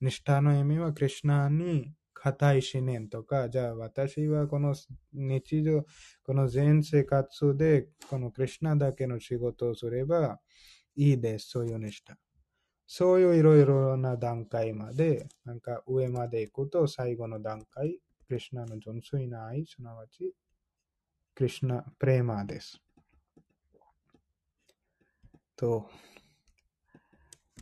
[0.01, 1.91] ニシタの意味は、クリュナに
[2.25, 4.73] 固い思念とか、じゃあ私はこの
[5.13, 5.85] 日常、
[6.23, 10.39] この全生活で、このクリュナだけの仕事をすれば
[10.95, 11.49] いいです。
[11.49, 12.17] そういうニシタ。
[12.87, 20.33] そういういろいろな段階まで、なんか上まで行くと最後の段階、クリュナの純粋な愛、すなわち、
[21.35, 22.81] クリュナ、プレーマーです。
[25.55, 25.87] と、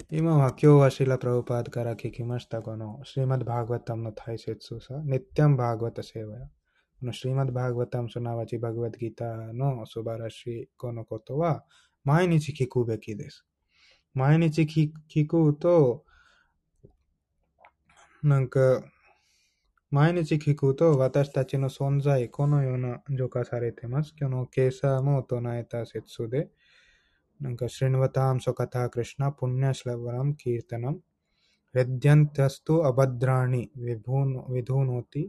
[0.09, 6.45] 今は今日はシラ・プラウパードから聞きましたこのシリマッド・バーグワタムの大切さ、ネッティアン・バーグワタセワヤ。
[6.45, 6.51] こ
[7.03, 11.63] のシリマッド・バーグワタムすなわちバグワッドギターの素晴らしいこのことは
[12.03, 13.45] 毎日聞くべきです。
[14.15, 16.05] 毎日聞くと、
[18.23, 18.83] なんか、
[19.91, 24.13] 毎日聞くと私たちの存在、このような浄化されてます。
[24.19, 26.49] 今日の今朝も唱えた説で、
[27.39, 30.95] ఇంకా శృణ్వతాం సుకథా కృష్ణ పుణ్యశ్లవరం కీర్తనం
[31.76, 35.23] హృద్యంతస్తు అభద్రాణి విభూను విధూనోతి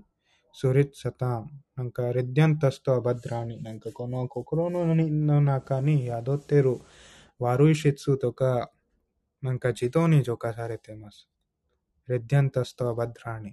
[0.55, 1.44] ಸುರಿತ್ಸತಾಂ
[1.78, 4.81] ನಂಕ ರಿದ್ಯಂತಸ್ತು ಅಭದ್ರಾಣಿ ನಂಕ ಕೊನೋ ಕೊಕ್ರೋನು
[5.43, 6.74] ನಾಕಾನಿ ಯಾದೋತ್ತೇರು
[7.40, 8.43] ವಾರುಯ್ ಶಿತ್ಸು ತೊಕ
[9.43, 11.20] ನಂಕ ಚಿತೋನಿ ಜೋಕ ಸಾರೆ ತೇಮಸ್
[12.09, 13.52] ರಿದ್ಯಂತಸ್ತು ಅಭದ್ರಾಣಿ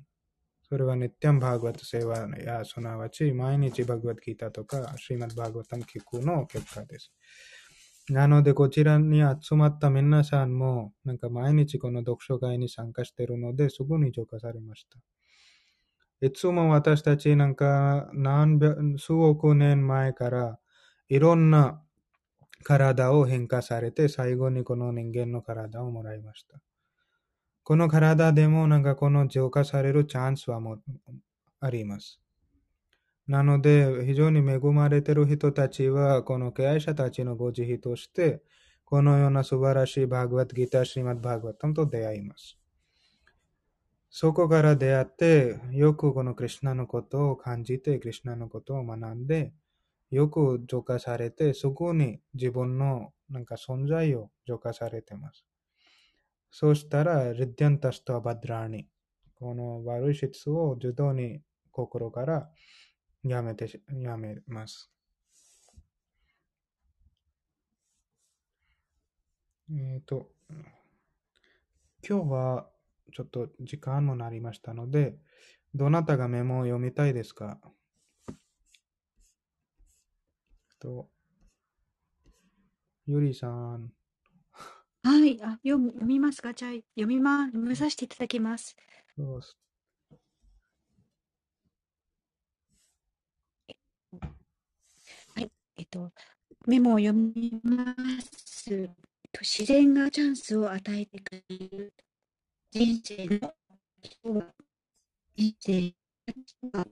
[0.71, 7.07] ಸುರವ ನಿತ್ಯಂ ಭಾಗವತ ಸೇವಾ ಯಾ ಸುನಾವಚಿ ಮಾಯನಿಚಿ ಭಗವದ್ಗೀತಾ ತೊಕ ಶ್ರೀಮದ್ ಭಾಗವತಂ ಕಿಕ್ಕುನೋ ಕೆಪ್ಕಾದೇಶ್
[8.09, 8.27] な。
[8.27, 8.53] ので。
[8.53, 14.97] こちらに集まった皆さんも、なんか毎日この読書会に参加しているので、すぐに浄化されました。
[16.25, 20.59] いつも私たちなんか何百数億年前から
[21.09, 21.81] いろんな
[22.63, 26.59] 体を変化されて、最後にこの人間の体をもらいました。
[27.63, 30.77] この体でもなんかこの浄化されるチャンスはも
[31.59, 32.19] あります。
[33.31, 38.43] なので、非常に恵まれている人たちは、この敬愛者たちのご慈悲として、
[38.83, 42.59] このような素晴らしいバーグワッドギター、シーマッバーグワッタムと出会います。
[44.09, 49.53] そこから出会って、よくこのクリュナのことを感じて、クリュナのことを学んで、
[50.09, 55.45] よく浄化されて、そこに自分のなんか存在を浄化されています。
[56.51, 58.89] そうしたら、リッディアンタストアバドラーニ。
[59.35, 61.39] この悪い質を自動に
[61.71, 62.49] 心から
[63.23, 64.91] やめてし、やめます。
[69.69, 70.31] えっ、ー、と、
[72.07, 72.69] 今日は
[73.13, 75.17] ちょっと時間もなりましたので、
[75.73, 77.59] どなたがメモを読みたいですか？
[80.79, 81.09] と、
[83.05, 83.93] ゆりさん。
[85.03, 86.53] はい、あ読読みますか？
[86.53, 88.75] じゃあ、読みま、読みさせていただきます。
[89.15, 89.41] そう
[95.37, 95.49] えっ
[95.91, 96.11] と、
[96.67, 98.89] メモを読みます。
[99.41, 101.93] 自然がチャンスを与えてくれる
[102.71, 103.53] 人生の
[104.01, 104.53] 人は
[105.35, 105.95] 人生
[106.73, 106.87] が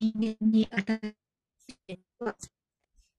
[0.00, 1.00] 人間に与
[1.88, 2.36] えては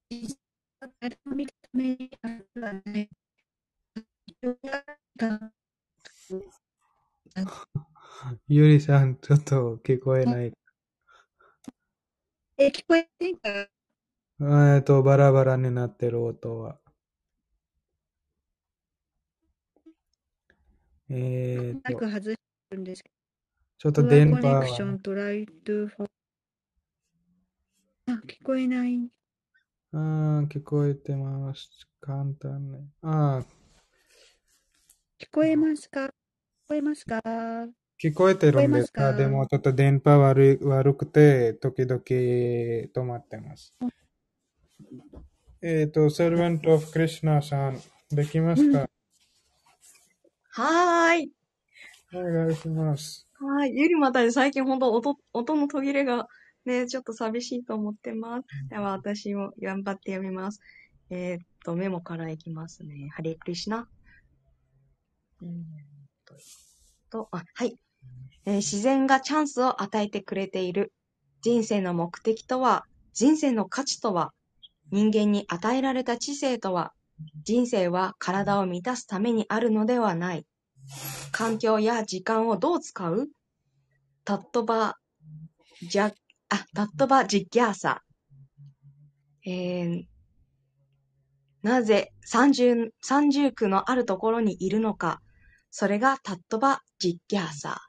[0.09, 0.37] 人生
[0.81, 3.09] が誰も認めにあるはない。
[8.47, 10.53] ゆりさん、ちょっと聞こえない。
[12.57, 13.67] え、聞こえてんか？
[14.41, 16.79] えっと、バラバラになってる音は。
[21.09, 21.99] えっと、
[23.77, 26.07] ちょっと電波コネクショントライトフォ
[28.07, 29.07] あ、聞こえない。
[29.91, 31.69] あー、聞こえてます。
[32.01, 32.87] 簡単ね。
[33.03, 36.05] あー、聞こえますか？
[36.05, 36.09] 聞
[36.67, 37.21] こえますか？
[38.01, 39.13] 聞こえてるんですか？
[39.13, 43.75] でもちょっと電波悪い悪くて、時々止まってます。
[45.61, 48.89] えっ、と、Servant of Krishna さん、できますか、
[50.49, 51.31] はーい。
[52.13, 53.27] お願いします。
[53.39, 53.77] はーい。
[53.77, 56.27] ゆりまたで最近ほんと音、音の途切れが
[56.65, 58.45] ね、ちょっと寂しいと思ってます。
[58.69, 60.59] では私も頑張って読みます。
[61.09, 63.09] えーっと、メモからいきますね。
[63.13, 63.87] ハレクリシナ。
[65.41, 65.65] うーん
[66.25, 66.35] と、
[67.09, 67.77] とあ、はい、
[68.45, 70.93] えー自然がチャンスを与えてくれている。
[71.41, 74.33] 人生の目的とは、人生の価値とは、
[74.93, 76.93] 人間に与えられた知性とは、
[77.43, 80.45] 人生は体を満たすためにあるのではない。
[81.31, 83.27] 環境や時間をどう使う？
[84.23, 84.93] タットバ、
[85.89, 86.13] じゃ、
[86.49, 88.03] あ、タットバジギャーサ。
[89.47, 90.03] えー、
[91.63, 95.21] なぜ三重、三重苦のあるところにいるのか。
[95.71, 97.81] それがタットバジギャーサ。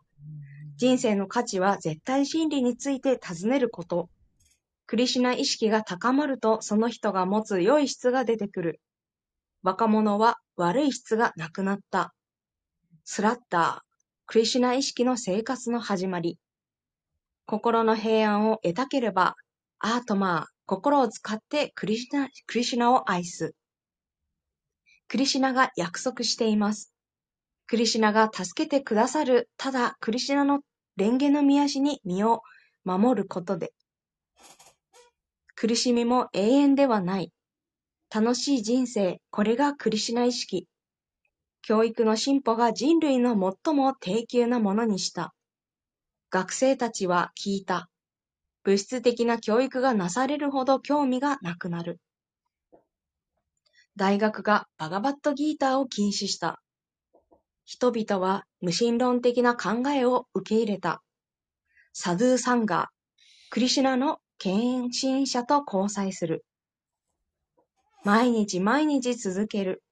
[0.77, 4.09] 人生の価値は絶対真理について尋ねること。
[4.87, 8.81] クリシナ意識が高まるとその人が持つ良い質が出てくる。
[9.63, 12.15] 若者は悪い質がなくなった。
[13.05, 13.95] スラッター、
[14.27, 16.39] クリシナ意識の生活の始まり。
[17.47, 19.37] 心の平安を得たければ、
[19.79, 23.55] アートマー、心を使ってクリシナクリシナを愛す。
[25.09, 26.93] クリシナが約束しています。
[27.67, 30.61] クリシナが助けてくださる、ただクリシナの
[30.99, 32.43] 蓮華の見足に身を
[32.85, 33.73] 守ることで。
[35.67, 37.33] 苦しみも永遠ではない。
[38.15, 40.69] 楽しい人生、これがクリシナ意識。
[41.63, 43.31] 教育の進歩が人類の
[43.65, 45.33] 最も低級なものにした。
[46.29, 47.89] 学生たちは聞いた。
[48.63, 51.99] 物質的な教育がなされるほど興味がなくなる。
[53.97, 56.61] 大学がバガバットギーターを禁止した。
[57.65, 61.03] 人々は無神論的な考えを受け入れた。
[61.95, 62.87] サドゥーサンガー、
[63.49, 66.45] クリシナの献身者と交際する。
[68.05, 69.83] 毎日毎日続ける。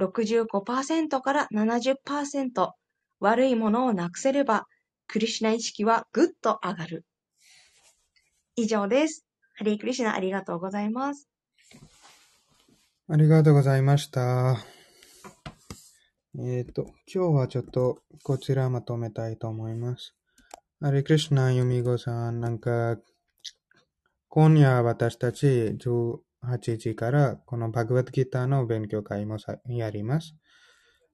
[0.00, 2.70] 65%から70%
[3.18, 4.66] 悪いものをなくせれば、
[5.08, 7.04] クリシナ意識はぐっと上がる。
[8.54, 9.26] 以上です。
[9.56, 11.28] ハリークリシナありがとうございます。
[13.08, 14.56] ありがとうございました。
[16.38, 20.14] えっ、と、今日はちょっとこちらまとめたいと思います。
[20.80, 22.98] ハレクリシナユミゴさん、なんか、
[24.30, 25.46] 今夜私たち
[25.78, 30.36] 18時からこのバグワッドギターの勉強会もやります。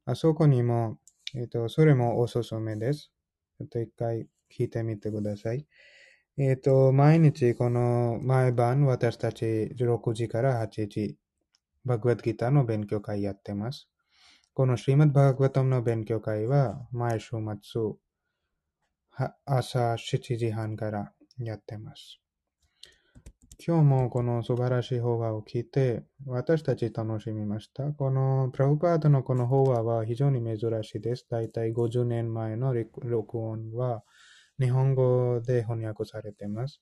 [0.04, 0.98] あそこにも、
[1.36, 3.12] えっ、と、それもおすすめです。
[3.58, 5.64] ちょっと一回聞いてみてください。
[6.38, 9.44] えっ、と、毎日この毎晩私たち
[9.76, 11.16] 16時から8時、
[11.84, 13.88] バグワッドギターの勉強会やってます。
[14.54, 17.92] このシリマッバーガワタムの勉強会は毎週末
[19.44, 22.23] 朝7時半からやってます。
[23.59, 27.85] 今日もこの素晴らしい法話を聞いて私たち楽しみました。
[27.93, 31.26] このプラブパードのこの法話は非常に珍しいです。
[31.31, 34.02] だいたい50年前の録音は
[34.60, 36.81] 日本語で翻訳されています。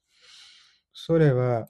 [0.95, 1.69] それは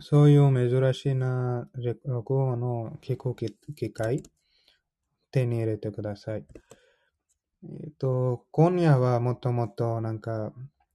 [0.00, 1.68] そういう珍しいな
[2.04, 3.34] 録音を聞く
[3.74, 4.22] 機会
[5.30, 6.44] 手に入れてください。
[7.62, 10.52] えっと、今夜はもっともっとなんか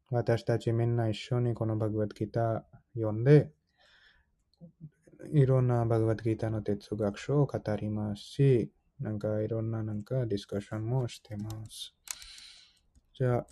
[0.10, 3.52] 私たちみんな一緒にこのバグワッドギター読んで、
[5.34, 11.96] いろんなバグワッドギータの哲学書を語りますし、なんかいろんななんかディスカッションもしてます。
[13.14, 13.48] じゃあ、